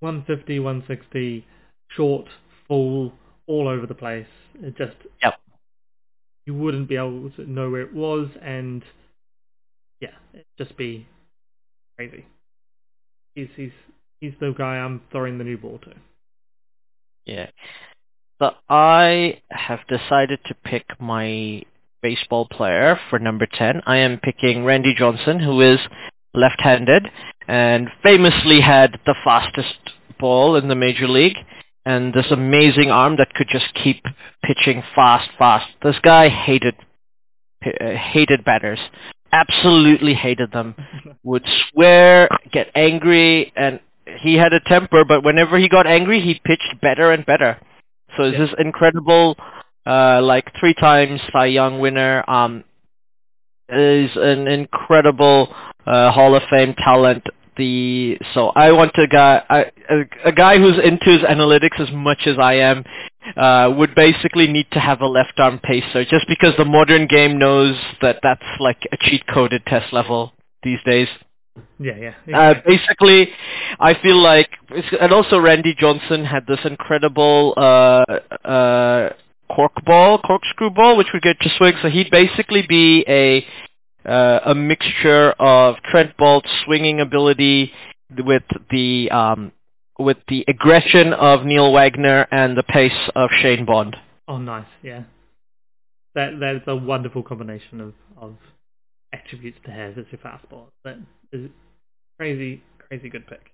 150, 0.00 0.60
160, 0.60 1.44
short, 1.90 2.26
full, 2.68 3.12
all 3.48 3.66
over 3.68 3.86
the 3.86 3.94
place. 3.94 4.26
It 4.62 4.76
just 4.76 4.96
Yep. 5.22 5.34
You 6.46 6.54
wouldn't 6.54 6.88
be 6.88 6.96
able 6.96 7.30
to 7.36 7.50
know 7.50 7.70
where 7.70 7.82
it 7.82 7.92
was, 7.92 8.28
and 8.40 8.82
yeah, 10.00 10.14
it'd 10.32 10.46
just 10.58 10.76
be 10.76 11.06
crazy. 11.96 12.24
He's 13.34 13.48
he's 13.56 13.72
he's 14.20 14.32
the 14.40 14.54
guy 14.56 14.76
I'm 14.76 15.02
throwing 15.10 15.38
the 15.38 15.44
new 15.44 15.58
ball 15.58 15.78
to. 15.84 15.92
Yeah. 17.26 17.50
But 18.38 18.56
I 18.68 19.40
have 19.50 19.80
decided 19.88 20.40
to 20.46 20.54
pick 20.54 20.84
my 21.00 21.62
baseball 22.02 22.46
player 22.46 23.00
for 23.08 23.18
number 23.18 23.46
10. 23.46 23.82
I 23.86 23.96
am 23.96 24.20
picking 24.20 24.64
Randy 24.64 24.94
Johnson, 24.94 25.40
who 25.40 25.60
is 25.62 25.78
left-handed 26.34 27.08
and 27.48 27.88
famously 28.02 28.60
had 28.60 29.00
the 29.06 29.14
fastest 29.24 29.78
ball 30.20 30.56
in 30.56 30.68
the 30.68 30.74
major 30.74 31.08
league 31.08 31.38
and 31.86 32.12
this 32.12 32.26
amazing 32.30 32.90
arm 32.90 33.16
that 33.16 33.32
could 33.32 33.48
just 33.48 33.72
keep 33.82 34.04
pitching 34.44 34.82
fast, 34.94 35.30
fast. 35.38 35.68
This 35.82 35.96
guy 36.02 36.28
hated 36.28 36.74
uh, 37.64 37.90
hated 38.12 38.44
batters. 38.44 38.80
Absolutely 39.32 40.12
hated 40.14 40.52
them. 40.52 40.74
Would 41.22 41.44
swear, 41.70 42.28
get 42.52 42.70
angry, 42.74 43.52
and 43.56 43.80
he 44.20 44.34
had 44.34 44.52
a 44.52 44.60
temper, 44.60 45.04
but 45.04 45.24
whenever 45.24 45.58
he 45.58 45.68
got 45.68 45.86
angry, 45.86 46.20
he 46.20 46.40
pitched 46.44 46.80
better 46.82 47.12
and 47.12 47.24
better. 47.24 47.58
So 48.16 48.24
Yeah. 48.24 48.38
this 48.38 48.50
incredible, 48.58 49.36
uh, 49.86 50.20
like 50.22 50.52
three 50.58 50.74
times 50.74 51.20
Cy 51.32 51.46
Young 51.46 51.78
winner, 51.80 52.24
um, 52.28 52.64
is 53.68 54.10
an 54.16 54.46
incredible 54.48 55.54
uh, 55.86 56.10
Hall 56.12 56.34
of 56.34 56.42
Fame 56.50 56.74
talent. 56.74 57.24
The 57.56 58.18
so 58.34 58.48
I 58.54 58.72
want 58.72 58.92
a 58.96 59.06
guy, 59.06 59.42
I, 59.48 59.60
a, 59.88 60.28
a 60.28 60.32
guy 60.32 60.58
who's 60.58 60.78
into 60.82 61.06
his 61.06 61.22
analytics 61.22 61.80
as 61.80 61.90
much 61.92 62.26
as 62.26 62.38
I 62.38 62.54
am. 62.54 62.84
Uh, 63.36 63.74
would 63.76 63.92
basically 63.96 64.46
need 64.46 64.66
to 64.70 64.78
have 64.78 65.00
a 65.00 65.06
left 65.06 65.32
arm 65.38 65.58
pacer 65.58 66.04
just 66.04 66.28
because 66.28 66.54
the 66.58 66.64
modern 66.64 67.08
game 67.08 67.40
knows 67.40 67.74
that 68.00 68.20
that's 68.22 68.46
like 68.60 68.78
a 68.92 68.96
cheat 68.96 69.26
coded 69.26 69.60
test 69.66 69.92
level 69.92 70.32
these 70.62 70.78
days. 70.86 71.08
yeah, 71.96 72.12
yeah. 72.26 72.38
Uh, 72.38 72.54
basically, 72.66 73.28
I 73.80 73.94
feel 73.94 74.16
like, 74.22 74.50
and 75.00 75.12
also 75.12 75.38
Randy 75.38 75.74
Johnson 75.74 76.24
had 76.24 76.46
this 76.46 76.60
incredible 76.64 77.54
uh, 77.56 78.04
uh, 78.46 79.10
cork 79.54 79.72
ball, 79.84 80.18
corkscrew 80.18 80.70
ball, 80.70 80.96
which 80.96 81.08
would 81.12 81.22
get 81.22 81.40
to 81.40 81.48
swing. 81.56 81.74
So 81.82 81.88
he'd 81.88 82.10
basically 82.10 82.62
be 82.66 83.04
a 83.08 83.46
uh, 84.06 84.40
a 84.46 84.54
mixture 84.54 85.32
of 85.32 85.76
Trent 85.90 86.16
Boult's 86.16 86.50
swinging 86.64 87.00
ability 87.00 87.72
with 88.16 88.44
the 88.70 89.10
um, 89.10 89.52
with 89.98 90.18
the 90.28 90.44
aggression 90.48 91.12
of 91.12 91.44
Neil 91.44 91.72
Wagner 91.72 92.26
and 92.30 92.56
the 92.56 92.62
pace 92.62 93.10
of 93.14 93.30
Shane 93.40 93.64
Bond. 93.64 93.96
oh, 94.28 94.38
nice. 94.38 94.66
Yeah, 94.82 95.04
that 96.14 96.38
that 96.40 96.56
is 96.56 96.62
a 96.66 96.76
wonderful 96.76 97.22
combination 97.22 97.80
of 97.80 97.94
of 98.16 98.36
attributes 99.12 99.58
to 99.64 99.70
have 99.70 99.98
as 99.98 100.04
your 100.10 100.20
fastball. 100.20 100.66
That 100.84 100.98
is 101.32 101.50
crazy, 102.18 102.62
crazy 102.78 103.08
good 103.08 103.26
pick. 103.26 103.50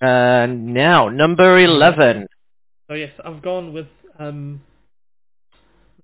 Uh, 0.00 0.46
now 0.48 1.08
number 1.08 1.58
eleven. 1.58 2.26
So 2.88 2.94
yes, 2.94 3.12
I've 3.24 3.42
gone 3.42 3.72
with 3.72 3.86
um, 4.18 4.62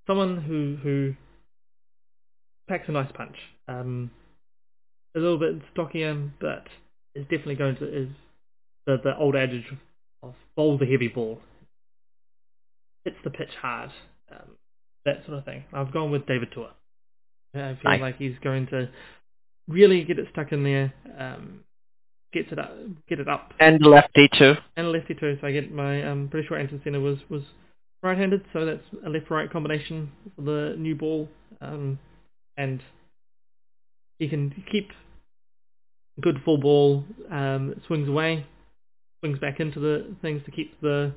someone 0.06 0.42
who 0.42 0.76
who 0.82 1.14
packs 2.68 2.88
a 2.88 2.92
nice 2.92 3.10
punch. 3.14 3.36
Um, 3.68 4.10
a 5.16 5.18
little 5.18 5.38
bit 5.38 5.62
stockier, 5.72 6.30
but 6.40 6.66
is 7.14 7.24
definitely 7.24 7.54
going 7.54 7.76
to 7.76 8.02
is 8.02 8.08
the 8.86 8.98
the 9.02 9.16
old 9.16 9.36
adage 9.36 9.64
of 10.22 10.34
bowl 10.56 10.78
the 10.78 10.86
heavy 10.86 11.08
ball. 11.08 11.40
Hits 13.04 13.16
the 13.24 13.30
pitch 13.30 13.50
hard, 13.60 13.90
um, 14.32 14.50
that 15.04 15.24
sort 15.26 15.38
of 15.38 15.44
thing. 15.44 15.64
I've 15.72 15.92
gone 15.92 16.10
with 16.10 16.26
David 16.26 16.48
Tua. 16.52 16.70
I 17.54 17.78
feel 17.80 17.92
Nice. 17.92 18.00
like 18.00 18.18
he's 18.18 18.34
going 18.42 18.66
to 18.68 18.88
really 19.68 20.04
get 20.04 20.18
it 20.18 20.26
stuck 20.32 20.52
in 20.52 20.62
there. 20.62 20.92
Um, 21.18 21.60
gets 22.32 22.52
it 22.52 22.58
up, 22.58 22.76
get 23.08 23.18
it 23.20 23.28
up 23.28 23.54
And 23.60 23.80
lefty 23.86 24.28
too. 24.36 24.54
and 24.76 24.92
lefty 24.92 25.14
too. 25.14 25.38
So 25.40 25.46
I 25.46 25.52
get 25.52 25.72
my 25.72 26.02
um, 26.02 26.28
pretty 26.30 26.46
sure 26.46 26.58
Ayrton 26.58 26.80
Senna 26.84 27.00
was 27.00 27.18
was 27.30 27.42
right-handed, 28.02 28.44
so 28.52 28.64
that's 28.66 28.82
a 29.06 29.08
left-right 29.08 29.50
combination 29.50 30.12
for 30.36 30.42
the 30.42 30.74
new 30.78 30.94
ball, 30.94 31.28
um, 31.62 31.98
and 32.56 32.80
he 34.18 34.28
can 34.28 34.64
keep 34.70 34.90
good 36.20 36.40
full 36.44 36.58
ball. 36.58 37.04
Um, 37.30 37.80
swings 37.86 38.08
away, 38.08 38.46
swings 39.20 39.38
back 39.38 39.60
into 39.60 39.80
the 39.80 40.14
things 40.22 40.42
to 40.44 40.50
keep 40.50 40.80
the 40.80 41.12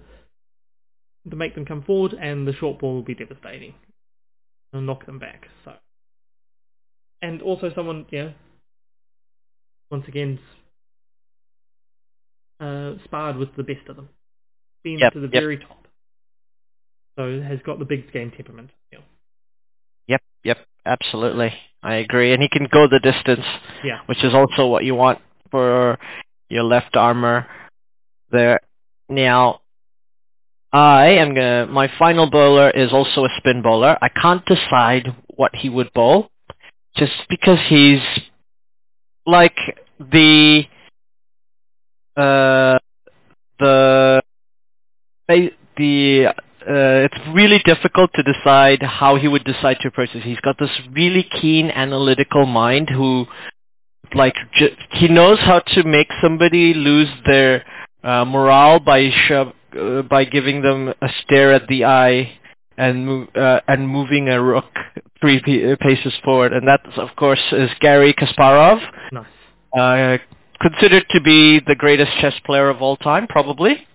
to 1.29 1.35
make 1.35 1.53
them 1.55 1.65
come 1.65 1.83
forward, 1.83 2.13
and 2.13 2.47
the 2.47 2.53
short 2.53 2.79
ball 2.79 2.95
will 2.95 3.03
be 3.03 3.13
devastating. 3.15 3.73
It'll 4.71 4.81
knock 4.81 5.05
them 5.05 5.19
back. 5.19 5.47
So, 5.65 5.73
and 7.21 7.41
also 7.41 7.71
someone, 7.75 8.05
yeah, 8.11 8.29
once 9.91 10.05
again, 10.07 10.39
uh, 12.59 12.93
sparred 13.03 13.37
with 13.37 13.55
the 13.55 13.63
best 13.63 13.87
of 13.89 13.95
them, 13.95 14.09
been 14.83 14.99
Yep, 14.99 15.13
to 15.13 15.19
the 15.19 15.29
yep. 15.31 15.43
very 15.43 15.57
top. 15.57 15.87
So 17.17 17.41
has 17.41 17.59
got 17.65 17.79
the 17.79 17.85
big 17.85 18.11
game 18.13 18.31
temperament. 18.31 18.71
Yeah. 18.91 18.99
Yep, 20.07 20.21
yep, 20.43 20.57
absolutely. 20.85 21.53
I 21.81 21.95
agree. 21.95 22.33
And 22.33 22.41
he 22.41 22.49
can 22.49 22.67
go 22.71 22.87
the 22.87 22.99
distance, 22.99 23.45
yeah. 23.83 23.99
which 24.05 24.23
is 24.23 24.33
also 24.33 24.67
what 24.67 24.83
you 24.83 24.95
want 24.95 25.19
for 25.51 25.97
your 26.49 26.63
left 26.63 26.95
armor 26.95 27.47
there. 28.31 28.59
Now, 29.07 29.61
I 30.71 31.07
am 31.11 31.33
gonna, 31.33 31.67
my 31.67 31.89
final 31.97 32.29
bowler 32.29 32.69
is 32.69 32.91
also 32.91 33.25
a 33.25 33.29
spin 33.37 33.61
bowler. 33.61 33.97
I 34.01 34.09
can't 34.09 34.45
decide 34.45 35.15
what 35.27 35.55
he 35.55 35.69
would 35.69 35.91
bowl, 35.93 36.29
just 36.95 37.13
because 37.29 37.59
he's 37.67 38.01
like 39.25 39.57
the, 39.99 40.63
uh, 42.15 42.77
the, 43.59 44.21
the, 45.77 46.33
uh, 46.61 47.07
it's 47.07 47.17
really 47.33 47.59
difficult 47.65 48.11
to 48.15 48.23
decide 48.23 48.81
how 48.83 49.15
he 49.15 49.27
would 49.27 49.43
decide 49.43 49.77
to 49.81 49.87
approach 49.87 50.09
this. 50.13 50.23
He's 50.23 50.39
got 50.41 50.57
this 50.59 50.69
really 50.91 51.23
keen 51.23 51.69
analytical 51.71 52.45
mind 52.45 52.89
who, 52.89 53.25
like, 54.13 54.35
j- 54.53 54.75
he 54.93 55.07
knows 55.07 55.39
how 55.39 55.59
to 55.59 55.83
make 55.83 56.07
somebody 56.21 56.73
lose 56.73 57.09
their 57.25 57.63
uh, 58.03 58.25
morale 58.25 58.79
by 58.79 59.09
shove, 59.27 59.53
uh, 59.79 60.01
by 60.03 60.25
giving 60.25 60.61
them 60.61 60.89
a 61.01 61.09
stare 61.23 61.53
at 61.53 61.67
the 61.67 61.85
eye 61.85 62.31
and 62.77 63.05
move, 63.05 63.27
uh, 63.35 63.59
and 63.67 63.87
moving 63.87 64.29
a 64.29 64.41
rook 64.41 64.65
three 65.21 65.41
p- 65.41 65.75
paces 65.79 66.13
forward, 66.23 66.53
and 66.53 66.67
that 66.67 66.81
of 66.97 67.09
course 67.17 67.41
is 67.51 67.69
Garry 67.81 68.13
Kasparov, 68.13 68.79
Nice. 69.11 69.25
uh, 69.77 70.17
considered 70.61 71.05
to 71.09 71.21
be 71.21 71.59
the 71.59 71.75
greatest 71.75 72.11
chess 72.19 72.33
player 72.45 72.69
of 72.69 72.81
all 72.81 72.95
time, 72.97 73.27
probably. 73.27 73.85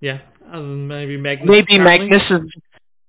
Yeah. 0.00 0.18
Other 0.52 0.62
than 0.62 0.88
maybe 0.88 1.16
Magnus. 1.16 1.48
Maybe 1.48 1.76
apparently. 1.76 2.08
Magnus 2.10 2.30
is 2.30 2.50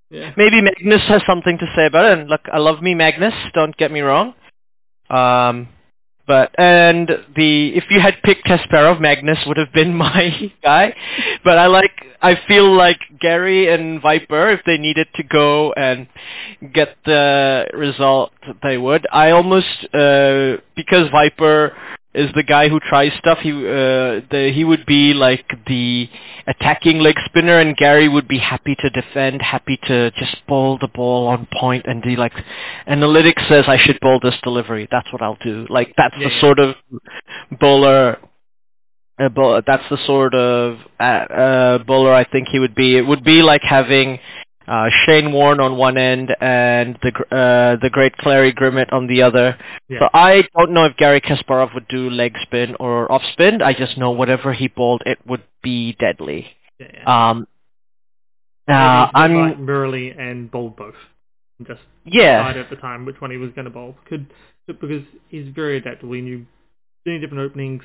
Yeah. 0.09 0.31
maybe 0.37 0.61
Magnus 0.61 1.01
has 1.07 1.21
something 1.25 1.57
to 1.57 1.65
say 1.75 1.85
about 1.87 2.05
it. 2.05 2.19
And 2.19 2.29
look, 2.29 2.41
I 2.51 2.59
love 2.59 2.81
me 2.81 2.95
Magnus. 2.95 3.33
Don't 3.53 3.75
get 3.75 3.91
me 3.91 4.01
wrong. 4.01 4.33
Um, 5.09 5.67
but 6.27 6.55
and 6.57 7.07
the 7.35 7.75
if 7.75 7.85
you 7.91 7.99
had 7.99 8.15
picked 8.23 8.45
Kasparov, 8.45 8.99
Magnus 8.99 9.37
would 9.45 9.57
have 9.57 9.71
been 9.73 9.93
my 10.07 10.51
guy. 10.63 10.95
But 11.43 11.57
I 11.57 11.67
like 11.67 11.91
I 12.21 12.35
feel 12.47 12.75
like 12.75 12.99
Gary 13.19 13.71
and 13.71 14.01
Viper, 14.01 14.49
if 14.49 14.61
they 14.65 14.77
needed 14.77 15.07
to 15.15 15.23
go 15.23 15.73
and 15.73 16.07
get 16.73 16.97
the 17.05 17.67
result, 17.73 18.31
they 18.63 18.77
would. 18.77 19.05
I 19.11 19.31
almost 19.31 19.85
uh, 19.93 20.57
because 20.75 21.09
Viper 21.11 21.73
is 22.15 22.31
the 22.35 22.43
guy 22.43 22.69
who 22.69 22.79
tries 22.79 23.11
stuff. 23.19 23.39
He 23.39 23.51
uh, 23.51 24.21
the, 24.31 24.51
he 24.53 24.63
would 24.63 24.85
be 24.85 25.13
like 25.13 25.45
the 25.67 26.09
attacking 26.47 26.99
leg 26.99 27.15
spinner, 27.25 27.59
and 27.59 27.75
Gary 27.77 28.07
would 28.07 28.27
be 28.27 28.37
happy 28.39 28.75
to 28.75 28.89
defend, 28.89 29.41
happy 29.41 29.77
to 29.87 30.11
just 30.11 30.37
bowl 30.47 30.77
the 30.79 30.87
ball 30.87 31.27
on 31.27 31.47
point, 31.53 31.85
and 31.87 32.01
be 32.01 32.15
like, 32.15 32.33
analytics 32.87 33.47
says 33.47 33.65
I 33.67 33.77
should 33.77 33.99
bowl 33.99 34.19
this 34.21 34.35
delivery. 34.43 34.87
That's 34.91 35.11
what 35.13 35.21
I'll 35.21 35.37
do. 35.43 35.67
Like 35.69 35.93
that's 35.97 36.15
Yeah, 36.17 36.29
the 36.29 36.33
yeah. 36.35 36.41
sort 36.41 36.59
of 36.59 36.75
bowler. 37.59 38.17
Uh, 39.17 39.29
bowl, 39.29 39.61
that's 39.65 39.87
the 39.89 39.97
sort 40.05 40.35
of 40.35 40.77
uh, 40.99 41.03
uh, 41.03 41.77
bowler 41.85 42.13
I 42.13 42.25
think 42.25 42.49
he 42.49 42.59
would 42.59 42.75
be. 42.75 42.97
It 42.97 43.07
would 43.07 43.23
be 43.23 43.41
like 43.41 43.61
having 43.63 44.19
uh, 44.67 44.89
Shane 45.05 45.31
Warne 45.31 45.59
on 45.59 45.77
one 45.77 45.97
end 45.97 46.35
and 46.41 46.97
the 47.03 47.11
gr- 47.11 47.23
uh, 47.31 47.75
the 47.81 47.89
great 47.91 48.15
Clarrie 48.17 48.53
Grimmett 48.53 48.91
on 48.91 49.07
the 49.07 49.21
other. 49.21 49.57
Yeah. 49.89 49.99
So 49.99 50.09
I 50.13 50.47
don't 50.57 50.71
know 50.71 50.85
if 50.85 50.97
Garry 50.97 51.21
Kasparov 51.21 51.73
would 51.73 51.87
do 51.87 52.09
leg 52.09 52.35
spin 52.41 52.75
or 52.79 53.11
off 53.11 53.21
spin. 53.33 53.61
I 53.61 53.73
just 53.73 53.97
know 53.97 54.11
whatever 54.11 54.53
he 54.53 54.67
bowled, 54.67 55.03
it 55.05 55.19
would 55.27 55.43
be 55.61 55.93
deadly. 55.93 56.47
Yeah. 56.79 56.87
yeah. 56.93 57.29
Um, 57.29 57.47
uh, 58.67 59.07
I'm 59.13 59.35
like 59.35 59.59
Murley 59.59 60.11
and 60.11 60.49
bowled 60.49 60.75
both. 60.75 60.95
And 61.59 61.67
just 61.67 61.81
yeah 62.05 62.43
decided 62.43 62.63
at 62.65 62.69
the 62.69 62.75
time 62.77 63.05
which 63.05 63.21
one 63.21 63.31
he 63.31 63.37
was 63.37 63.51
going 63.51 63.65
to 63.65 63.71
bowl. 63.71 63.95
Could 64.09 64.27
because 64.67 65.03
he's 65.29 65.47
very 65.53 65.77
adaptable. 65.77 66.13
He 66.13 66.21
knew 66.21 66.45
many 67.05 67.19
different 67.19 67.49
openings. 67.49 67.83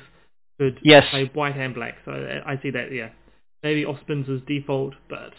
Could 0.59 0.79
yes 0.83 1.05
play 1.11 1.29
white 1.33 1.55
and 1.55 1.75
black. 1.75 1.95
So 2.05 2.11
I, 2.11 2.53
I 2.53 2.61
see 2.61 2.71
that. 2.71 2.91
Yeah, 2.91 3.09
maybe 3.63 3.85
off 3.85 3.99
spins 4.01 4.27
as 4.29 4.41
default, 4.47 4.95
but 5.09 5.33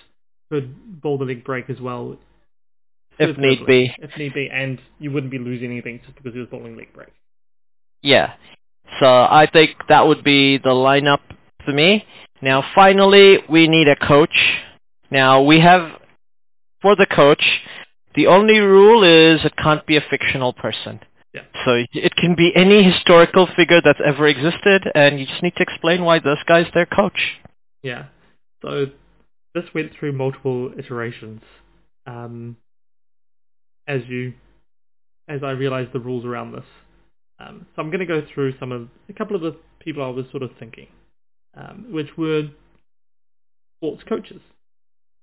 could 0.53 1.00
bowl 1.00 1.16
the 1.16 1.24
leg 1.24 1.42
break 1.44 1.70
as 1.70 1.80
well. 1.80 2.18
if 3.18 3.38
need 3.38 3.66
be. 3.66 3.94
If 3.98 4.16
need 4.18 4.34
be, 4.34 4.50
and 4.53 4.78
you 4.98 5.11
wouldn't 5.11 5.30
be 5.30 5.38
losing 5.38 5.70
anything 5.70 6.00
just 6.05 6.14
because 6.16 6.34
he 6.34 6.40
was 6.40 6.48
bowling 6.50 6.76
leg 6.76 6.92
break. 6.92 7.09
Yeah. 8.03 8.34
So 9.00 9.07
I 9.07 9.48
think 9.50 9.70
that 9.88 10.07
would 10.07 10.22
be 10.22 10.59
the 10.59 10.76
lineup 10.88 11.20
for 11.64 11.72
me. 11.72 12.05
Now 12.42 12.62
finally 12.74 13.38
we 13.48 13.66
need 13.66 13.88
a 13.88 13.96
coach. 13.96 14.36
Now 15.11 15.42
we 15.42 15.61
have 15.61 15.98
for 16.82 16.96
the 16.96 17.07
coach 17.07 17.44
the 18.14 18.26
only 18.26 18.59
rule 18.59 19.05
is 19.05 19.42
it 19.44 19.57
can't 19.57 19.86
be 19.86 19.96
a 19.96 20.03
fictional 20.11 20.53
person. 20.53 21.00
Yeah. 21.32 21.44
So 21.64 21.70
it- 21.76 21.88
it 21.94 22.14
can 22.16 22.34
be 22.34 22.55
any 22.55 22.82
historical 22.82 23.46
figure 23.46 23.80
that's 23.80 24.00
ever 24.05 24.26
existed 24.26 24.90
and 24.94 25.18
you 25.18 25.24
just 25.24 25.42
need 25.42 25.57
to 25.57 25.62
explain 25.62 26.05
why 26.05 26.18
this 26.18 26.42
guy's 26.46 26.70
their 26.74 26.84
coach. 26.86 27.38
Yeah. 27.82 28.05
So 28.61 28.90
this 29.55 29.64
went 29.74 29.92
through 29.98 30.12
multiple 30.12 30.72
iterations. 30.78 31.42
Um, 32.07 32.57
as 33.86 34.03
you, 34.09 34.32
as 35.28 35.42
I 35.42 35.50
realized 35.50 35.92
the 35.92 36.00
rules 36.00 36.24
around 36.24 36.53
this. 36.53 36.64
Um, 37.38 37.66
so 37.74 37.82
I'm 37.82 37.88
going 37.88 38.00
to 38.00 38.07
go 38.07 38.22
through 38.34 38.55
some 38.59 38.72
of 38.72 38.88
a 39.09 39.12
couple 39.12 39.36
of 39.36 39.42
the 39.42 39.57
people 39.80 40.03
I 40.03 40.09
was 40.09 40.26
sort 40.30 40.42
of 40.42 40.50
thinking, 40.59 40.86
um, 41.57 41.86
which 41.90 42.09
were 42.16 42.48
sports 43.78 44.03
coaches. 44.09 44.40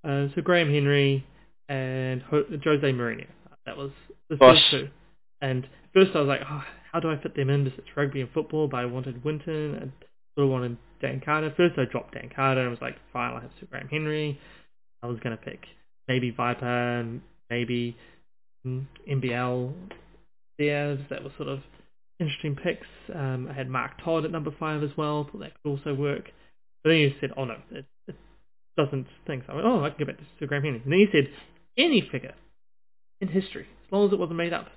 Uh, 0.03 0.27
so 0.35 0.41
Graham 0.41 0.71
Henry 0.71 1.25
and 1.69 2.21
Ho- 2.23 2.45
Jose 2.63 2.91
Mourinho. 2.91 3.27
That 3.65 3.77
was 3.77 3.91
the 4.29 4.37
first 4.37 4.61
two. 4.71 4.89
And 5.41 5.67
first 5.93 6.11
I 6.15 6.19
was 6.19 6.27
like, 6.27 6.41
oh, 6.49 6.63
how 6.91 6.99
do 6.99 7.09
I 7.09 7.21
fit 7.21 7.35
them 7.35 7.49
in? 7.49 7.63
Because 7.63 7.79
it's 7.79 7.95
rugby 7.95 8.21
and 8.21 8.29
football, 8.31 8.67
but 8.67 8.77
I 8.77 8.85
wanted 8.85 9.23
Wynton 9.23 9.75
and 9.75 9.91
sort 10.39 10.51
wanted 10.51 10.77
Dan 11.01 11.21
Carter. 11.23 11.53
First 11.55 11.77
I 11.77 11.85
dropped 11.85 12.13
Dan 12.13 12.29
Carter 12.33 12.61
and 12.61 12.69
was 12.69 12.81
like, 12.81 12.95
fine, 13.13 13.33
I'll 13.33 13.41
have 13.41 13.51
Sir 13.59 13.67
Graham 13.69 13.87
Henry. 13.87 14.39
I 15.01 15.07
was 15.07 15.19
going 15.19 15.37
to 15.37 15.43
pick 15.43 15.61
maybe 16.07 16.31
Viper, 16.31 17.19
maybe 17.49 17.95
MBL 18.65 19.73
Diaz. 20.57 20.99
That 21.09 21.23
was 21.23 21.31
sort 21.37 21.49
of 21.49 21.59
interesting 22.19 22.55
picks. 22.55 22.87
Um, 23.13 23.47
I 23.49 23.53
had 23.53 23.69
Mark 23.69 23.91
Todd 24.03 24.25
at 24.25 24.31
number 24.31 24.51
five 24.59 24.83
as 24.83 24.89
well. 24.97 25.27
Thought 25.31 25.39
that 25.39 25.53
could 25.63 25.69
also 25.69 25.93
work. 25.93 26.29
But 26.83 26.91
then 26.91 26.99
you 26.99 27.13
said, 27.19 27.31
oh 27.37 27.45
no, 27.45 27.55
it, 27.71 27.85
it 28.07 28.15
doesn't 28.77 29.07
think 29.27 29.43
so. 29.45 29.53
I 29.53 29.55
went, 29.55 29.67
oh, 29.67 29.83
I 29.83 29.89
can 29.89 29.99
go 29.99 30.05
back 30.05 30.17
to 30.17 30.23
Sir 30.39 30.47
Graham 30.47 30.63
Henry. 30.63 30.81
And 30.83 30.91
then 30.91 30.99
you 30.99 31.07
said, 31.11 31.29
any 31.77 32.01
figure 32.11 32.33
in 33.21 33.27
history, 33.27 33.67
as 33.85 33.91
long 33.91 34.07
as 34.07 34.13
it 34.13 34.19
wasn't 34.19 34.37
made 34.37 34.53
up. 34.53 34.67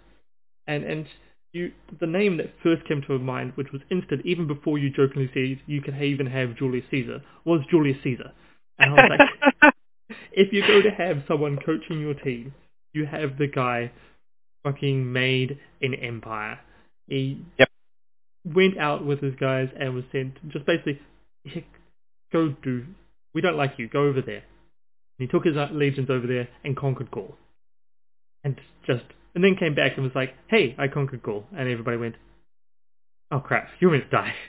And 0.66 0.84
and 0.84 1.06
you, 1.53 1.72
the 2.00 2.07
name 2.07 2.38
that 2.38 2.53
first 2.62 2.86
came 2.86 3.03
to 3.03 3.18
my 3.18 3.24
mind, 3.24 3.53
which 3.57 3.72
was 3.72 3.82
instant, 3.90 4.24
even 4.24 4.46
before 4.46 4.78
you 4.78 4.90
jokingly 4.90 5.30
said 5.34 5.61
you 5.66 5.80
could 5.82 6.00
even 6.00 6.26
have 6.26 6.57
Julius 6.57 6.84
Caesar, 6.90 7.22
was 7.44 7.61
Julius 7.70 7.98
Caesar. 8.03 8.32
And 8.78 8.90
I 8.90 8.94
was 8.94 9.07
like, 9.11 9.72
if 10.32 10.53
you 10.53 10.62
go 10.66 10.80
to 10.82 10.90
have 10.90 11.24
someone 11.28 11.59
coaching 11.64 12.00
your 12.00 12.14
team, 12.14 12.55
you 12.94 13.07
have 13.07 13.38
the 13.38 13.46
guy 13.46 13.92
fucking 14.64 15.12
made 15.12 15.59
an 15.80 15.94
empire. 15.94 16.59
He 17.09 17.44
Yep. 17.59 17.68
went 18.55 18.78
out 18.78 19.05
with 19.05 19.20
his 19.20 19.34
guys 19.36 19.68
and 19.78 19.94
was 19.94 20.05
sent 20.12 20.36
just 20.50 20.66
basically, 20.66 21.00
go 22.32 22.55
do, 22.62 22.86
we 23.34 23.40
don't 23.40 23.57
like 23.57 23.78
you, 23.78 23.88
go 23.88 24.05
over 24.05 24.22
there. 24.22 24.42
And 25.18 25.18
he 25.18 25.26
took 25.26 25.44
his 25.44 25.57
uh, 25.57 25.68
legions 25.72 26.11
over 26.11 26.26
there 26.26 26.48
and 26.64 26.76
conquered 26.76 27.11
Gaul. 27.11 27.36
And 28.44 28.61
just, 28.86 29.05
and 29.35 29.43
then 29.43 29.57
came 29.57 29.74
back 29.74 29.93
and 29.97 30.05
was 30.05 30.14
like, 30.14 30.35
hey, 30.49 30.74
I 30.78 30.89
conquered 30.89 31.22
Gaul. 31.22 31.45
And 31.57 31.68
everybody 31.68 31.97
went, 31.97 32.14
oh 33.30 33.41
crap, 33.41 33.68
to 34.03 34.09
die. 34.09 34.35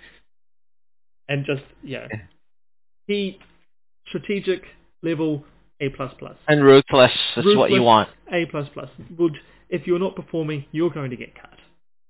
And 1.29 1.45
just, 1.45 1.63
yeah. 1.81 2.07
Yeah. 2.11 2.19
He, 3.07 3.39
strategic 4.09 4.63
level, 5.01 5.45
A++. 5.79 5.89
and 6.49 6.63
ruthless 6.63 7.11
is 7.37 7.55
what 7.55 7.71
you 7.71 7.81
want. 7.81 8.09
A++. 8.29 8.45
Would, 9.17 9.37
if 9.69 9.87
you're 9.87 9.99
not 9.99 10.17
performing, 10.17 10.65
you're 10.73 10.89
going 10.89 11.11
to 11.11 11.15
get 11.15 11.33
cut. 11.33 11.57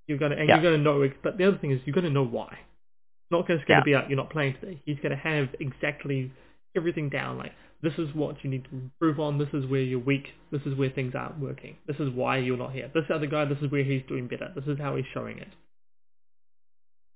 You're 0.08 0.18
going 0.18 0.32
to, 0.32 0.38
and 0.38 0.50
Yeah. 0.50 0.56
you're 0.56 0.64
going 0.64 0.78
to 0.78 0.84
know 0.84 1.04
it. 1.04 1.14
But 1.22 1.38
the 1.38 1.48
other 1.48 1.60
thing 1.60 1.72
is, 1.72 1.80
you're 1.86 1.94
going 1.94 2.06
to 2.08 2.12
know 2.12 2.26
why. 2.26 2.48
It's 2.52 3.32
not 3.32 3.48
just 3.48 3.68
going 3.68 3.78
Yeah. 3.78 3.80
to 3.82 3.86
be 3.86 3.96
out, 3.96 4.10
you're 4.10 4.18
not 4.18 4.32
playing 4.32 4.56
today. 4.60 4.82
He's 4.84 4.98
going 4.98 5.12
to 5.12 5.16
have 5.16 5.50
exactly 5.60 6.32
everything 6.76 7.10
down. 7.10 7.38
Like, 7.38 7.52
this 7.82 7.94
is 7.98 8.14
what 8.14 8.44
you 8.44 8.50
need 8.50 8.64
to 8.66 8.72
improve 8.72 9.20
on. 9.20 9.38
This 9.38 9.50
is 9.54 9.66
where 9.66 9.82
you're 9.82 10.00
weak. 10.00 10.28
This 10.52 10.62
is 10.66 10.76
where 10.78 10.90
things 10.90 11.14
aren't 11.16 11.40
working. 11.40 11.78
This 11.88 11.98
is 11.98 12.10
why 12.10 12.38
you're 12.38 12.58
not 12.58 12.72
here. 12.74 12.90
This 12.94 13.06
other 13.14 13.28
guy, 13.28 13.46
this 13.46 13.60
is 13.62 13.72
where 13.72 13.84
he's 13.84 14.04
doing 14.08 14.28
better. 14.28 14.52
This 14.56 14.66
is 14.66 14.80
how 14.80 14.96
he's 14.96 15.06
showing 15.14 15.38
it. 15.40 15.50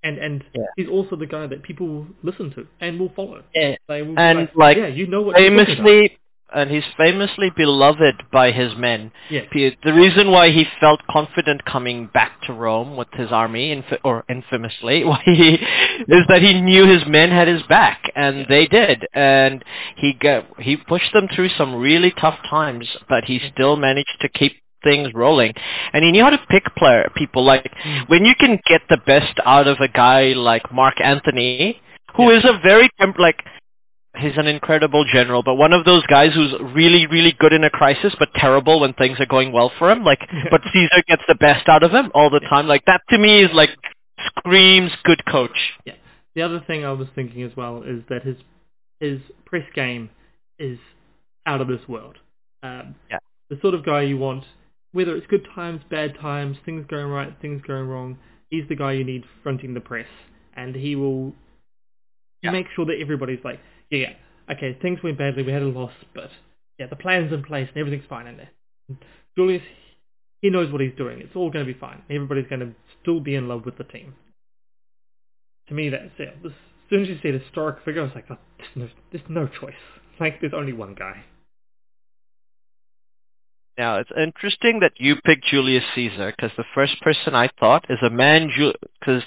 And 0.03 0.17
and 0.19 0.43
Yeah. 0.53 0.65
he's 0.75 0.87
also 0.87 1.15
the 1.15 1.25
guy 1.25 1.47
that 1.47 1.63
people 1.63 1.87
will 1.87 2.07
listen 2.21 2.51
to 2.51 2.67
and 2.79 2.99
will 2.99 3.09
follow. 3.15 3.43
Yeah. 3.55 3.75
They 3.87 4.03
will 4.03 4.17
And, 4.19 4.49
like, 4.55 4.77
yeah, 4.77 4.87
you 4.87 5.07
know 5.07 5.21
what. 5.21 5.35
Famously, 5.35 6.17
and 6.57 6.71
he's 6.71 6.83
famously 6.97 7.49
beloved 7.55 8.15
by 8.31 8.51
his 8.51 8.75
men. 8.75 9.11
P- 9.51 9.75
The 9.83 9.93
reason 9.93 10.31
why 10.31 10.49
he 10.49 10.65
felt 10.79 10.99
confident 11.09 11.63
coming 11.65 12.07
back 12.13 12.41
to 12.47 12.53
Rome 12.53 12.97
with 12.97 13.09
his 13.13 13.31
army, 13.31 13.71
inf- 13.71 14.01
or 14.03 14.23
infamously, 14.27 15.03
why 15.09 15.21
he, 15.25 15.49
is 16.17 16.25
that 16.29 16.41
he 16.41 16.59
knew 16.61 16.85
his 16.85 17.05
men 17.07 17.29
had 17.29 17.47
his 17.47 17.63
back, 17.63 17.99
and 18.15 18.37
Yeah. 18.39 18.45
they 18.49 18.65
did, 18.67 19.07
and 19.13 19.63
he 19.97 20.13
got, 20.13 20.45
he 20.59 20.75
pushed 20.77 21.13
them 21.13 21.27
through 21.33 21.49
some 21.49 21.75
really 21.75 22.11
tough 22.11 22.39
times, 22.49 22.87
but 23.07 23.25
he 23.25 23.39
still 23.53 23.75
managed 23.77 24.17
to 24.21 24.29
keep 24.29 24.53
things 24.83 25.09
rolling, 25.13 25.53
and 25.93 26.03
he 26.03 26.11
knew 26.11 26.23
how 26.23 26.29
to 26.29 26.41
pick 26.49 26.63
player 26.75 27.09
people. 27.15 27.43
Like 27.43 27.71
Mm. 27.85 28.09
when 28.09 28.25
you 28.25 28.35
can 28.35 28.59
get 28.67 28.81
the 28.89 29.01
best 29.05 29.35
out 29.45 29.67
of 29.67 29.77
a 29.79 29.87
guy 29.87 30.33
like 30.33 30.71
Mark 30.71 30.95
Anthony, 31.01 31.81
who 32.15 32.31
Yeah. 32.31 32.37
is 32.39 32.45
a 32.45 32.59
very 32.63 32.89
temp- 32.99 33.19
like 33.19 33.43
he's 34.19 34.37
an 34.37 34.47
incredible 34.47 35.05
general, 35.11 35.43
but 35.43 35.55
one 35.55 35.73
of 35.73 35.85
those 35.85 36.05
guys 36.07 36.33
who's 36.33 36.53
really, 36.73 37.07
really 37.07 37.33
good 37.37 37.53
in 37.53 37.63
a 37.63 37.69
crisis, 37.69 38.15
but 38.19 38.29
terrible 38.35 38.79
when 38.79 38.93
things 38.93 39.19
are 39.19 39.25
going 39.25 39.51
well 39.51 39.71
for 39.77 39.91
him. 39.91 40.03
Like, 40.03 40.19
but 40.51 40.61
Caesar 40.73 41.03
gets 41.07 41.23
the 41.27 41.35
best 41.35 41.67
out 41.69 41.83
of 41.83 41.91
him 41.91 42.11
all 42.13 42.29
the 42.29 42.39
time. 42.41 42.67
Like 42.67 42.85
that 42.85 43.01
to 43.09 43.17
me 43.17 43.43
is 43.43 43.49
like 43.53 43.69
screams 44.37 44.91
good 45.03 45.23
coach. 45.25 45.57
Yeah. 45.85 45.93
The 46.35 46.41
other 46.43 46.63
thing 46.67 46.85
I 46.85 46.91
was 46.91 47.07
thinking 47.15 47.43
as 47.43 47.55
well 47.55 47.83
is 47.83 48.03
that 48.09 48.23
his 48.23 48.37
his 48.99 49.19
press 49.45 49.65
game 49.75 50.09
is 50.59 50.79
out 51.45 51.61
of 51.61 51.67
this 51.67 51.87
world. 51.87 52.17
Um, 52.63 52.95
Yeah. 53.09 53.19
The 53.49 53.59
sort 53.61 53.73
of 53.73 53.85
guy 53.85 54.01
you 54.01 54.17
want, 54.17 54.43
whether 54.91 55.15
it's 55.15 55.27
good 55.27 55.47
times, 55.55 55.81
bad 55.89 56.15
times, 56.19 56.57
things 56.65 56.85
going 56.87 57.07
right, 57.07 57.33
things 57.41 57.61
going 57.65 57.87
wrong. 57.87 58.17
He's 58.49 58.67
the 58.67 58.75
guy 58.75 58.93
you 58.93 59.03
need 59.03 59.23
fronting 59.43 59.73
the 59.73 59.79
press, 59.79 60.07
and 60.55 60.75
he 60.75 60.95
will 60.95 61.33
Yeah. 62.43 62.51
make 62.51 62.67
sure 62.75 62.85
that 62.85 62.99
everybody's 62.99 63.43
like, 63.43 63.59
yeah, 63.89 64.13
okay, 64.51 64.77
things 64.81 64.99
went 65.03 65.17
badly, 65.17 65.43
we 65.43 65.51
had 65.51 65.61
a 65.61 65.65
loss, 65.65 65.93
but 66.13 66.29
yeah, 66.79 66.87
the 66.87 66.95
plan's 66.95 67.31
in 67.31 67.43
place 67.43 67.67
and 67.69 67.77
everything's 67.77 68.07
fine 68.07 68.27
in 68.27 68.37
there. 68.37 68.49
Julius, 69.37 69.63
he 70.41 70.49
knows 70.49 70.71
what 70.71 70.81
he's 70.81 70.95
doing. 70.97 71.19
It's 71.19 71.35
all 71.35 71.49
going 71.49 71.65
to 71.65 71.73
be 71.73 71.79
fine. 71.79 72.01
Everybody's 72.09 72.47
going 72.47 72.61
to 72.61 72.73
still 73.01 73.19
be 73.19 73.35
in 73.35 73.47
love 73.47 73.65
with 73.65 73.77
the 73.77 73.83
team. 73.83 74.15
To 75.69 75.73
me, 75.73 75.89
that's 75.89 76.11
it. 76.17 76.35
As 76.45 76.51
soon 76.89 77.03
as 77.03 77.09
you 77.09 77.19
said 77.21 77.33
historic 77.33 77.83
figure, 77.83 78.01
I 78.01 78.05
was 78.05 78.15
like, 78.15 78.25
oh, 78.29 78.37
there's, 78.57 78.69
no, 78.75 78.89
there's 79.11 79.29
no 79.29 79.47
choice. 79.47 79.73
Like, 80.19 80.39
there's 80.39 80.53
only 80.55 80.73
one 80.73 80.95
guy. 80.95 81.23
Now, 83.77 83.97
it's 83.97 84.09
interesting 84.17 84.79
that 84.79 84.93
you 84.97 85.17
picked 85.23 85.45
Julius 85.45 85.83
Caesar 85.93 86.33
because 86.35 86.49
the 86.57 86.63
first 86.73 86.99
person 87.01 87.35
I 87.35 87.47
thought 87.59 87.85
is 87.89 87.99
a 88.01 88.09
man, 88.09 88.49
because 88.99 89.21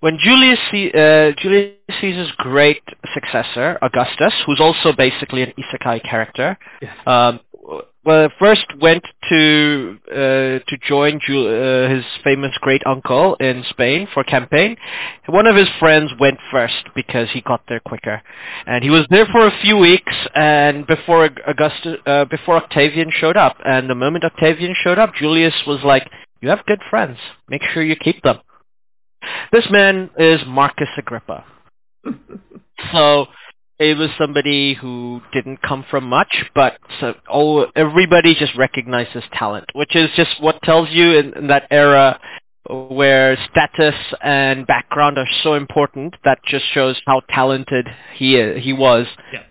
when 0.00 0.18
Julius, 0.18 0.58
C- 0.72 0.90
uh, 0.92 1.30
Julius 1.38 1.74
Caesar's 2.00 2.32
great 2.38 2.82
successor, 3.12 3.78
Augustus, 3.82 4.34
who's 4.46 4.60
also 4.60 4.92
basically 4.92 5.42
an 5.42 5.52
isekai 5.56 6.02
character, 6.02 6.58
Yes. 6.82 6.96
um, 7.06 7.38
well, 8.04 8.28
first 8.38 8.66
went 8.80 9.04
to 9.30 9.98
uh, 10.10 10.14
to 10.68 10.78
join 10.86 11.20
Ju- 11.26 11.48
uh, 11.48 11.88
his 11.88 12.04
famous 12.22 12.52
great 12.60 12.82
uncle 12.86 13.34
in 13.36 13.64
Spain 13.70 14.06
for 14.12 14.22
campaign. 14.24 14.76
One 15.26 15.46
of 15.46 15.56
his 15.56 15.68
friends 15.78 16.10
went 16.20 16.38
first 16.50 16.88
because 16.94 17.28
he 17.32 17.40
got 17.40 17.62
there 17.68 17.80
quicker, 17.80 18.22
and 18.66 18.84
he 18.84 18.90
was 18.90 19.06
there 19.10 19.26
for 19.26 19.46
a 19.46 19.58
few 19.62 19.76
weeks. 19.76 20.12
And 20.34 20.86
before 20.86 21.30
Augustus, 21.46 21.96
uh, 22.06 22.26
before 22.26 22.56
Octavian 22.56 23.10
showed 23.10 23.36
up, 23.36 23.56
and 23.64 23.88
the 23.88 23.94
moment 23.94 24.24
Octavian 24.24 24.74
showed 24.82 24.98
up, 24.98 25.14
Julius 25.14 25.54
was 25.66 25.80
like, 25.82 26.08
"You 26.42 26.50
have 26.50 26.66
good 26.66 26.80
friends. 26.90 27.18
Make 27.48 27.62
sure 27.72 27.82
you 27.82 27.96
keep 27.96 28.22
them." 28.22 28.40
This 29.50 29.66
man 29.70 30.10
is 30.18 30.40
Marcus 30.46 30.88
Agrippa. 30.98 31.44
so 32.92 33.26
it 33.78 33.98
was 33.98 34.08
somebody 34.18 34.74
who 34.74 35.20
didn't 35.32 35.60
come 35.62 35.84
from 35.90 36.04
much, 36.04 36.44
but 36.54 36.78
so, 37.00 37.14
oh, 37.28 37.66
everybody 37.74 38.34
just 38.34 38.54
recognized 38.56 39.10
his 39.10 39.24
talent, 39.32 39.66
which 39.74 39.96
is 39.96 40.08
just 40.16 40.30
what 40.40 40.62
tells 40.62 40.88
you 40.90 41.18
in, 41.18 41.32
in 41.34 41.46
that 41.48 41.66
era 41.70 42.20
where 42.70 43.36
status 43.50 43.94
and 44.22 44.66
background 44.66 45.18
are 45.18 45.26
so 45.42 45.54
important. 45.54 46.14
That 46.24 46.38
just 46.46 46.64
shows 46.72 47.00
how 47.06 47.20
talented 47.28 47.88
he 48.14 48.40
he 48.60 48.72
was, 48.72 49.06
Yeah. 49.32 49.42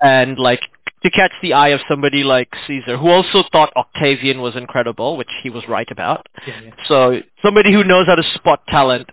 and 0.00 0.38
like 0.38 0.60
to 1.02 1.10
catch 1.10 1.32
the 1.42 1.52
eye 1.52 1.70
of 1.70 1.80
somebody 1.88 2.22
like 2.22 2.48
Caesar, 2.66 2.96
who 2.96 3.08
also 3.08 3.42
thought 3.50 3.72
Octavian 3.76 4.40
was 4.40 4.54
incredible, 4.54 5.16
which 5.16 5.28
he 5.42 5.50
was 5.50 5.64
right 5.68 5.90
about. 5.90 6.26
Yeah, 6.46 6.60
yeah. 6.62 6.70
So 6.86 7.20
somebody 7.44 7.72
who 7.72 7.82
knows 7.82 8.06
how 8.06 8.14
to 8.14 8.22
spot 8.34 8.60
talent. 8.68 9.10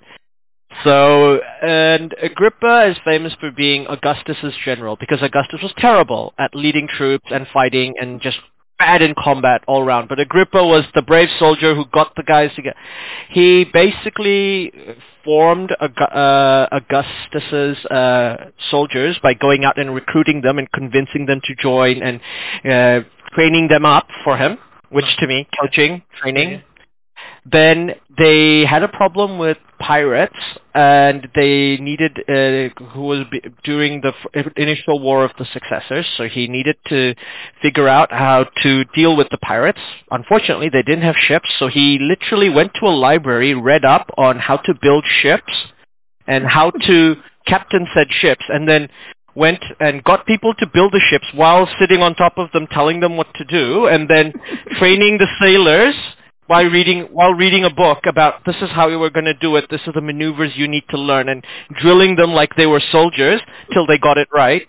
So, 0.83 1.39
and 1.61 2.13
Agrippa 2.21 2.89
is 2.89 2.97
famous 3.03 3.33
for 3.39 3.51
being 3.51 3.87
Augustus's 3.87 4.53
general 4.63 4.95
because 4.99 5.21
Augustus 5.21 5.61
was 5.61 5.73
terrible 5.77 6.33
at 6.37 6.55
leading 6.55 6.87
troops 6.87 7.25
and 7.31 7.47
fighting 7.51 7.95
and 7.99 8.21
just 8.21 8.37
bad 8.77 9.01
in 9.01 9.13
combat 9.21 9.61
all 9.67 9.81
around. 9.81 10.07
But 10.07 10.19
Agrippa 10.19 10.63
was 10.63 10.85
the 10.95 11.01
brave 11.01 11.27
soldier 11.37 11.75
who 11.75 11.85
got 11.85 12.15
the 12.15 12.23
guys 12.23 12.51
together. 12.55 12.77
He 13.29 13.65
basically 13.65 14.71
formed 15.25 15.75
uh, 15.79 16.67
Augustus's 16.71 17.77
uh, 17.85 18.37
soldiers 18.71 19.19
by 19.21 19.33
going 19.33 19.65
out 19.65 19.77
and 19.77 19.93
recruiting 19.93 20.41
them 20.41 20.57
and 20.57 20.71
convincing 20.71 21.25
them 21.25 21.41
to 21.43 21.55
join 21.55 22.01
and 22.01 22.21
uh, 22.63 23.07
training 23.33 23.67
them 23.67 23.85
up 23.85 24.07
for 24.23 24.37
him, 24.37 24.57
which 24.89 25.05
to 25.19 25.27
me, 25.27 25.47
coaching, 25.59 26.01
training. 26.21 26.63
Then 27.45 27.91
they 28.17 28.65
had 28.65 28.83
a 28.83 28.87
problem 28.87 29.37
with 29.37 29.57
pirates, 29.79 30.35
and 30.73 31.29
they 31.35 31.77
needed 31.77 32.19
uh, 32.27 32.83
who 32.91 33.01
was 33.01 33.25
during 33.63 34.01
the 34.01 34.13
f- 34.35 34.51
initial 34.57 34.99
war 34.99 35.23
of 35.23 35.31
the 35.39 35.45
successors. 35.53 36.05
So 36.17 36.27
he 36.27 36.47
needed 36.47 36.75
to 36.89 37.15
figure 37.61 37.87
out 37.87 38.11
how 38.11 38.45
to 38.63 38.83
deal 38.93 39.15
with 39.15 39.29
the 39.29 39.37
pirates. 39.37 39.79
Unfortunately, 40.11 40.69
they 40.69 40.83
didn't 40.83 41.03
have 41.03 41.15
ships, 41.15 41.49
so 41.57 41.67
he 41.67 41.97
literally 41.99 42.49
went 42.49 42.73
to 42.75 42.85
a 42.85 42.95
library, 42.95 43.53
read 43.53 43.85
up 43.85 44.09
on 44.17 44.37
how 44.37 44.57
to 44.57 44.73
build 44.81 45.05
ships 45.21 45.53
and 46.27 46.45
how 46.45 46.71
to 46.71 47.15
captain 47.47 47.87
said 47.93 48.07
ships, 48.11 48.43
and 48.49 48.67
then 48.67 48.89
went 49.33 49.63
and 49.79 50.03
got 50.03 50.25
people 50.25 50.53
to 50.55 50.67
build 50.67 50.91
the 50.91 51.01
ships 51.09 51.25
while 51.33 51.67
sitting 51.79 52.01
on 52.01 52.13
top 52.15 52.37
of 52.37 52.51
them, 52.51 52.67
telling 52.67 52.99
them 52.99 53.15
what 53.15 53.33
to 53.35 53.45
do, 53.45 53.87
and 53.87 54.09
then 54.09 54.33
training 54.77 55.17
the 55.17 55.27
sailors 55.41 55.95
while 56.49 56.65
reading 56.65 57.01
while 57.11 57.33
reading 57.33 57.63
a 57.63 57.69
book 57.69 57.99
about 58.07 58.43
this 58.43 58.55
is 58.55 58.71
how 58.71 58.89
we 58.89 58.97
were 58.97 59.11
going 59.11 59.25
to 59.25 59.35
do 59.35 59.55
it, 59.55 59.65
this 59.69 59.81
are 59.85 59.93
the 59.93 60.01
maneuvers 60.01 60.51
you 60.55 60.67
need 60.67 60.83
to 60.89 60.97
learn, 60.97 61.29
and 61.29 61.45
drilling 61.79 62.15
them 62.15 62.31
like 62.31 62.55
they 62.55 62.65
were 62.65 62.81
soldiers 62.91 63.39
till 63.71 63.85
they 63.85 63.99
got 63.99 64.17
it 64.17 64.27
right, 64.33 64.67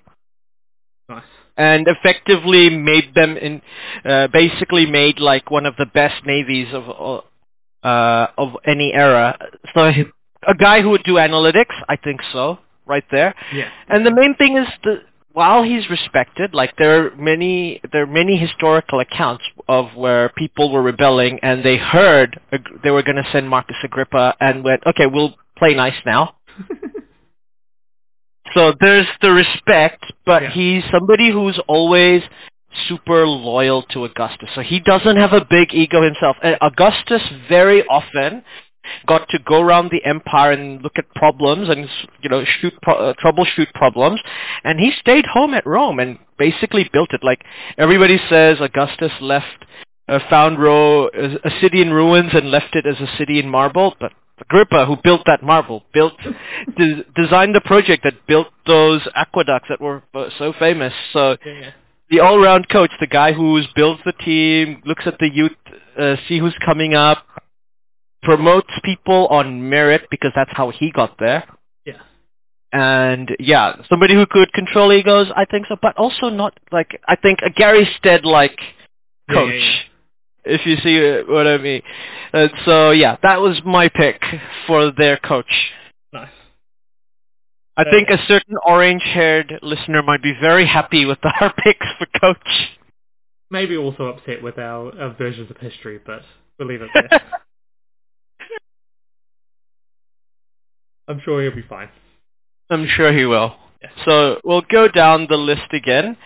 Nice. 1.09 1.24
and 1.57 1.89
effectively 1.89 2.68
made 2.68 3.14
them 3.14 3.39
in 3.39 3.62
uh, 4.05 4.28
basically 4.28 4.85
made 4.85 5.18
like 5.20 5.51
one 5.51 5.64
of 5.64 5.74
the 5.76 5.87
best 5.87 6.26
navies 6.26 6.68
of 6.74 7.22
uh, 7.83 8.26
of 8.37 8.57
any 8.66 8.93
era. 8.93 9.39
So 9.74 9.91
a 10.47 10.55
guy 10.55 10.83
who 10.83 10.91
would 10.91 11.05
do 11.05 11.14
analytics, 11.14 11.74
I 11.89 11.97
think 11.97 12.20
so, 12.31 12.59
right 12.85 13.05
there. 13.11 13.35
Yeah. 13.55 13.70
And 13.89 14.05
the 14.05 14.14
main 14.14 14.35
thing 14.35 14.59
is 14.59 14.66
the 14.85 14.97
while 15.41 15.62
he's 15.62 15.88
respected, 15.88 16.53
like 16.53 16.72
there 16.76 16.93
are 16.99 17.16
many 17.16 17.80
there 17.93 18.03
are 18.03 18.12
many 18.22 18.36
historical 18.36 19.01
accounts 19.01 19.45
of 19.68 19.84
where 19.97 20.28
people 20.43 20.70
were 20.70 20.82
rebelling 20.82 21.34
and 21.43 21.64
they 21.64 21.78
heard 21.78 22.38
they 22.84 22.91
were 22.91 23.03
going 23.03 23.16
to 23.24 23.28
send 23.32 23.49
Marcus 23.49 23.76
Agrippa 23.82 24.36
and 24.38 24.62
went, 24.62 24.82
okay, 24.86 25.07
we'll 25.07 25.34
play 25.57 25.72
nice 25.74 26.01
now. 26.05 26.36
So 28.55 28.74
there's 28.80 29.07
the 29.22 29.30
respect, 29.30 30.05
but 30.26 30.43
Yeah. 30.43 30.51
he's 30.51 30.82
somebody 30.91 31.30
who's 31.30 31.59
always 31.68 32.22
super 32.88 33.24
loyal 33.26 33.82
to 33.93 34.05
Augustus. 34.05 34.49
So 34.57 34.61
he 34.61 34.80
doesn't 34.80 35.16
have 35.16 35.32
a 35.32 35.45
big 35.49 35.72
ego 35.72 36.03
himself. 36.03 36.36
And 36.43 36.57
Augustus 36.61 37.22
very 37.49 37.86
often 37.86 38.43
got 39.07 39.28
to 39.31 39.39
go 39.41 39.61
around 39.61 39.91
the 39.91 40.05
empire 40.05 40.53
and 40.53 40.83
look 40.83 40.95
at 40.97 41.09
problems 41.14 41.68
and 41.68 41.89
you 42.22 42.28
know 42.28 42.45
shoot 42.45 42.74
pro- 42.83 43.11
uh, 43.11 43.14
troubleshoot 43.14 43.72
problems. 43.74 44.20
And 44.64 44.78
he 44.81 44.93
stayed 45.01 45.26
home 45.26 45.55
at 45.55 45.66
Rome 45.66 45.99
and 46.01 46.18
basically 46.39 46.89
built 46.93 47.12
it. 47.12 47.22
Like 47.22 47.45
everybody 47.78 48.18
says 48.28 48.59
Augustus 48.61 49.12
left 49.20 49.64
uh, 50.09 50.18
found 50.28 50.61
Ro- 50.61 51.09
a 51.09 51.49
a 51.49 51.61
city 51.61 51.83
in 51.83 51.93
ruins 51.93 52.31
and 52.33 52.51
left 52.51 52.74
it 52.74 52.87
as 52.87 53.01
a 53.01 53.16
city 53.16 53.39
in 53.39 53.49
marble. 53.49 53.95
But 54.01 54.12
Agrippa 54.41 54.87
who 54.87 54.97
built 55.03 55.22
that 55.26 55.43
marble 55.43 55.85
built 55.93 56.14
de- 56.76 57.05
designed 57.14 57.55
the 57.55 57.61
project 57.61 58.05
that 58.05 58.26
built 58.26 58.49
those 58.66 59.07
aqueducts 59.14 59.68
that 59.68 59.81
were 59.81 60.03
uh, 60.14 60.31
so 60.39 60.53
famous. 60.59 60.95
So 61.12 61.37
Yeah, 61.45 61.72
the 62.11 62.20
all-round 62.20 62.68
coach, 62.68 62.91
the 62.99 63.07
guy 63.07 63.33
who's 63.33 63.68
builds 63.76 64.01
the 64.05 64.12
team, 64.12 64.83
looks 64.85 65.05
at 65.07 65.18
the 65.20 65.31
youth, 65.33 65.53
uh, 65.97 66.16
see 66.26 66.39
who's 66.39 66.57
coming 66.64 66.95
up, 66.95 67.24
promotes 68.23 68.71
people 68.85 69.27
on 69.29 69.68
merit 69.68 70.03
because 70.11 70.33
that's 70.35 70.51
how 70.53 70.71
he 70.71 70.91
got 70.91 71.18
there. 71.18 71.45
Yeah. 71.85 72.01
And 72.73 73.35
yeah, 73.39 73.77
somebody 73.89 74.14
who 74.14 74.27
could 74.27 74.53
control 74.53 74.93
egos, 74.93 75.29
I 75.35 75.45
think 75.45 75.66
so, 75.68 75.77
but 75.81 75.97
also 75.97 76.29
not 76.29 76.59
like 76.71 77.01
I 77.07 77.16
think 77.16 77.41
a 77.45 77.51
Gary 77.51 77.89
Stead 77.99 78.25
like 78.25 78.59
coach. 79.31 79.49
yeah, 79.53 79.59
yeah. 79.59 79.83
If 80.43 80.64
you 80.66 80.77
see 80.79 81.31
what 81.31 81.47
I 81.47 81.59
mean. 81.59 81.83
And 82.33 82.51
so 82.64 82.91
yeah, 82.93 83.16
that 83.23 83.41
was 83.41 83.61
my 83.64 83.89
pick 83.89 84.23
for 84.66 84.91
their 84.91 85.16
coach. 85.18 85.73
Nice. 86.12 86.31
I 87.77 87.83
Uh, 87.83 87.91
think 87.91 88.09
a 88.11 88.18
certain 88.27 88.57
orange-haired 88.64 89.59
listener 89.62 90.03
might 90.03 90.23
be 90.23 90.35
very 90.41 90.66
happy 90.66 91.05
with 91.07 91.18
our 91.41 91.53
picks 91.64 91.87
for 91.99 92.07
coach. 92.21 92.68
Maybe 93.51 93.77
also 93.77 94.05
upset 94.07 94.43
with 94.43 94.59
our, 94.59 94.93
our 95.01 95.14
versions 95.14 95.51
of 95.51 95.57
history, 95.59 95.99
but 96.05 96.23
we'll 96.59 96.68
leave 96.68 96.83
it 96.83 96.91
there. 96.95 97.21
I'm 101.09 101.21
sure 101.25 101.43
he'll 101.43 101.55
be 101.55 101.63
fine. 101.63 101.89
I'm 102.71 102.87
sure 102.87 103.13
he 103.13 103.25
will. 103.25 103.57
Yeah. 103.83 103.89
So 104.05 104.41
we'll 104.45 104.63
go 104.71 104.89
down 104.89 105.27
the 105.29 105.37
list 105.37 105.73
again. 105.73 106.17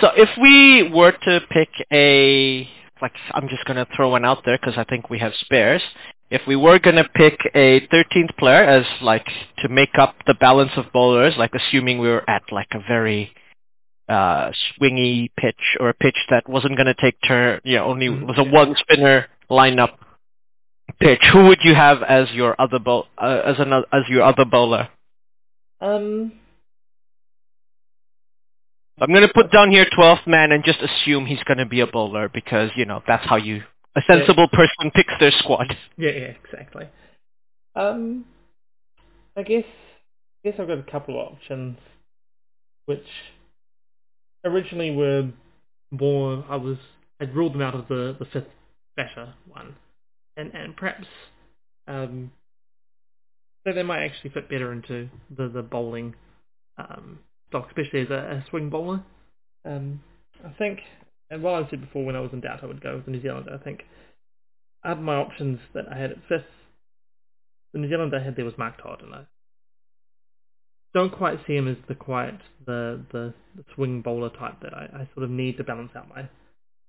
So 0.00 0.10
if 0.16 0.28
we 0.40 0.88
were 0.90 1.12
to 1.12 1.40
pick 1.50 1.68
a, 1.92 2.68
like, 3.02 3.12
I'm 3.32 3.48
just 3.48 3.64
going 3.64 3.76
to 3.76 3.86
throw 3.94 4.10
one 4.10 4.24
out 4.24 4.44
there 4.44 4.58
because 4.58 4.78
I 4.78 4.84
think 4.84 5.10
we 5.10 5.18
have 5.18 5.32
spares. 5.40 5.82
If 6.30 6.42
we 6.46 6.54
were 6.54 6.78
going 6.78 6.96
to 6.96 7.08
pick 7.14 7.40
a 7.54 7.80
13th 7.88 8.36
player 8.38 8.62
as, 8.62 8.84
like, 9.02 9.26
to 9.58 9.68
make 9.68 9.98
up 9.98 10.14
the 10.26 10.34
balance 10.34 10.70
of 10.76 10.92
bowlers, 10.92 11.34
like 11.36 11.52
assuming 11.54 11.98
we 11.98 12.08
were 12.08 12.28
at, 12.30 12.42
like, 12.52 12.68
a 12.72 12.78
very 12.86 13.32
uh, 14.08 14.50
swingy 14.80 15.30
pitch 15.36 15.76
or 15.80 15.88
a 15.88 15.94
pitch 15.94 16.16
that 16.30 16.48
wasn't 16.48 16.76
going 16.76 16.86
to 16.86 16.94
take 16.94 17.16
turn, 17.26 17.60
you 17.64 17.76
know, 17.76 17.84
only 17.84 18.08
Mhm. 18.08 18.26
was 18.26 18.38
a 18.38 18.44
one-spinner 18.44 19.28
lineup 19.50 19.94
pitch, 21.00 21.22
who 21.32 21.48
would 21.48 21.60
you 21.62 21.74
have 21.74 22.02
as 22.02 22.30
your 22.32 22.54
other 22.60 22.78
bowl, 22.78 23.06
uh, 23.18 23.42
as, 23.44 23.56
another, 23.58 23.86
as 23.92 24.02
your 24.08 24.22
other 24.22 24.44
bowler? 24.44 24.88
Um, 25.80 26.32
I'm 29.00 29.08
going 29.08 29.26
to 29.26 29.32
put 29.32 29.50
down 29.50 29.70
here 29.70 29.86
12th 29.86 30.26
man 30.26 30.52
and 30.52 30.62
just 30.62 30.80
assume 30.80 31.26
he's 31.26 31.42
going 31.44 31.58
to 31.58 31.66
be 31.66 31.80
a 31.80 31.86
bowler 31.86 32.28
because, 32.28 32.70
you 32.76 32.84
know, 32.84 33.02
that's 33.06 33.26
how 33.26 33.36
you, 33.36 33.62
a 33.96 34.02
sensible 34.06 34.48
person 34.52 34.90
picks 34.94 35.14
their 35.18 35.32
squad. 35.32 35.74
yeah, 35.96 36.10
yeah, 36.10 36.32
exactly. 36.44 36.86
Um, 37.74 38.26
I 39.36 39.42
guess, 39.42 39.64
I 40.44 40.50
guess 40.50 40.60
I've 40.60 40.68
got 40.68 40.78
a 40.78 40.90
couple 40.90 41.18
of 41.20 41.32
options, 41.32 41.78
which 42.86 43.06
originally 44.44 44.90
were 44.90 45.30
more 45.90 46.44
I 46.48 46.56
was 46.56 46.76
I'd 47.20 47.34
ruled 47.34 47.54
them 47.54 47.62
out 47.62 47.74
of 47.74 47.88
the, 47.88 48.16
the 48.18 48.24
fifth 48.26 48.48
better 48.96 49.34
one, 49.48 49.76
and 50.40 50.54
and 50.54 50.76
perhaps 50.76 51.06
um, 51.86 52.32
so 53.66 53.72
they 53.72 53.82
might 53.82 54.04
actually 54.04 54.30
fit 54.30 54.48
better 54.48 54.72
into 54.72 55.08
the 55.36 55.48
the 55.48 55.62
bowling 55.62 56.14
um, 56.78 57.18
stock, 57.48 57.66
especially 57.68 58.02
as 58.02 58.10
a, 58.10 58.14
a 58.14 58.44
swing 58.50 58.70
bowler. 58.70 59.02
Um, 59.64 60.00
I 60.44 60.50
think, 60.58 60.78
and 61.28 61.42
while 61.42 61.62
I 61.62 61.68
said 61.68 61.80
before 61.80 62.04
when 62.04 62.16
I 62.16 62.20
was 62.20 62.30
in 62.32 62.40
doubt 62.40 62.62
I 62.62 62.66
would 62.66 62.82
go 62.82 62.96
with 62.96 63.04
the 63.04 63.10
New 63.10 63.22
Zealander, 63.22 63.58
I 63.60 63.62
think 63.62 63.82
out 64.84 64.98
of 64.98 65.02
my 65.02 65.16
options 65.16 65.58
that 65.74 65.84
I 65.92 65.98
had 65.98 66.12
at 66.12 66.18
fifth, 66.28 66.44
the 67.72 67.80
New 67.80 67.88
Zealander 67.90 68.18
I 68.18 68.24
had 68.24 68.36
there 68.36 68.44
was 68.44 68.56
Mark 68.56 68.82
Todd, 68.82 69.02
and 69.02 69.14
I 69.14 69.26
don't 70.94 71.12
quite 71.12 71.38
see 71.46 71.54
him 71.54 71.68
as 71.68 71.76
the 71.88 71.94
quiet, 71.94 72.36
the, 72.66 73.04
the, 73.12 73.34
the 73.56 73.64
swing 73.74 74.00
bowler 74.00 74.30
type 74.30 74.56
that 74.62 74.74
I, 74.74 74.88
I 74.92 75.08
sort 75.14 75.24
of 75.24 75.30
need 75.30 75.56
to 75.58 75.64
balance 75.64 75.90
out 75.94 76.08
my 76.08 76.28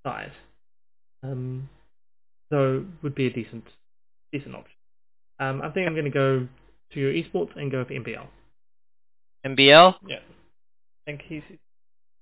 side. 0.04 0.32
Um, 1.24 1.70
so 2.52 2.86
would 3.02 3.16
be 3.16 3.26
a 3.26 3.32
decent 3.34 3.64
decent 4.32 4.54
option. 4.56 4.76
Um, 5.40 5.62
I 5.64 5.70
think 5.72 5.88
I'm 5.88 5.94
going 5.94 6.06
to 6.06 6.12
go 6.12 6.48
to 6.94 7.00
your 7.00 7.12
esports 7.12 7.56
and 7.56 7.72
go 7.72 7.84
for 7.84 7.94
MBL. 7.94 8.28
MBL, 9.46 9.96
Yeah. 10.08 10.18
I 10.18 10.22
think 11.06 11.22
he's 11.28 11.42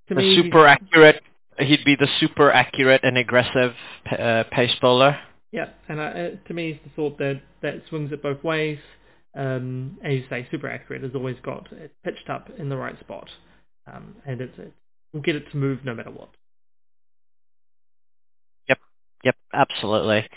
to 0.08 0.16
the 0.16 0.36
super 0.36 0.66
he's- 0.68 0.78
accurate. 0.82 1.22
He'd 1.60 1.84
be 1.84 1.96
the 1.96 2.08
super 2.22 2.50
accurate 2.52 3.02
and 3.04 3.18
aggressive 3.18 3.74
uh, 4.18 4.46
pace 4.50 4.74
bowler. 4.80 5.20
Yeah, 5.52 5.70
and 5.90 6.00
I, 6.00 6.06
uh, 6.08 6.30
to 6.48 6.54
me, 6.54 6.70
it's 6.72 6.84
the 6.86 6.92
sort 6.96 7.18
that 7.18 7.42
that 7.62 7.82
swings 7.90 8.14
it 8.14 8.24
both 8.24 8.42
ways. 8.44 8.80
Um, 9.36 9.98
as 10.02 10.14
you 10.14 10.24
say, 10.30 10.48
super 10.52 10.70
accurate 10.70 11.04
has 11.04 11.12
always 11.16 11.36
got 11.44 11.70
it 11.74 11.92
pitched 12.06 12.30
up 12.30 12.50
in 12.58 12.70
the 12.70 12.78
right 12.78 12.98
spot, 13.02 13.30
um, 13.92 14.16
and 14.26 14.40
it's 14.40 14.58
it 14.58 14.72
will 15.12 15.20
get 15.22 15.36
it 15.36 15.52
to 15.52 15.58
move 15.58 15.84
no 15.84 15.94
matter 15.94 16.12
what. 16.12 16.30
Yep, 19.24 19.36
absolutely. 19.54 20.28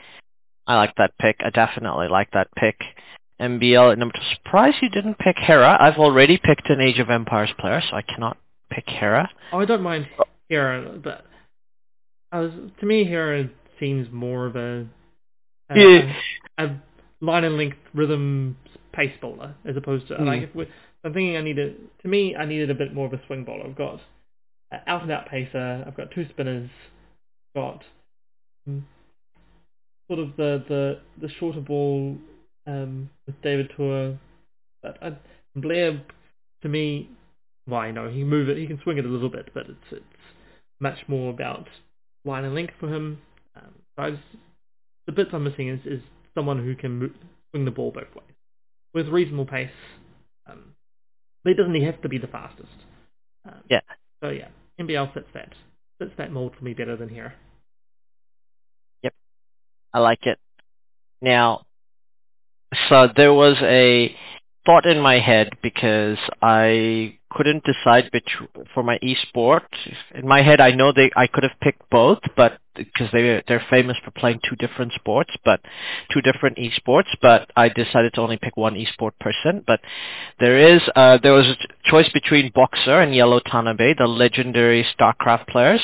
I 0.66 0.76
like 0.76 0.94
that 0.96 1.12
pick. 1.20 1.36
I 1.44 1.50
definitely 1.50 2.08
like 2.08 2.30
that 2.32 2.48
pick. 2.56 2.76
MBL, 3.40 3.92
and 3.92 4.02
I'm 4.02 4.12
surprised 4.36 4.76
you 4.82 4.88
didn't 4.88 5.18
pick 5.18 5.36
Hera. 5.36 5.76
I've 5.80 5.98
already 5.98 6.38
picked 6.38 6.70
an 6.70 6.80
Age 6.80 7.00
of 7.00 7.10
Empires 7.10 7.50
player, 7.58 7.82
so 7.90 7.96
I 7.96 8.02
cannot 8.02 8.36
pick 8.70 8.84
Hera. 8.86 9.28
Oh, 9.52 9.58
I 9.58 9.64
don't 9.64 9.82
mind 9.82 10.06
Hera, 10.48 10.96
but 11.02 11.24
I 12.30 12.40
was, 12.40 12.52
to 12.78 12.86
me, 12.86 13.04
Hera 13.04 13.48
seems 13.80 14.08
more 14.12 14.46
of 14.46 14.54
a 14.56 14.86
a, 15.70 15.78
Yeah. 15.80 16.12
a, 16.58 16.70
line 17.20 17.44
and 17.44 17.56
length 17.56 17.78
rhythm 17.94 18.56
pace 18.92 19.16
bowler 19.20 19.54
as 19.64 19.76
opposed 19.76 20.06
to 20.08 20.14
Mm. 20.14 20.26
like 20.26 20.42
if 20.42 20.54
we, 20.54 20.66
I'm 21.04 21.12
thinking 21.14 21.36
I 21.36 21.40
needed 21.40 21.76
to 22.02 22.08
me 22.08 22.36
I 22.36 22.44
needed 22.44 22.68
a 22.70 22.74
bit 22.74 22.92
more 22.92 23.06
of 23.06 23.12
a 23.12 23.20
swing 23.26 23.44
bowler. 23.44 23.64
I've 23.64 23.76
got 23.76 24.00
out 24.86 25.02
and 25.02 25.10
out 25.10 25.26
pacer. 25.28 25.84
I've 25.86 25.96
got 25.96 26.10
two 26.10 26.28
spinners. 26.30 26.68
Got 27.54 27.82
mm, 28.68 28.82
sort 30.08 30.20
of 30.20 30.36
the 30.36 30.64
the 30.68 31.00
the 31.20 31.28
shorter 31.38 31.60
ball 31.60 32.16
um, 32.66 33.10
with 33.26 33.40
David 33.42 33.70
Tua. 33.76 34.18
But 34.82 34.98
uh, 35.02 35.10
Blair 35.56 36.02
to 36.62 36.68
me, 36.68 37.10
well, 37.68 37.80
I 37.80 37.90
know 37.90 38.08
he 38.08 38.20
can 38.20 38.28
move 38.28 38.48
it. 38.48 38.56
He 38.58 38.66
can 38.66 38.80
swing 38.82 38.98
it 38.98 39.04
a 39.04 39.08
little 39.08 39.30
bit, 39.30 39.50
but 39.54 39.66
it's 39.68 39.92
it's 39.92 40.04
much 40.80 40.98
more 41.08 41.30
about 41.30 41.68
line 42.24 42.44
and 42.44 42.54
length 42.54 42.74
for 42.80 42.88
him. 42.92 43.18
Um, 43.56 43.72
so 43.96 44.02
I 44.02 44.10
was, 44.10 44.18
the 45.06 45.12
bits 45.12 45.30
I'm 45.32 45.44
missing 45.44 45.68
is, 45.68 45.80
is 45.84 46.00
someone 46.34 46.62
who 46.64 46.74
can 46.74 46.98
mo- 46.98 47.10
swing 47.50 47.64
the 47.64 47.70
ball 47.70 47.90
both 47.92 48.14
ways 48.14 48.34
with 48.94 49.08
reasonable 49.08 49.46
pace. 49.46 49.70
Um, 50.46 50.74
but 51.44 51.50
it 51.52 51.54
doesn't 51.56 51.80
have 51.82 52.00
to 52.02 52.08
be 52.08 52.18
the 52.18 52.26
fastest. 52.26 52.68
Um, 53.46 53.54
Yeah. 53.68 53.80
So 54.22 54.30
yeah, 54.30 54.48
MBL 54.80 55.12
fits 55.14 55.28
that 55.34 55.52
fits 55.98 56.12
that 56.18 56.32
mold 56.32 56.52
for 56.56 56.64
me 56.64 56.74
better 56.74 56.96
than 56.96 57.08
Hera. 57.08 57.32
I 59.92 59.98
like 60.00 60.26
it. 60.26 60.38
Now, 61.20 61.62
so 62.88 63.08
there 63.14 63.32
was 63.32 63.56
a 63.62 64.14
thought 64.64 64.86
in 64.86 65.00
my 65.00 65.18
head 65.18 65.50
because 65.62 66.18
I 66.40 67.18
couldn't 67.30 67.64
decide 67.64 68.10
between 68.12 68.48
for 68.74 68.82
my 68.82 68.98
esport. 68.98 69.62
In 70.14 70.26
my 70.26 70.42
head, 70.42 70.60
I 70.60 70.72
know 70.72 70.92
they 70.92 71.10
I 71.16 71.26
could 71.26 71.42
have 71.42 71.58
picked 71.60 71.88
both, 71.90 72.18
but 72.36 72.58
because 72.74 73.08
they 73.12 73.42
they're 73.48 73.64
famous 73.70 73.96
for 74.04 74.10
playing 74.12 74.40
two 74.48 74.56
different 74.56 74.92
sports, 74.92 75.30
but 75.44 75.60
two 76.12 76.20
different 76.20 76.58
esports. 76.58 77.08
But 77.20 77.50
I 77.56 77.68
decided 77.68 78.14
to 78.14 78.20
only 78.20 78.38
pick 78.38 78.56
one 78.56 78.74
esport 78.74 79.12
person. 79.20 79.64
But 79.66 79.80
there 80.40 80.58
is 80.58 80.80
uh, 80.94 81.18
there 81.22 81.32
was 81.32 81.46
a 81.46 81.90
choice 81.90 82.08
between 82.12 82.52
Boxer 82.54 83.00
and 83.00 83.14
Yellow 83.14 83.40
Tanabe, 83.40 83.96
the 83.98 84.06
legendary 84.06 84.86
StarCraft 84.98 85.48
players 85.48 85.80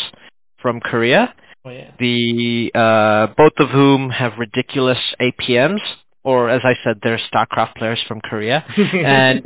from 0.61 0.81
Korea 0.81 1.35
Oh 1.69 1.73
yeah. 1.73 1.91
the 1.99 2.71
uh, 2.75 3.35
both 3.37 3.53
of 3.59 3.69
whom 3.71 4.11
have 4.11 4.33
ridiculous 4.39 4.99
APMs, 5.21 5.81
or 6.25 6.49
as 6.49 6.63
I 6.65 6.75
said, 6.83 7.01
they're 7.03 7.21
StarCraft 7.33 7.75
players 7.77 8.01
from 8.09 8.21
Korea. 8.21 8.65
And- 8.95 9.45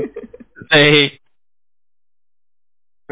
They, 0.70 1.18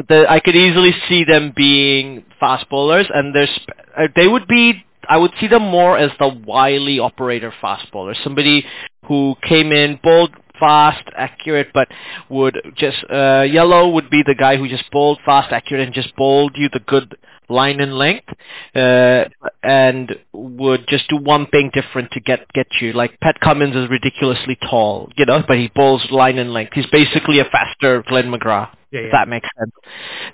the, 0.08 0.24
I 0.30 0.38
could 0.38 0.54
easily 0.54 0.92
see 1.08 1.24
them 1.24 1.52
being 1.54 2.24
fast 2.38 2.70
bowlers, 2.70 3.06
and 3.12 3.34
there's 3.34 3.50
uh, 3.98 4.06
they 4.14 4.28
would 4.28 4.46
be. 4.46 4.84
I 5.08 5.16
would 5.16 5.32
see 5.40 5.48
them 5.48 5.62
more 5.62 5.98
as 5.98 6.12
the 6.20 6.28
wily 6.28 7.00
operator 7.00 7.52
fast 7.60 7.90
bowler, 7.90 8.14
somebody 8.22 8.64
who 9.06 9.34
came 9.42 9.72
in 9.72 9.98
bowled 10.02 10.30
fast, 10.60 11.04
accurate, 11.16 11.68
but 11.74 11.88
would 12.28 12.60
just 12.76 12.98
uh, 13.10 13.42
yellow 13.42 13.88
would 13.90 14.10
be 14.10 14.22
the 14.24 14.36
guy 14.38 14.56
who 14.56 14.68
just 14.68 14.88
bowled 14.92 15.18
fast, 15.24 15.52
accurate, 15.52 15.84
and 15.84 15.94
just 15.94 16.14
bowled 16.16 16.52
you 16.56 16.68
the 16.72 16.80
good 16.80 17.16
line 17.48 17.80
and 17.80 17.94
length, 17.94 18.28
uh, 18.76 19.24
and 19.64 20.14
would 20.32 20.86
just 20.86 21.08
do 21.08 21.16
one 21.16 21.46
thing 21.48 21.70
different 21.74 22.12
to 22.12 22.20
get 22.20 22.46
get 22.52 22.68
you. 22.80 22.92
Like 22.92 23.18
Pat 23.20 23.40
Cummins 23.40 23.74
is 23.74 23.90
ridiculously 23.90 24.56
tall, 24.70 25.10
you 25.16 25.26
know, 25.26 25.42
but 25.46 25.56
he 25.58 25.68
bowls 25.74 26.06
line 26.12 26.38
and 26.38 26.52
length. 26.52 26.72
He's 26.74 26.86
basically 26.86 27.40
a 27.40 27.44
faster 27.46 28.04
Glenn 28.06 28.30
McGrath. 28.30 28.70
yeah, 28.92 29.00
If 29.00 29.12
that 29.12 29.28
makes 29.28 29.48
sense. 29.58 29.72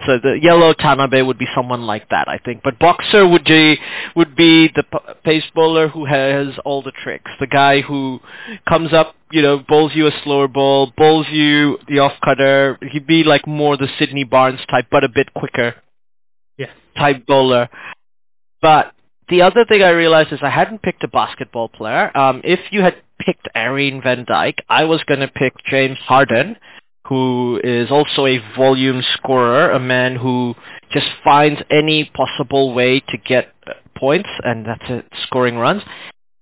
So 0.07 0.19
the 0.23 0.39
yellow 0.41 0.75
Tanabe 0.75 1.25
would 1.27 1.39
be 1.39 1.47
someone 1.55 1.83
like 1.87 2.09
that, 2.11 2.29
I 2.29 2.39
think. 2.39 2.63
But 2.63 2.79
boxer 2.79 3.27
would 3.27 3.45
be 3.45 3.79
would 4.15 4.37
be 4.37 4.69
the 4.75 4.83
p- 4.83 5.13
pace 5.25 5.45
bowler 5.55 5.89
who 5.89 6.05
has 6.05 6.49
all 6.67 6.83
the 6.83 6.93
tricks. 7.03 7.31
The 7.41 7.47
guy 7.47 7.81
who 7.81 8.21
comes 8.69 8.93
up, 8.93 9.16
you 9.31 9.43
know, 9.43 9.59
bowls 9.59 9.93
you 9.95 10.07
a 10.07 10.13
slower 10.23 10.49
ball, 10.49 10.93
bowls 10.97 11.27
you 11.31 11.79
the 11.89 11.99
off 11.99 12.13
cutter. 12.25 12.79
He'd 12.93 13.07
be 13.07 13.25
like 13.25 13.47
more 13.47 13.77
the 13.77 13.89
Sydney 13.99 14.25
Barnes 14.25 14.61
type, 14.71 14.87
but 14.91 15.05
a 15.05 15.09
bit 15.09 15.33
quicker 15.35 15.75
Yeah. 16.57 16.71
type 16.97 17.27
bowler. 17.27 17.69
But 18.63 18.93
the 19.29 19.43
other 19.43 19.65
thing 19.65 19.83
I 19.83 19.91
realized 19.91 20.33
is 20.33 20.41
I 20.43 20.51
hadn't 20.51 20.83
picked 20.83 21.03
a 21.05 21.09
basketball 21.09 21.69
player. 21.69 22.17
Um, 22.17 22.41
if 22.45 22.61
you 22.71 22.83
had 22.83 22.97
picked 23.19 23.49
Irene 23.57 24.01
Van 24.03 24.25
Dyk, 24.25 24.59
I 24.69 24.85
was 24.85 25.03
going 25.05 25.21
to 25.21 25.29
pick 25.29 25.53
James 25.67 25.99
Harden, 25.99 26.57
who 27.07 27.61
is 27.65 27.91
also 27.91 28.27
a 28.27 28.39
volume 28.57 29.03
scorer, 29.15 29.71
a 29.71 29.81
man 29.81 30.17
who 30.17 30.55
just 30.93 31.07
finds 31.25 31.61
any 31.71 32.05
possible 32.15 32.75
way 32.75 33.01
to 33.01 33.17
get 33.19 33.53
uh, 33.67 33.73
points, 33.97 34.29
and 34.45 34.67
that's 34.67 34.85
it, 34.89 35.07
scoring 35.27 35.57
runs. 35.57 35.83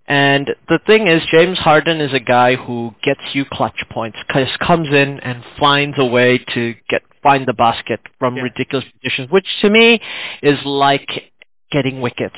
And 0.06 0.50
the 0.68 0.78
thing 0.86 1.06
is, 1.06 1.22
James 1.30 1.58
Harden 1.58 2.00
is 2.00 2.12
a 2.12 2.20
guy 2.20 2.56
who 2.56 2.94
gets 3.02 3.22
you 3.32 3.44
clutch 3.50 3.82
points, 3.90 4.18
just 4.34 4.58
comes 4.58 4.88
in 4.88 5.18
and 5.20 5.42
finds 5.58 5.98
a 5.98 6.04
way 6.04 6.38
to 6.54 6.74
get 6.88 7.02
find 7.22 7.46
the 7.46 7.54
basket 7.54 8.00
from 8.18 8.36
Yeah. 8.36 8.42
ridiculous 8.42 8.84
positions, 9.00 9.30
which 9.30 9.46
to 9.62 9.70
me 9.70 9.98
is 10.42 10.62
like 10.64 11.30
getting 11.70 12.02
wickets. 12.02 12.36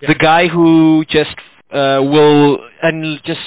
Yeah. 0.00 0.08
The 0.08 0.14
guy 0.16 0.48
who 0.48 1.04
just 1.08 1.34
uh, 1.70 2.00
will 2.02 2.58
and 2.82 3.20
just 3.24 3.40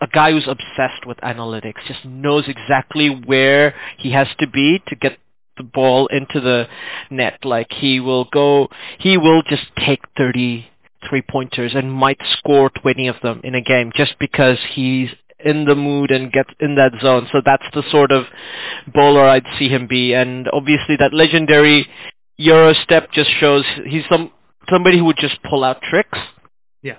a 0.00 0.06
guy 0.06 0.30
who's 0.32 0.46
obsessed 0.46 1.06
with 1.06 1.16
analytics, 1.18 1.84
just 1.86 2.04
knows 2.04 2.44
exactly 2.46 3.08
where 3.08 3.74
he 3.98 4.12
has 4.12 4.28
to 4.38 4.46
be 4.46 4.80
to 4.86 4.94
get 4.94 5.18
the 5.56 5.64
ball 5.64 6.06
into 6.08 6.40
the 6.40 6.68
net. 7.10 7.38
Like 7.44 7.72
he 7.72 7.98
will 7.98 8.26
go, 8.26 8.68
he 8.98 9.16
will 9.16 9.42
just 9.42 9.64
take 9.76 10.00
30 10.16 10.66
three 11.08 11.22
pointers 11.22 11.72
and 11.74 11.92
might 11.92 12.20
score 12.38 12.70
20 12.70 13.08
of 13.08 13.16
them 13.22 13.40
in 13.44 13.54
a 13.54 13.60
game 13.60 13.92
just 13.94 14.14
because 14.18 14.58
he's 14.72 15.10
in 15.44 15.64
the 15.64 15.74
mood 15.74 16.10
and 16.10 16.32
gets 16.32 16.50
in 16.60 16.74
that 16.76 16.92
zone. 17.00 17.28
So 17.32 17.40
that's 17.44 17.64
the 17.72 17.82
sort 17.90 18.10
of 18.10 18.24
bowler 18.92 19.24
I'd 19.24 19.46
see 19.58 19.68
him 19.68 19.86
be. 19.86 20.14
And 20.14 20.48
obviously 20.52 20.96
that 20.96 21.14
legendary 21.14 21.86
Euro 22.36 22.72
step 22.74 23.10
just 23.12 23.30
shows 23.38 23.64
he's 23.86 24.04
some 24.10 24.32
somebody 24.70 24.98
who 24.98 25.04
would 25.04 25.18
just 25.18 25.42
pull 25.48 25.64
out 25.64 25.80
tricks. 25.82 26.18
Yeah. 26.82 26.96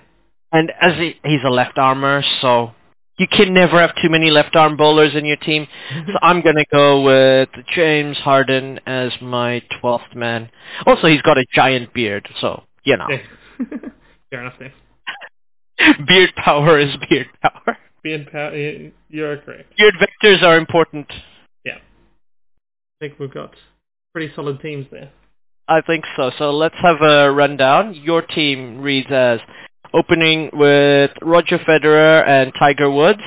And 0.51 0.71
as 0.81 0.95
he, 0.95 1.15
he's 1.23 1.41
a 1.45 1.49
left 1.49 1.77
armer, 1.77 2.23
so 2.41 2.71
you 3.17 3.27
can 3.27 3.53
never 3.53 3.79
have 3.79 3.93
too 4.01 4.09
many 4.09 4.31
left 4.31 4.55
arm 4.55 4.77
bowlers 4.77 5.15
in 5.15 5.25
your 5.25 5.37
team. 5.37 5.67
Mm-hmm. 5.93 6.11
So 6.11 6.19
I'm 6.21 6.41
gonna 6.41 6.65
go 6.71 7.01
with 7.03 7.49
James 7.75 8.17
Harden 8.17 8.79
as 8.85 9.11
my 9.21 9.61
twelfth 9.79 10.15
man. 10.15 10.49
Also, 10.85 11.07
he's 11.07 11.21
got 11.21 11.37
a 11.37 11.45
giant 11.53 11.93
beard, 11.93 12.27
so 12.39 12.63
you 12.83 12.97
know, 12.97 13.07
Yeah. 13.09 13.21
Fair 14.29 14.41
enough 14.41 14.59
there. 14.59 14.73
beard 16.07 16.31
power 16.35 16.79
is 16.79 16.95
beard 17.09 17.27
power. 17.41 17.77
Being 18.03 18.25
power, 18.31 18.55
you're 19.09 19.37
correct. 19.37 19.73
Beard 19.77 19.95
vectors 19.99 20.41
are 20.43 20.57
important. 20.57 21.11
Yeah. 21.65 21.75
I 21.75 23.05
think 23.05 23.19
we've 23.19 23.33
got 23.33 23.53
pretty 24.13 24.31
solid 24.35 24.61
teams 24.61 24.85
there. 24.91 25.11
I 25.67 25.81
think 25.81 26.05
so. 26.15 26.31
So 26.37 26.51
let's 26.51 26.75
have 26.81 27.01
a 27.01 27.31
rundown. 27.31 27.93
Your 27.93 28.21
team 28.21 28.79
reads 28.81 29.11
as 29.11 29.39
opening 29.93 30.49
with 30.53 31.11
Roger 31.21 31.59
Federer 31.59 32.27
and 32.27 32.51
Tiger 32.57 32.89
Woods, 32.89 33.21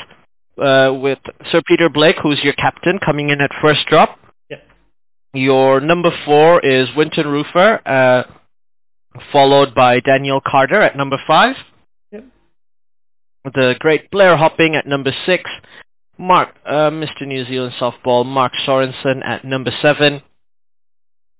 uh, 0.58 0.92
with 0.94 1.18
Sir 1.50 1.62
Peter 1.66 1.88
Blake, 1.88 2.16
who's 2.22 2.40
your 2.42 2.52
captain, 2.54 2.98
coming 3.04 3.30
in 3.30 3.40
at 3.40 3.50
first 3.60 3.86
drop. 3.88 4.18
Yep. 4.50 4.62
Your 5.34 5.80
number 5.80 6.10
four 6.24 6.64
is 6.64 6.88
Wynton 6.96 7.26
Rufer, 7.26 7.80
uh, 7.86 8.24
followed 9.30 9.74
by 9.74 10.00
Daniel 10.00 10.40
Carter 10.44 10.80
at 10.80 10.96
number 10.96 11.18
five. 11.26 11.56
Yep. 12.10 12.24
The 13.44 13.74
great 13.78 14.10
Blair 14.10 14.36
Hopping 14.36 14.74
at 14.76 14.86
number 14.86 15.12
six. 15.26 15.50
Mark, 16.18 16.50
uh, 16.66 16.90
Mr. 16.90 17.26
New 17.26 17.44
Zealand 17.46 17.74
softball, 17.80 18.24
Mark 18.24 18.52
Sorensen 18.66 19.24
at 19.24 19.44
number 19.44 19.72
seven. 19.80 20.22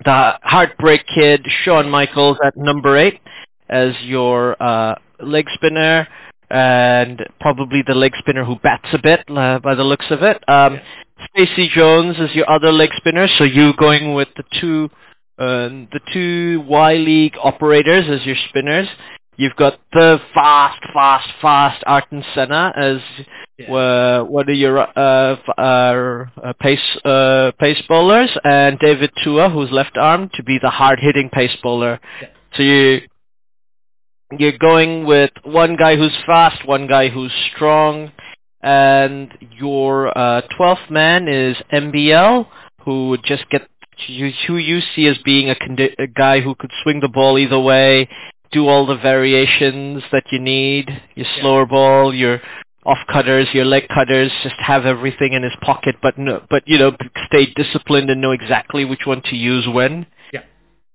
The 0.05 0.39
Heartbreak 0.43 1.03
Kid, 1.15 1.47
Shawn 1.63 1.89
Michaels 1.89 2.39
at 2.45 2.57
number 2.57 2.97
eight 2.97 3.21
as 3.69 3.95
your 4.03 4.61
uh, 4.61 4.97
leg 5.21 5.47
spinner 5.55 6.09
and 6.51 7.25
probably 7.41 7.83
the 7.87 7.95
leg 7.95 8.13
spinner 8.19 8.45
who 8.45 8.57
bats 8.57 8.89
a 8.93 8.99
bit 9.01 9.21
uh, 9.31 9.59
by 9.61 9.75
the 9.75 9.83
looks 9.85 10.07
of 10.11 10.23
it. 10.23 10.43
Um, 10.49 10.81
Stacey 11.31 11.71
Jones 11.75 12.17
is 12.19 12.35
your 12.35 12.51
other 12.51 12.73
leg 12.73 12.91
spinner, 12.97 13.27
so 13.39 13.45
you 13.45 13.73
going 13.79 14.15
with 14.15 14.29
the 14.37 14.45
two 14.61 14.91
uh, 15.39 15.69
the 15.93 16.01
two 16.13 16.63
Y 16.69 16.95
League 16.95 17.35
operators 17.43 18.05
as 18.09 18.25
your 18.27 18.37
spinners. 18.49 18.89
You've 19.37 19.57
got 19.57 19.79
the 19.93 20.21
fast, 20.35 20.81
fast, 20.93 21.29
fast 21.41 21.83
Ayrton 21.87 22.23
Senna 22.35 22.73
as 22.77 22.99
Yeah. 23.59 23.73
uh, 23.75 24.25
one 24.25 24.49
of 24.49 24.57
your 24.57 24.79
uh, 24.79 25.37
f- 25.37 25.55
uh, 25.59 26.25
uh, 26.43 26.53
pace 26.61 26.97
uh, 27.05 27.53
pace 27.59 27.83
bowlers, 27.89 28.31
and 28.45 28.79
David 28.79 29.11
Tua, 29.25 29.49
who's 29.49 29.71
left 29.71 29.97
arm, 29.97 30.29
to 30.35 30.43
be 30.43 30.59
the 30.63 30.71
hard 30.71 30.99
hitting 31.01 31.31
pace 31.31 31.57
bowler. 31.63 31.99
Yeah. 32.21 32.29
So 32.57 32.63
you 32.63 33.01
you're 34.39 34.59
going 34.59 35.07
with 35.07 35.31
one 35.45 35.77
guy 35.77 35.97
who's 35.97 36.17
fast, 36.27 36.67
one 36.67 36.87
guy 36.87 37.09
who's 37.09 37.33
strong, 37.55 38.13
and 38.63 39.31
your 39.59 40.17
uh, 40.17 40.43
12th 40.59 40.91
man 40.91 41.29
is 41.29 41.57
MBL, 41.73 42.47
who 42.85 43.11
would 43.11 43.23
just 43.25 43.49
get 43.51 43.69
who 44.47 44.57
you 44.57 44.81
see 44.95 45.07
as 45.07 45.19
being 45.25 45.51
a, 45.51 45.55
condi- 45.55 45.95
a 45.99 46.07
guy 46.07 46.41
who 46.41 46.55
could 46.55 46.71
swing 46.83 47.01
the 47.01 47.09
ball 47.09 47.39
either 47.39 47.59
way, 47.59 48.09
do 48.51 48.69
all 48.69 48.87
the 48.87 48.97
variations 48.97 50.03
that 50.13 50.25
you 50.31 50.39
need, 50.39 50.89
your 51.15 51.27
Yeah. 51.27 51.41
slower 51.41 51.67
ball, 51.67 52.15
your 52.15 52.41
off 52.85 52.99
cutters, 53.07 53.49
your 53.55 53.65
leg 53.65 53.87
cutters, 53.89 54.33
just 54.43 54.57
have 54.59 54.87
everything 54.87 55.35
in 55.35 55.43
his 55.43 55.53
pocket, 55.61 55.97
but 56.03 56.19
no, 56.19 56.43
but 56.51 56.63
you 56.67 56.79
know, 56.79 56.97
stay 57.27 57.47
disciplined 57.55 58.11
and 58.11 58.21
know 58.21 58.33
exactly 58.33 58.85
which 58.85 59.07
one 59.07 59.23
to 59.23 59.37
use 59.37 59.67
when. 59.69 60.05
Yeah. 60.33 60.41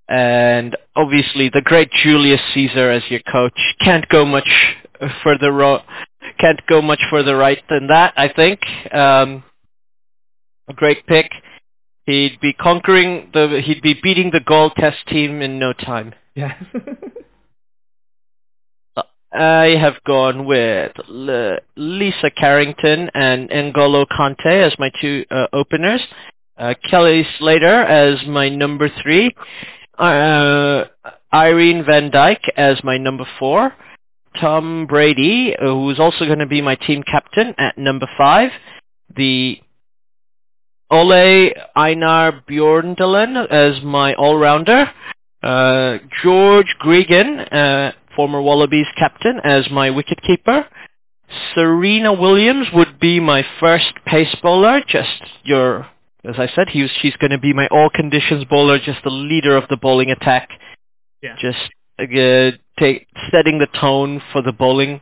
And 0.10 0.76
obviously, 0.96 1.50
the 1.50 1.62
great 1.62 1.90
Julius 1.92 2.42
Caesar 2.54 2.92
as 2.92 3.04
your 3.10 3.22
coach 3.32 3.58
can't 3.80 4.08
go 4.10 4.26
much 4.26 4.50
further. 5.24 5.52
Ro- 5.52 5.82
can't 6.40 6.62
go 6.68 6.82
much 6.82 7.02
further 7.10 7.38
right 7.38 7.64
than 7.70 7.88
that. 7.88 8.14
I 8.18 8.28
think. 8.28 8.60
Um, 8.94 9.44
a 10.68 10.74
great 10.74 11.06
pick. 11.08 11.32
He'd 12.08 12.40
be 12.40 12.54
conquering 12.54 13.30
the. 13.34 13.62
He'd 13.64 13.82
be 13.82 14.00
beating 14.02 14.32
the 14.32 14.40
gold 14.40 14.72
test 14.78 15.06
team 15.08 15.42
in 15.42 15.60
no 15.60 15.74
time. 15.74 16.16
Yeah. 16.36 16.54
I 19.34 19.76
have 19.78 20.02
gone 20.06 20.46
with 20.46 20.94
Lisa 21.76 22.32
Carrington 22.32 23.12
and 23.14 23.50
N'Golo 23.50 24.06
Kante 24.08 24.46
as 24.46 24.74
my 24.80 24.90
two 25.02 25.26
uh, 25.30 25.48
openers. 25.52 26.00
Uh, 26.58 26.76
Kelly 26.90 27.28
Slater 27.38 27.84
as 27.84 28.26
my 28.26 28.48
number 28.48 28.90
three. 29.04 29.36
Uh, 29.98 30.86
Irene 31.34 31.84
Van 31.86 32.10
Dyk 32.10 32.40
as 32.56 32.82
my 32.86 32.98
number 32.98 33.28
four. 33.38 33.74
Tom 34.40 34.88
Brady, 34.88 35.58
who's 35.60 36.00
also 36.00 36.26
going 36.26 36.40
to 36.40 36.48
be 36.48 36.62
my 36.62 36.76
team 36.76 37.04
captain 37.04 37.54
at 37.58 37.78
number 37.78 38.08
five. 38.18 38.52
The 39.14 39.60
Ole 40.90 41.54
Einar 41.76 42.44
Bjørndalen 42.48 43.38
as 43.50 43.82
my 43.84 44.14
all-rounder. 44.14 44.86
Uh, 45.44 46.00
George 46.24 46.74
Gregan, 46.80 47.40
uh, 47.52 47.92
former 48.16 48.42
Wallabies 48.42 48.88
captain, 48.98 49.40
as 49.44 49.70
my 49.70 49.90
wicketkeeper. 49.90 50.66
Serena 51.54 52.14
Williams 52.14 52.68
would 52.74 53.00
be 53.00 53.20
my 53.20 53.46
first 53.60 53.94
pace 54.06 54.34
bowler, 54.42 54.82
just 54.88 55.22
your, 55.44 55.88
as 56.24 56.36
I 56.38 56.48
said, 56.56 56.70
he 56.70 56.82
was, 56.82 56.92
she's 57.02 57.16
going 57.18 57.32
to 57.32 57.38
be 57.38 57.54
my 57.54 57.68
all 57.68 57.90
conditions 57.90 58.46
bowler, 58.46 58.80
just 58.80 59.04
the 59.04 59.10
leader 59.10 59.56
of 59.58 59.66
the 59.70 59.78
bowling 59.78 60.10
attack, 60.10 60.50
yeah. 61.22 61.36
just 61.40 61.60
uh, 62.00 62.58
take, 62.80 63.08
setting 63.32 63.60
the 63.60 63.68
tone 63.80 64.22
for 64.32 64.42
the 64.42 64.54
bowling. 64.54 65.02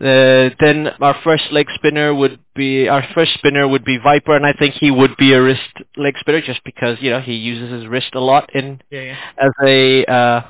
Uh, 0.00 0.50
then 0.60 0.88
our 1.00 1.16
first 1.22 1.44
leg 1.52 1.66
spinner 1.74 2.12
would 2.12 2.40
be 2.54 2.88
our 2.88 3.04
first 3.14 3.32
spinner 3.34 3.66
would 3.68 3.84
be 3.84 3.96
Viper, 3.96 4.34
and 4.34 4.44
I 4.44 4.52
think 4.52 4.74
he 4.74 4.90
would 4.90 5.16
be 5.16 5.32
a 5.34 5.42
wrist 5.42 5.60
leg 5.96 6.14
spinner 6.18 6.40
just 6.40 6.62
because 6.64 6.98
you 7.00 7.10
know 7.10 7.20
he 7.20 7.34
uses 7.34 7.70
his 7.72 7.86
wrist 7.86 8.10
a 8.14 8.20
lot 8.20 8.54
in 8.54 8.80
Yeah. 8.90 9.02
Yeah. 9.02 9.16
as 9.38 9.52
a 9.64 10.04
uh, 10.06 10.42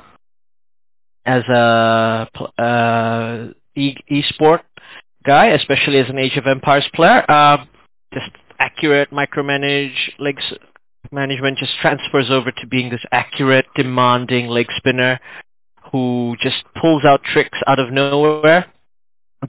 as 1.25 1.43
a 1.47 2.27
uh, 2.61 3.47
e- 3.75 3.97
e-sport 4.07 4.61
guy, 5.23 5.47
especially 5.47 5.99
as 5.99 6.09
an 6.09 6.17
Age 6.17 6.37
of 6.37 6.47
Empires 6.47 6.87
player. 6.93 7.29
Um, 7.31 7.67
just 8.13 8.31
accurate 8.59 9.11
micromanage 9.11 9.93
legs 10.19 10.43
management 11.11 11.57
just 11.57 11.73
transfers 11.81 12.29
over 12.31 12.51
to 12.51 12.67
being 12.67 12.89
this 12.89 13.03
accurate, 13.11 13.65
demanding 13.75 14.47
leg 14.47 14.67
spinner 14.75 15.19
who 15.91 16.35
just 16.41 16.63
pulls 16.79 17.05
out 17.05 17.21
tricks 17.23 17.57
out 17.67 17.79
of 17.79 17.91
nowhere. 17.91 18.65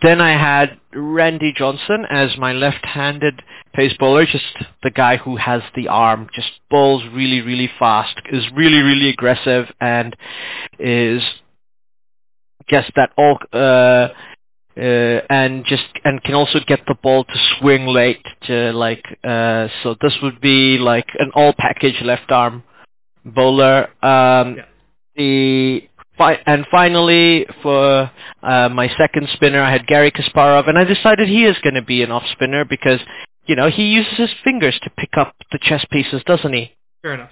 Then 0.02 0.20
I 0.20 0.32
had 0.32 0.78
Randy 0.92 1.52
Johnson 1.56 2.04
as 2.10 2.36
my 2.38 2.52
left-handed 2.52 3.42
pace 3.72 3.94
bowler, 3.98 4.26
just 4.26 4.44
the 4.82 4.90
guy 4.90 5.16
who 5.16 5.36
has 5.36 5.62
the 5.74 5.88
arm, 5.88 6.28
just 6.34 6.50
bowls 6.70 7.02
really, 7.12 7.40
really 7.40 7.70
fast, 7.78 8.16
is 8.32 8.44
really, 8.54 8.80
really 8.80 9.10
aggressive, 9.10 9.66
and 9.80 10.16
is 10.78 11.22
guess 12.68 12.90
that 12.96 13.10
all 13.16 13.38
uh, 13.52 14.08
uh, 14.76 15.20
and 15.30 15.64
just 15.64 15.84
and 16.04 16.22
can 16.22 16.34
also 16.34 16.58
get 16.66 16.80
the 16.86 16.94
ball 17.02 17.24
to 17.24 17.34
swing 17.58 17.86
late 17.86 18.24
to 18.46 18.72
like 18.72 19.04
uh, 19.24 19.68
so 19.82 19.94
this 20.00 20.14
would 20.22 20.40
be 20.40 20.78
like 20.78 21.06
an 21.18 21.30
all 21.34 21.54
package 21.56 22.00
left 22.02 22.30
arm 22.30 22.62
bowler 23.24 23.88
um, 24.04 24.56
Yeah. 24.56 24.64
the 25.16 25.88
fi- 26.18 26.40
and 26.46 26.66
finally 26.70 27.46
for 27.62 28.10
uh, 28.42 28.68
my 28.70 28.88
second 28.96 29.28
spinner 29.34 29.60
I 29.62 29.70
had 29.70 29.86
Garry 29.86 30.10
Kasparov 30.10 30.68
and 30.68 30.78
I 30.78 30.84
decided 30.84 31.28
he 31.28 31.44
is 31.44 31.56
going 31.62 31.74
to 31.74 31.82
be 31.82 32.02
an 32.02 32.10
off 32.10 32.24
spinner 32.32 32.64
because 32.64 33.00
you 33.46 33.56
know 33.56 33.68
he 33.70 33.84
uses 33.84 34.16
his 34.16 34.30
fingers 34.44 34.78
to 34.82 34.90
pick 34.98 35.10
up 35.16 35.34
the 35.52 35.58
chess 35.60 35.84
pieces 35.90 36.22
doesn't 36.26 36.52
he 36.52 36.72
Fair 37.02 37.14
enough. 37.14 37.30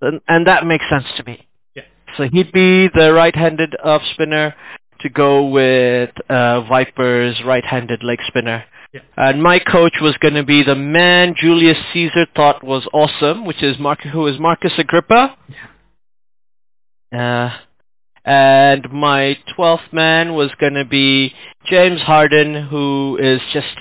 and, 0.00 0.20
and 0.28 0.46
that 0.46 0.66
makes 0.66 0.84
sense 0.90 1.06
to 1.16 1.24
me 1.24 1.46
Yeah. 1.74 1.82
so 2.16 2.24
he'd 2.32 2.52
be 2.52 2.88
the 2.88 3.12
right-handed 3.12 3.76
off 3.84 4.02
spinner 4.12 4.54
to 5.00 5.08
go 5.08 5.46
with 5.48 6.10
uh, 6.30 6.62
Viper's 6.62 7.42
right-handed 7.44 8.02
leg 8.02 8.18
spinner. 8.26 8.64
Yeah. 8.94 9.00
And 9.16 9.42
my 9.42 9.58
coach 9.58 9.94
was 10.00 10.16
going 10.18 10.34
to 10.34 10.44
be 10.44 10.62
the 10.62 10.76
man 10.76 11.34
Julius 11.36 11.76
Caesar 11.92 12.26
thought 12.34 12.62
was 12.64 12.88
awesome, 12.92 13.44
which 13.44 13.60
is 13.62 13.76
Mark, 13.78 14.00
who 14.02 14.26
is 14.28 14.38
Marcus 14.38 14.72
Agrippa. 14.78 15.36
Yeah. 17.12 17.46
Uh, 17.46 17.58
and 18.24 18.90
my 18.92 19.36
twelfth 19.54 19.92
man 19.92 20.34
was 20.34 20.50
going 20.58 20.74
to 20.74 20.84
be 20.84 21.34
James 21.66 22.00
Harden, 22.00 22.66
who 22.68 23.18
is 23.20 23.40
just 23.52 23.76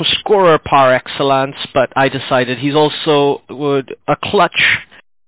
a 0.00 0.04
scorer 0.18 0.58
par 0.58 0.92
excellence. 0.92 1.56
But 1.72 1.92
I 1.96 2.08
decided 2.08 2.58
he's 2.58 2.74
also 2.74 3.42
would 3.48 3.94
a 4.08 4.16
clutch 4.22 4.78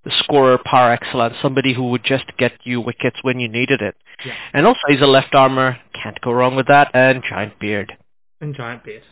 scorer 0.09 0.59
par 0.59 0.93
excellence, 0.93 1.37
somebody 1.41 1.73
who 1.75 1.91
would 1.91 2.05
just 2.05 2.25
get 2.39 2.53
you 2.65 2.81
wickets 2.81 3.19
when 3.23 3.39
you 3.39 3.49
needed 3.49 3.81
it. 3.81 3.95
Yeah. 4.25 4.35
And 4.53 4.67
also 4.67 4.81
he's 4.89 5.01
a 5.01 5.07
left 5.07 5.35
armer, 5.35 5.79
can't 6.01 6.21
go 6.21 6.33
wrong 6.33 6.57
with 6.57 6.67
that, 6.67 6.91
and 6.95 7.23
giant 7.29 7.59
beard. 7.59 7.97
And 8.41 8.55
giant 8.55 8.85
beard. 8.85 9.03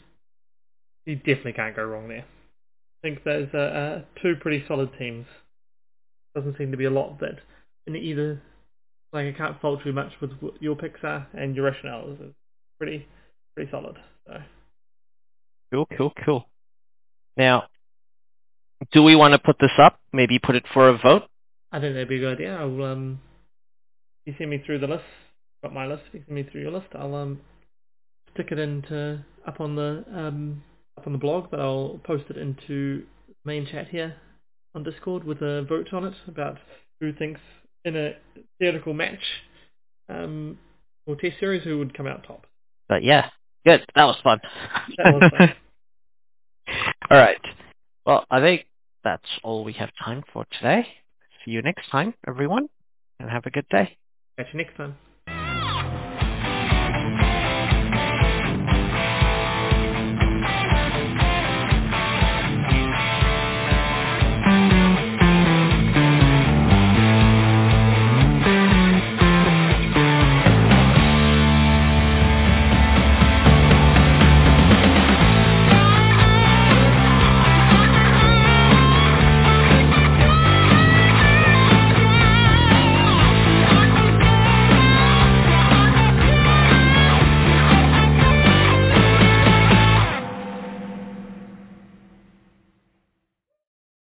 You 1.06 1.16
definitely 1.16 1.52
can't 1.52 1.76
go 1.76 1.84
wrong 1.84 2.08
there. 2.08 2.24
I 2.24 3.08
think 3.08 3.24
those 3.24 3.48
are 3.54 3.68
uh, 3.68 4.00
two 4.20 4.34
pretty 4.40 4.64
solid 4.68 4.90
teams. 4.98 5.26
Doesn't 6.34 6.58
seem 6.58 6.70
to 6.70 6.76
be 6.76 6.84
a 6.84 6.90
lot 6.90 7.18
that 7.20 7.38
in 7.86 7.96
either. 7.96 8.42
Like 9.12 9.34
I 9.34 9.36
can't 9.36 9.60
fault 9.60 9.80
you 9.84 9.92
much 9.92 10.12
with 10.20 10.30
your 10.60 10.76
picks 10.76 11.00
are, 11.02 11.26
and 11.34 11.54
your 11.56 11.64
rationale 11.64 12.12
is 12.12 12.32
pretty 12.78 13.06
pretty 13.54 13.70
solid. 13.70 13.96
So 14.26 14.34
Cool, 15.72 15.86
cool, 15.96 16.12
cool. 16.24 16.44
Now, 17.36 17.64
do 18.92 19.02
we 19.02 19.14
want 19.14 19.32
to 19.32 19.38
put 19.38 19.56
this 19.60 19.70
up? 19.78 20.00
Maybe 20.12 20.38
put 20.38 20.56
it 20.56 20.64
for 20.74 20.88
a 20.88 20.98
vote? 20.98 21.22
I 21.70 21.78
think 21.78 21.94
that'd 21.94 22.08
be 22.08 22.16
a 22.16 22.20
good 22.20 22.34
idea. 22.34 22.56
I'll 22.56 22.82
um, 22.82 23.20
you 24.26 24.34
send 24.36 24.50
me 24.50 24.62
through 24.66 24.80
the 24.80 24.88
list, 24.88 25.04
got 25.62 25.72
my 25.72 25.86
list. 25.86 26.02
You 26.12 26.22
send 26.26 26.34
me 26.34 26.48
through 26.50 26.62
your 26.62 26.72
list, 26.72 26.88
I'll 26.94 27.14
um, 27.14 27.40
stick 28.34 28.48
it 28.50 28.58
into 28.58 29.24
up 29.46 29.60
on 29.60 29.76
the 29.76 30.04
um 30.12 30.62
up 30.98 31.06
on 31.06 31.12
the 31.12 31.18
blog, 31.18 31.50
but 31.50 31.60
I'll 31.60 32.00
post 32.04 32.24
it 32.30 32.36
into 32.36 33.04
main 33.44 33.66
chat 33.66 33.88
here 33.88 34.16
on 34.74 34.82
Discord 34.82 35.24
with 35.24 35.40
a 35.40 35.64
vote 35.68 35.92
on 35.92 36.04
it 36.04 36.14
about 36.26 36.58
who 37.00 37.12
thinks 37.12 37.40
in 37.84 37.96
a 37.96 38.12
theoretical 38.58 38.94
match 38.94 39.22
um, 40.08 40.58
or 41.06 41.16
test 41.16 41.38
series 41.40 41.64
who 41.64 41.78
would 41.78 41.94
come 41.94 42.06
out 42.06 42.24
top. 42.26 42.46
But 42.88 43.02
yeah, 43.02 43.30
good. 43.64 43.84
That 43.94 44.04
was 44.04 44.16
fun. 44.22 44.40
That 44.98 45.12
was 45.12 45.22
fun. 45.30 45.54
all 47.10 47.18
right. 47.18 47.40
Well, 48.04 48.24
I 48.30 48.40
think 48.40 48.66
that's 49.04 49.22
all 49.42 49.64
we 49.64 49.72
have 49.74 49.90
time 50.02 50.22
for 50.32 50.46
today. 50.58 50.86
See 51.44 51.52
you 51.52 51.62
next 51.62 51.88
time, 51.90 52.14
everyone, 52.26 52.68
and 53.18 53.30
have 53.30 53.46
a 53.46 53.50
good 53.50 53.66
day. 53.70 53.96
Catch 54.38 54.48
you 54.52 54.58
next 54.58 54.76
time. 54.76 54.96